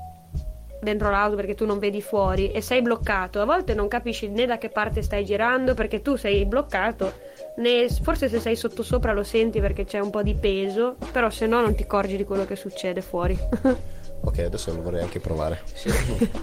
[0.81, 4.47] dentro l'auto perché tu non vedi fuori e sei bloccato, a volte non capisci né
[4.47, 7.13] da che parte stai girando perché tu sei bloccato,
[7.57, 11.47] né forse se sei sottosopra lo senti perché c'è un po' di peso, però se
[11.47, 13.39] no non ti accorgi di quello che succede fuori.
[14.19, 15.61] Ok, adesso lo vorrei anche provare.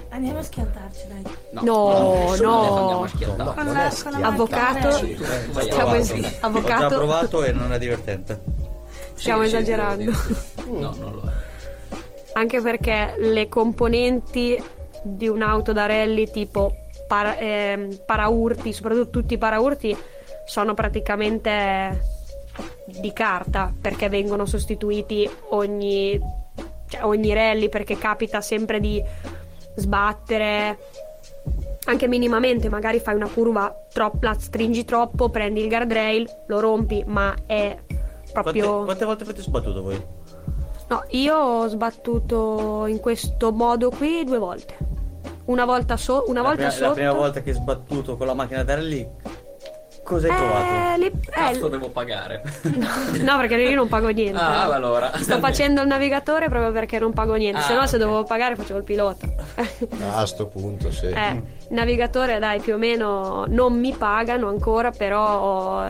[0.10, 1.24] Andiamo a schiantarci, dai.
[1.64, 3.04] No, no.
[3.04, 3.44] a schiantare.
[3.44, 4.28] No, Con la- con la.
[4.28, 4.90] Avvocato,
[5.52, 8.40] vai stiamo es- Ho già avvocato, provato e non è divertente.
[9.16, 10.14] stiamo Sì, sì, esagerando.
[10.14, 10.72] sì, sì.
[10.72, 11.32] No, non lo è.
[12.34, 14.62] Anche perché le componenti
[15.04, 16.74] di un'auto da rally tipo
[17.08, 19.96] para- ehm, paraurti, soprattutto tutti i paraurti,
[20.46, 22.02] sono praticamente
[22.86, 26.20] di carta perché vengono sostituiti ogni,
[26.88, 29.02] cioè ogni rally perché capita sempre di
[29.76, 30.78] sbattere
[31.86, 37.04] anche minimamente, magari fai una curva troppo, la stringi troppo, prendi il guardrail, lo rompi,
[37.06, 38.84] ma è Quante, proprio...
[38.86, 40.02] quante volte avete sbattuto voi?
[40.94, 44.78] No, io ho sbattuto in questo modo qui due volte.
[45.45, 46.88] Una volta, so- una La volta prima, sotto.
[46.90, 49.10] la prima volta che hai sbattuto con la macchina da rally,
[50.03, 50.99] cosa hai Eh, trovato?
[50.99, 52.44] lì- eh, Cazzo devo pagare.
[53.24, 54.40] no, perché io non pago niente.
[54.40, 55.11] Ah, allora.
[55.18, 57.60] Sto facendo il navigatore proprio perché non pago niente.
[57.60, 58.02] Ah, Se no, se ok.
[58.03, 59.26] dovevo pagare, facevo il pilota.
[59.99, 61.07] Ah, a sto punto, sì.
[61.07, 61.44] Eh, il
[61.74, 65.90] navigatore, dai, più o meno non mi pagano ancora, però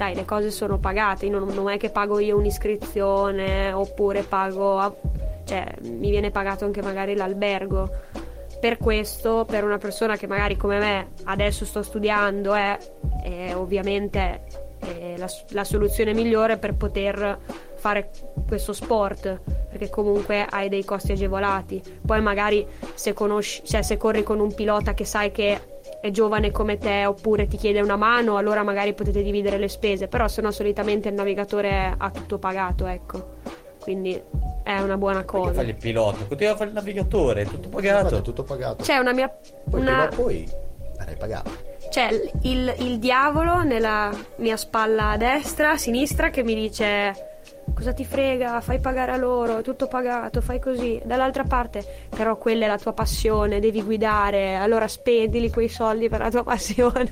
[0.00, 1.28] dai, le cose sono pagate.
[1.28, 4.94] Non, non è che pago io un'iscrizione oppure pago, a-
[5.44, 7.90] cioè mi viene pagato anche magari l'albergo.
[8.58, 12.78] Per questo, per una persona che magari come me adesso sto studiando, è,
[13.22, 17.38] è ovviamente è la, la soluzione migliore per poter
[17.74, 18.10] fare
[18.48, 24.22] questo sport perché comunque hai dei costi agevolati poi magari se conosci cioè se corri
[24.22, 28.36] con un pilota che sai che è giovane come te oppure ti chiede una mano
[28.36, 32.86] allora magari potete dividere le spese però se no solitamente il navigatore ha tutto pagato
[32.86, 33.36] ecco
[33.80, 34.20] quindi
[34.62, 36.24] è una buona Perché cosa fai il pilota?
[36.26, 38.22] Continua a fare il navigatore, è tutto Guarda, è pagato.
[38.22, 38.82] tutto pagato.
[38.82, 39.28] c'è una mia
[39.68, 40.48] Poi una poi
[41.20, 41.68] pagare.
[41.90, 42.08] C'è
[42.42, 47.29] il, il diavolo nella mia spalla destra, sinistra, che mi dice
[47.74, 51.00] cosa ti frega, fai pagare a loro, è tutto pagato, fai così.
[51.04, 56.20] Dall'altra parte, però quella è la tua passione, devi guidare, allora spendili quei soldi per
[56.20, 57.10] la tua passione.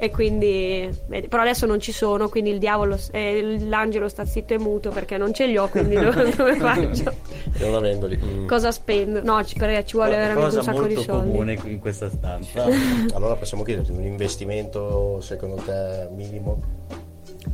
[0.00, 0.90] e quindi,
[1.28, 5.16] però adesso non ci sono, quindi il diavolo, eh, l'angelo sta zitto e muto perché
[5.16, 7.14] non ce li ho, quindi dove, dove faccio?
[7.58, 8.18] Non avendoli.
[8.20, 8.46] mm.
[8.48, 9.22] Cosa spendo?
[9.22, 11.30] No, ci, ci vuole veramente cosa un sacco di molto soldi.
[11.30, 12.64] comune in questa stanza.
[13.14, 16.80] Allora possiamo chiederti un investimento secondo te minimo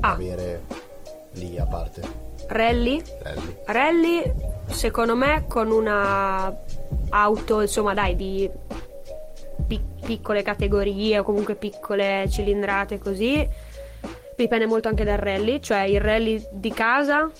[0.01, 0.13] Ah.
[0.13, 0.61] avere
[1.33, 2.03] lì a parte?
[2.49, 3.03] Rally?
[3.23, 3.57] Rally.
[3.67, 4.35] Rally,
[4.67, 6.55] secondo me, con una
[7.11, 8.51] auto, insomma, dai, di
[9.67, 13.47] pi- piccole categorie o comunque piccole cilindrate così.
[14.37, 17.31] Dipende molto anche dal rally, cioè il rally di casa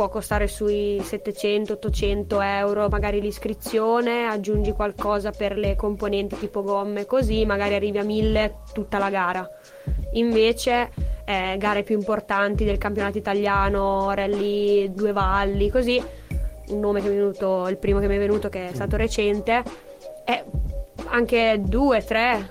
[0.00, 7.44] può costare sui 700-800 euro, magari l'iscrizione, aggiungi qualcosa per le componenti tipo gomme, così
[7.44, 9.46] magari arrivi a 1000 tutta la gara.
[10.12, 10.88] Invece
[11.26, 16.02] eh, gare più importanti del campionato italiano, rally Due Valli, così,
[16.68, 18.96] un nome che mi è venuto, il primo che mi è venuto che è stato
[18.96, 19.62] recente,
[20.24, 20.42] è
[21.08, 22.48] anche 2-3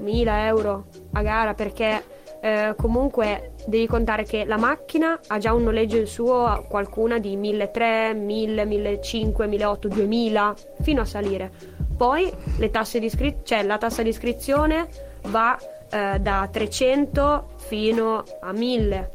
[0.00, 2.04] mila euro a gara perché
[2.44, 7.36] eh, comunque devi contare che la macchina ha già un noleggio il suo, qualcuna di
[7.36, 11.50] 1300, 1000, 1500, 1800, 2000 fino a salire.
[11.96, 12.28] Poi
[13.06, 14.88] iscri- cioè la tassa di iscrizione
[15.28, 15.56] va
[15.88, 19.10] eh, da 300 fino a 1000.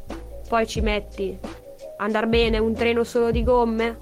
[0.48, 1.38] Poi ci metti
[1.98, 3.98] andar bene un treno solo di gomme,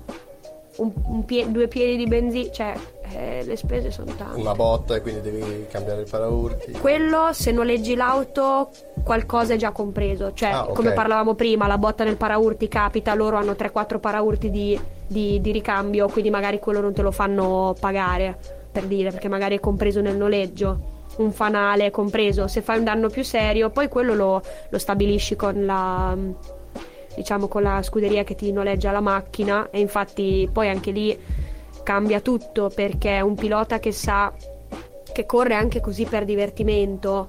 [0.76, 2.74] un- un pie- due piedi di benzina, cioè
[3.12, 4.40] eh, le spese sono tante.
[4.40, 6.72] Una botta e quindi devi cambiare il paraurti.
[6.72, 8.70] Quello se noleggi l'auto
[9.04, 10.74] qualcosa è già compreso, cioè Ah, ok.
[10.74, 15.52] come parlavamo prima, la botta nel paraurti capita, loro hanno 3-4 paraurti di, di- di
[15.52, 18.36] ricambio, quindi magari quello non te lo fanno pagare,
[18.72, 20.94] per dire, perché magari è compreso nel noleggio.
[21.16, 25.64] Un fanale compreso, se fai un danno più serio, poi quello lo, lo stabilisci con
[25.64, 26.14] la
[27.16, 31.18] diciamo con la scuderia che ti noleggia la macchina e infatti poi anche lì
[31.86, 34.32] cambia tutto perché un pilota che sa
[35.12, 37.28] che corre anche così per divertimento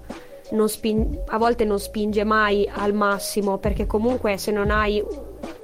[0.53, 5.03] non spin- a volte non spinge mai al massimo perché comunque se non hai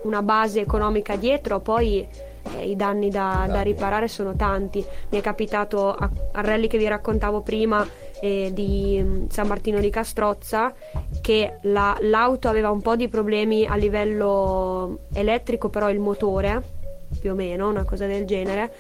[0.04, 2.08] una base economica dietro poi
[2.56, 4.86] eh, i danni da, da riparare sono tanti.
[5.10, 7.88] Mi è capitato a- al rally che vi raccontavo prima
[8.22, 10.72] eh, di mm, San Martino di Castrozza
[11.20, 16.82] che la- l'auto aveva un po' di problemi a livello elettrico però il motore
[17.20, 18.74] più o meno una cosa del genere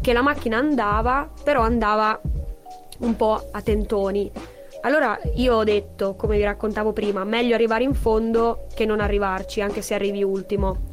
[0.00, 2.20] che la macchina andava però andava
[3.00, 4.30] un po' a tentoni.
[4.82, 9.60] Allora io ho detto, come vi raccontavo prima, meglio arrivare in fondo che non arrivarci,
[9.60, 10.88] anche se arrivi ultimo.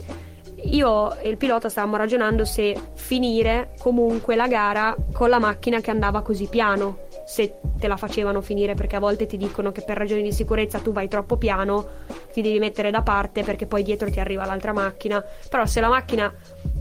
[0.63, 5.91] Io e il pilota stavamo ragionando se finire comunque la gara con la macchina che
[5.91, 9.97] andava così piano, se te la facevano finire, perché a volte ti dicono che per
[9.97, 11.87] ragioni di sicurezza tu vai troppo piano,
[12.33, 15.23] ti devi mettere da parte perché poi dietro ti arriva l'altra macchina.
[15.47, 16.33] Però se la macchina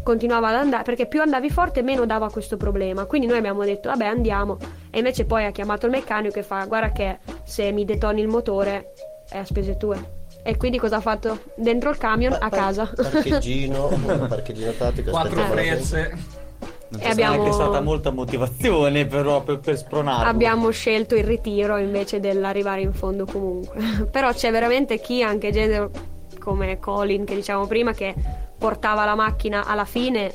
[0.07, 3.07] continuava ad andare, perché più andavi forte meno dava questo problema.
[3.07, 4.57] Quindi noi abbiamo detto vabbè andiamo.
[4.89, 8.29] E invece poi ha chiamato il meccanico e fa guarda che se mi detoni il
[8.29, 8.93] motore
[9.29, 10.15] è a spese tue.
[10.45, 11.41] E quindi cosa ha fatto?
[11.57, 12.89] Dentro il camion a casa.
[12.95, 15.11] Parcheggino, un parcheggino tattico.
[15.11, 16.45] Quattro frezze.
[16.89, 20.31] Non c'è abbiamo- neanche stata molta motivazione però per, per spronarlo.
[20.31, 23.77] Abbiamo scelto il ritiro invece dell'arrivare in fondo comunque.
[24.09, 25.91] Però c'è veramente chi, anche gente
[26.39, 28.15] come Colin che diciamo prima, che
[28.59, 30.33] portava la macchina alla fine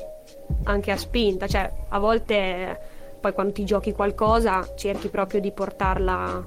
[0.64, 1.46] anche a spinta.
[1.46, 2.78] Cioè, a volte eh,
[3.20, 6.44] poi quando ti giochi qualcosa cerchi proprio di portarla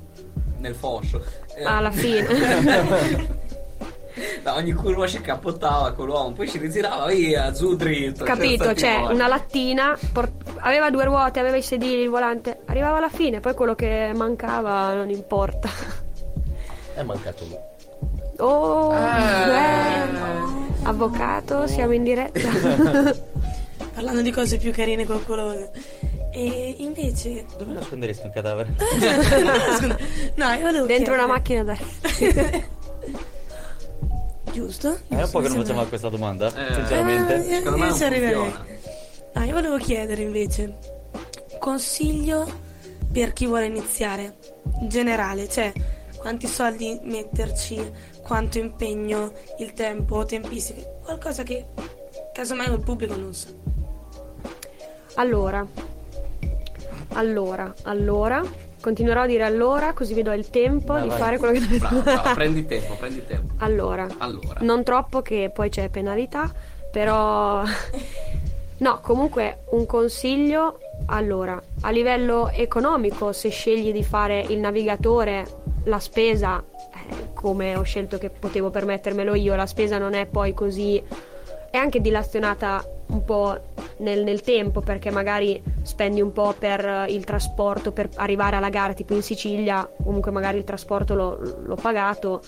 [0.59, 1.21] Nel foscio.
[1.55, 3.33] Eh, alla fine.
[4.41, 8.23] Da ogni curva si capottava con l'uomo, poi si ritirava via, giù dritto.
[8.23, 8.63] Capito?
[8.63, 9.13] senza Cioè, timore.
[9.13, 13.53] una lattina, por- aveva due ruote, aveva i sedili, il volante, arrivava alla fine, poi
[13.53, 15.67] quello che mancava non importa.
[16.93, 17.57] È mancato lui.
[18.37, 19.45] Oh, Eh.
[19.47, 20.74] beh.
[20.85, 22.39] Avvocato, siamo in diretta.
[23.93, 25.71] Parlando di cose più carine e coccolose.
[26.31, 27.45] E invece.
[27.57, 28.73] Dove nasconderesti un cadavere?
[30.35, 31.77] No, io volevo Dentro una macchina da...
[34.51, 34.97] Giusto?
[35.07, 37.35] È un po' che non facciamo sembra- questa domanda, Eh, sinceramente.
[37.35, 38.65] Eh, Secondo me io non funziona.
[39.33, 40.77] Ah, io volevo chiedere invece
[41.59, 42.45] consiglio
[43.11, 44.35] per chi vuole iniziare
[44.81, 45.71] in generale, cioè
[46.17, 47.79] quanti soldi metterci,
[48.25, 51.65] quanto impegno, il tempo, tempistiche, qualcosa che
[52.33, 53.49] casomai il pubblico non sa.
[55.15, 55.65] Allora,
[57.13, 58.41] allora, allora,
[58.81, 61.17] continuerò a dire allora, così vi do il tempo Vai, di vai.
[61.19, 62.01] fare quello che dovete fare.
[62.01, 63.53] bravo, prendi tempo, prendi tempo.
[63.59, 64.59] Allora, Allora.
[64.61, 66.51] non troppo che poi c'è penalità,
[66.91, 67.61] però
[68.79, 75.45] no, comunque un consiglio Allora, a livello economico, se scegli di fare il navigatore,
[75.83, 76.63] la spesa,
[77.33, 81.01] come ho scelto che potevo permettermelo io, la spesa non è poi così...
[81.69, 83.59] è anche dilazionata un po'
[83.97, 88.69] nel, nel tempo perché magari spendi un po' per eh, il trasporto per arrivare alla
[88.69, 92.41] gara tipo in Sicilia, comunque magari il trasporto l'ho, l'ho pagato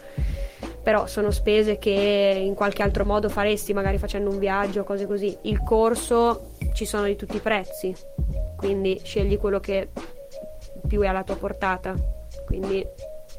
[0.88, 5.38] però sono spese che in qualche altro modo faresti, magari facendo un viaggio, cose così.
[5.42, 7.94] Il corso ci sono di tutti i prezzi,
[8.56, 9.90] quindi scegli quello che
[10.88, 11.94] più è alla tua portata.
[12.46, 12.88] Quindi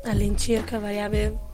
[0.04, 1.46] All'incirca variabile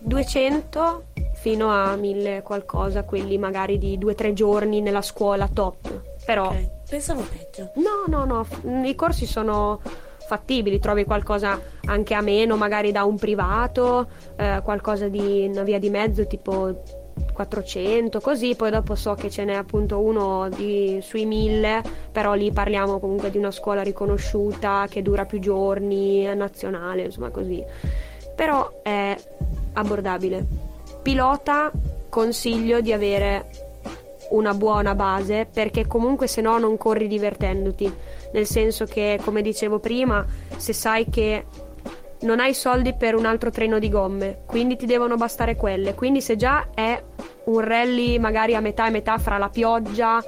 [0.00, 1.04] 200
[1.34, 6.02] fino a 1000 qualcosa, quelli magari di 2-3 giorni nella scuola top.
[6.24, 7.72] Però Ok, pensavo peggio.
[7.76, 9.80] no, no, no, i corsi sono
[10.26, 15.78] fattibili, trovi qualcosa anche a meno, magari da un privato, eh, qualcosa di una via
[15.78, 16.82] di mezzo tipo
[17.32, 21.82] 400, così, poi dopo so che ce n'è appunto uno di, sui 1000,
[22.12, 27.62] però lì parliamo comunque di una scuola riconosciuta che dura più giorni, nazionale, insomma così.
[28.34, 29.16] Però è
[29.74, 30.46] abbordabile.
[31.02, 31.70] Pilota
[32.08, 33.64] consiglio di avere
[34.30, 37.94] una buona base perché comunque se no non corri divertendoti
[38.32, 40.24] nel senso che come dicevo prima
[40.56, 41.44] se sai che
[42.26, 45.94] non hai soldi per un altro treno di gomme quindi ti devono bastare quelle.
[45.94, 47.02] Quindi se già è
[47.44, 50.22] un rally magari a metà e metà fra la pioggia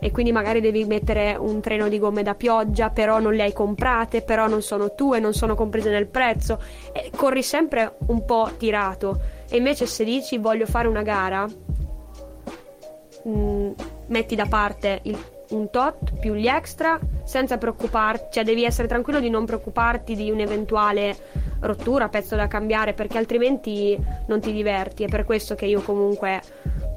[0.00, 3.52] e quindi magari devi mettere un treno di gomme da pioggia però non le hai
[3.52, 6.60] comprate però non sono tue non sono comprese nel prezzo
[6.92, 9.20] e corri sempre un po' tirato.
[9.48, 11.46] E invece se dici voglio fare una gara
[13.28, 13.70] mm,
[14.08, 19.20] metti da parte il- un tot più gli extra senza preoccuparti, cioè devi essere tranquillo
[19.20, 21.16] di non preoccuparti di un'eventuale
[21.66, 25.04] rottura, pezzo da cambiare, perché altrimenti non ti diverti.
[25.04, 26.40] È per questo che io comunque,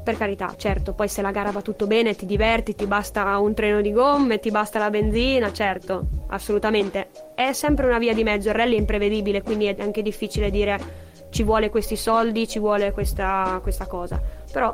[0.03, 3.53] per carità, certo, poi se la gara va tutto bene, ti diverti, ti basta un
[3.53, 7.09] treno di gomme, ti basta la benzina, certo, assolutamente.
[7.35, 11.05] È sempre una via di mezzo, il rally è imprevedibile, quindi è anche difficile dire
[11.29, 14.21] ci vuole questi soldi, ci vuole questa, questa cosa.
[14.51, 14.73] Però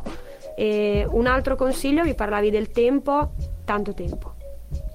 [0.55, 3.31] e un altro consiglio, vi parlavi del tempo,
[3.65, 4.33] tanto tempo,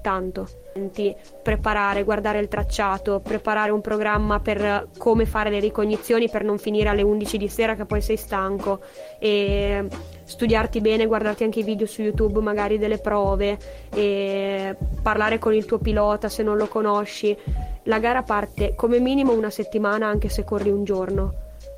[0.01, 0.47] tanto.
[0.87, 6.57] Ti Preparare, guardare il tracciato, preparare un programma per come fare le ricognizioni per non
[6.57, 8.79] finire alle 11 di sera che poi sei stanco
[9.19, 9.87] e
[10.23, 13.57] studiarti bene, guardarti anche i video su YouTube magari delle prove
[13.93, 17.35] e parlare con il tuo pilota se non lo conosci.
[17.83, 21.33] La gara parte come minimo una settimana anche se corri un giorno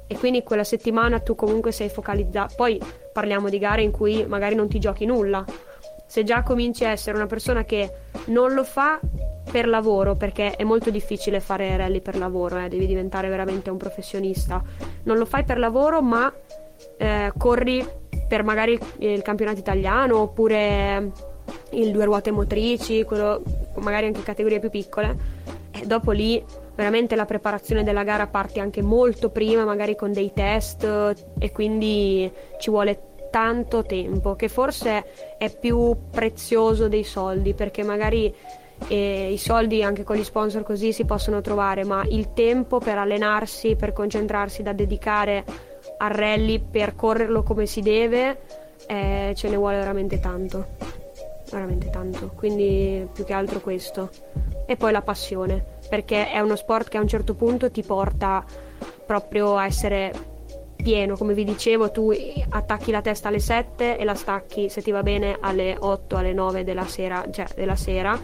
[0.08, 2.56] e quindi quella settimana tu comunque sei focalizzato.
[2.58, 2.82] Poi
[3.14, 5.46] parliamo di gare in cui magari non ti giochi nulla.
[6.12, 7.90] Se già cominci a essere una persona che
[8.26, 9.00] non lo fa
[9.50, 13.78] per lavoro, perché è molto difficile fare rally per lavoro, eh, devi diventare veramente un
[13.78, 14.62] professionista.
[15.04, 16.30] Non lo fai per lavoro, ma
[16.98, 17.88] eh, corri
[18.28, 21.12] per magari il campionato italiano oppure
[21.70, 23.42] il due ruote motrici, quello,
[23.76, 25.16] magari anche categorie più piccole.
[25.72, 26.44] E dopo lì
[26.76, 30.84] veramente la preparazione della gara parte anche molto prima, magari con dei test
[31.40, 32.30] e quindi
[32.60, 38.32] ci vuole tanto tempo, che forse è più prezioso dei soldi, perché magari
[38.88, 43.00] eh, i soldi anche con gli sponsor così si possono trovare, ma il tempo per
[43.00, 45.44] allenarsi, per concentrarsi da dedicare
[45.98, 48.42] al rally, per correrlo come si deve,
[48.88, 50.68] eh, ce ne vuole veramente tanto,
[51.52, 54.10] veramente tanto, quindi più che altro questo.
[54.66, 58.44] E poi la passione, perché è uno sport che a un certo punto ti porta
[59.06, 60.31] proprio a essere
[60.82, 62.12] pieno, come vi dicevo, tu
[62.50, 66.34] attacchi la testa alle 7 e la stacchi se ti va bene alle 8, alle
[66.34, 68.20] 9 della sera, cioè della sera.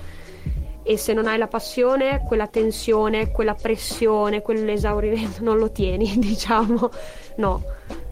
[0.84, 6.89] E se non hai la passione, quella tensione, quella pressione, quell'esaurimento non lo tieni, diciamo.
[7.35, 7.63] No.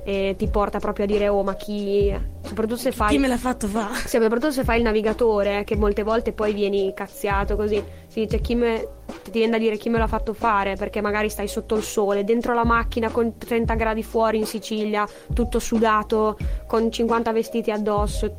[0.08, 3.40] E ti porta proprio a dire oh ma chi soprattutto se fai Chi me l'ha
[3.40, 3.92] fatto fa?
[3.96, 7.84] sì, soprattutto se fai il navigatore, che molte volte poi vieni cazziato così.
[8.08, 8.88] Si dice chi me.
[9.24, 12.24] Ti viene da dire chi me l'ha fatto fare, perché magari stai sotto il sole,
[12.24, 16.38] dentro la macchina con 30 gradi fuori in Sicilia, tutto sudato,
[16.68, 18.36] con 50 vestiti addosso.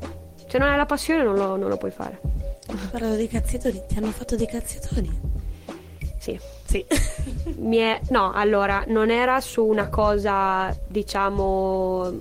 [0.47, 2.21] Se non hai la passione non lo, non lo puoi fare.
[2.93, 5.26] Parlando dei cazziatori, ti hanno fatto dei cazziatori?
[6.19, 6.39] Sì.
[6.65, 6.85] Sì.
[7.59, 12.13] Mi è- no, allora, non era su una cosa, diciamo,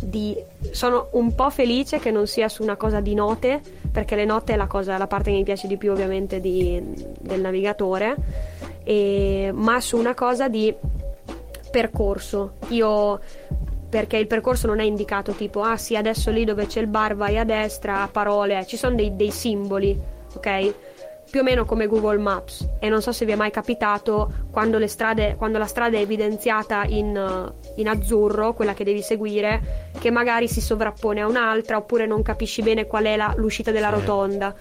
[0.00, 0.36] di...
[0.70, 3.60] Sono un po' felice che non sia su una cosa di note,
[3.90, 6.80] perché le note è la, cosa, la parte che mi piace di più ovviamente di-
[7.20, 8.14] del navigatore,
[8.84, 10.74] e- ma su una cosa di
[11.70, 12.54] percorso.
[12.68, 13.20] Io
[13.88, 17.14] perché il percorso non è indicato tipo ah sì adesso lì dove c'è il bar
[17.14, 19.98] vai a destra a parole ci sono dei, dei simboli
[20.34, 20.74] ok
[21.32, 24.76] più o meno come Google Maps e non so se vi è mai capitato quando,
[24.76, 29.88] le strade, quando la strada è evidenziata in, eh, in azzurro, quella che devi seguire,
[29.98, 33.88] che magari si sovrappone a un'altra oppure non capisci bene qual è la- l'uscita della
[33.88, 34.54] rotonda.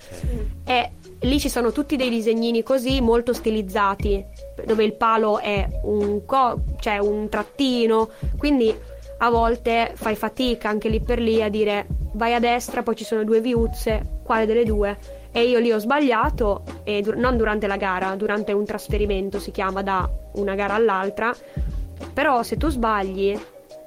[0.63, 0.89] È
[1.19, 4.23] lì ci sono tutti dei disegnini così molto stilizzati,
[4.65, 8.73] dove il palo è un, co- cioè un trattino, quindi
[9.17, 13.03] a volte fai fatica anche lì per lì a dire vai a destra, poi ci
[13.03, 15.19] sono due viuzze, quale delle due?
[15.31, 19.81] E io lì ho sbagliato, dur- non durante la gara, durante un trasferimento si chiama
[19.81, 21.33] da una gara all'altra.
[22.13, 23.39] Però se tu sbagli,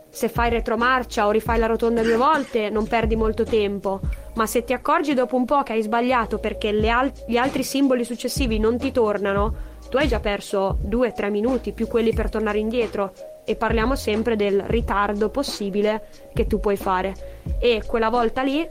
[0.09, 4.01] se fai retromarcia o rifai la rotonda due volte, non perdi molto tempo.
[4.35, 8.05] Ma se ti accorgi dopo un po' che hai sbagliato perché al- gli altri simboli
[8.05, 13.12] successivi non ti tornano, tu hai già perso 2-3 minuti più quelli per tornare indietro.
[13.45, 17.43] E parliamo sempre del ritardo possibile che tu puoi fare.
[17.61, 18.66] E quella volta lì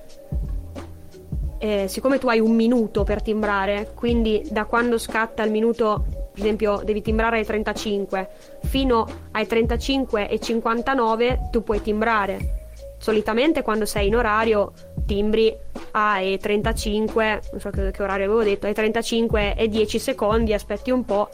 [1.64, 6.03] eh, siccome tu hai un minuto per timbrare, quindi da quando scatta il minuto,
[6.34, 8.30] per esempio devi timbrare ai 35,
[8.65, 12.72] fino ai 35 e 59 tu puoi timbrare.
[12.98, 14.73] Solitamente quando sei in orario
[15.06, 15.56] timbri
[15.91, 20.91] ai 35, non so che, che orario avevo detto, ai 35 e 10 secondi, aspetti
[20.91, 21.30] un po'.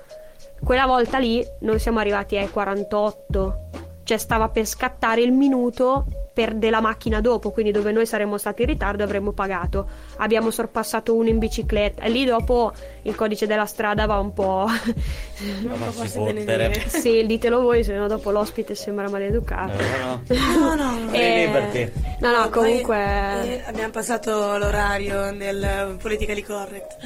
[0.63, 3.69] Quella volta lì noi siamo arrivati ai 48,
[4.09, 6.03] cioè stava per scattare il minuto
[6.33, 9.87] per della macchina dopo, quindi dove noi saremmo stati in ritardo avremmo pagato.
[10.17, 12.71] Abbiamo sorpassato uno in bicicletta e lì dopo
[13.03, 14.65] il codice della strada va un po'.
[15.61, 19.77] Non Ma lo si posso sì, ditelo voi, se no dopo l'ospite sembra maleducato.
[19.77, 20.21] Eh, no.
[20.59, 21.11] No, no, no.
[21.13, 21.91] Eh, liberty.
[22.19, 22.97] No, no, Poi, comunque.
[22.97, 26.97] eh, abbiamo passato l'orario nel politically correct.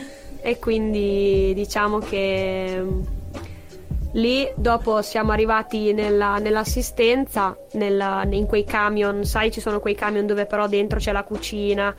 [0.41, 2.81] E quindi diciamo che
[4.13, 10.25] lì dopo siamo arrivati nella- nell'assistenza, nella- in quei camion, sai ci sono quei camion
[10.25, 11.95] dove però dentro c'è la cucina.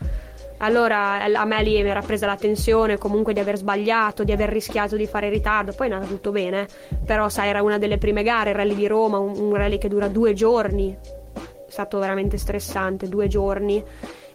[0.59, 4.49] Allora a me lì mi era presa la tensione comunque di aver sbagliato, di aver
[4.49, 6.69] rischiato di fare ritardo, poi è andato tutto bene,
[7.05, 9.89] però sai era una delle prime gare, il rally di Roma, un, un rally che
[9.89, 13.82] dura due giorni, è stato veramente stressante, due giorni.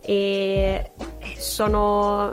[0.01, 0.91] E
[1.37, 2.31] sono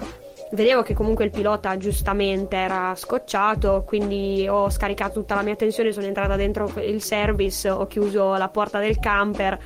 [0.52, 5.92] vedevo che comunque il pilota giustamente era scocciato quindi ho scaricato tutta la mia tensione
[5.92, 9.58] sono entrata dentro il service ho chiuso la porta del camper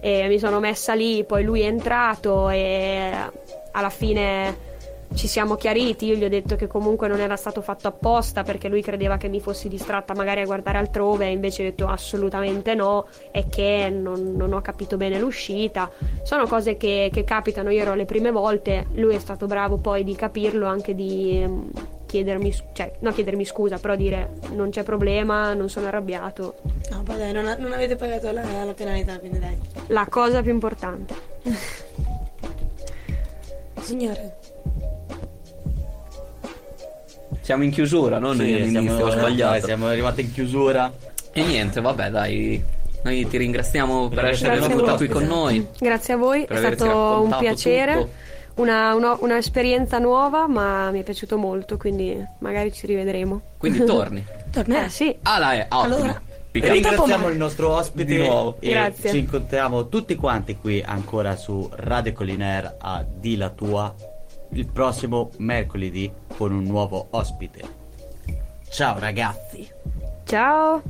[0.00, 3.12] e mi sono messa lì poi lui è entrato e
[3.72, 4.72] alla fine
[5.14, 8.68] ci siamo chiariti, io gli ho detto che comunque non era stato fatto apposta perché
[8.68, 13.06] lui credeva che mi fossi distratta magari a guardare altrove, invece ho detto assolutamente no
[13.30, 15.90] e che non, non ho capito bene l'uscita.
[16.22, 20.04] Sono cose che, che capitano, io ero alle prime volte, lui è stato bravo poi
[20.04, 21.70] di capirlo, anche di ehm,
[22.06, 26.56] chiedermi, cioè no chiedermi scusa, però dire non c'è problema, non sono arrabbiato.
[26.90, 29.58] No, poi dai, non, non avete pagato la, la penalità, quindi dai.
[29.88, 31.14] La cosa più importante.
[33.80, 34.38] Signore,
[37.44, 38.32] Siamo in chiusura, no?
[38.32, 39.50] Noi Sì, all'inizio siamo, ho sbagliato.
[39.52, 40.90] dai, siamo arrivati in chiusura.
[41.32, 42.64] E niente, vabbè, dai.
[43.02, 45.66] Noi ti ringraziamo per Grazie essere venuta qui con noi.
[45.78, 47.92] Grazie a voi, è stato un piacere.
[47.94, 48.10] tutto.
[48.62, 53.40] Una, uno- un'esperienza nuova, ma mi è piaciuto molto, quindi magari ci rivedremo.
[53.58, 54.24] Quindi torni.
[54.50, 54.86] tornerà.
[54.86, 55.82] Eh sì, Ah, dai, ottimo.
[55.82, 56.22] Allora.
[56.52, 58.56] Ringraziamo il nostro ospite Di nuovo.
[58.60, 59.10] e Grazie.
[59.10, 63.92] ci incontriamo tutti quanti qui ancora su Radio Collinaire a Di la tua
[64.54, 67.82] il prossimo mercoledì con un nuovo ospite.
[68.70, 69.68] Ciao ragazzi.
[70.24, 70.82] ciao!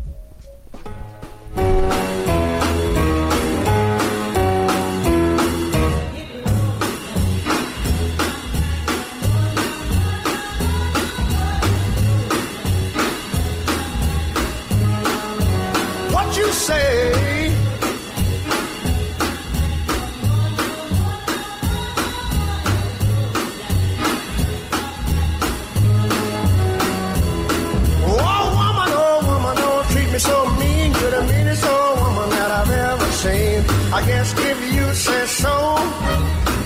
[16.11, 17.34] what you say.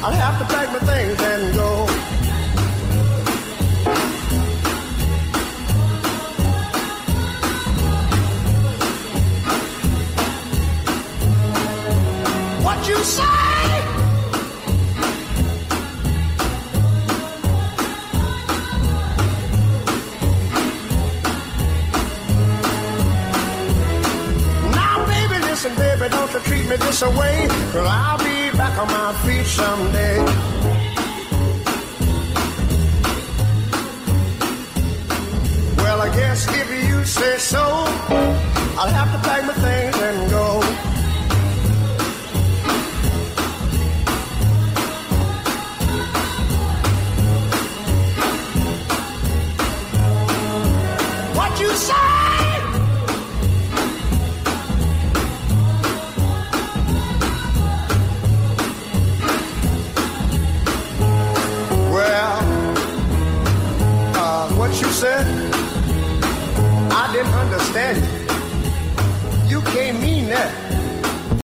[0.00, 1.86] I'll have to pack my things and go.
[12.64, 13.37] What you say?
[26.68, 27.46] Me this away.
[27.72, 30.18] Cause I'll be back on my feet someday.
[35.76, 37.64] Well, I guess if you say so,
[38.78, 40.60] I'll have to pack my things and go.
[51.34, 52.17] What you say?
[64.68, 65.26] what you said.
[66.92, 67.96] I didn't understand
[69.48, 69.56] you.
[69.56, 70.67] You can't mean that.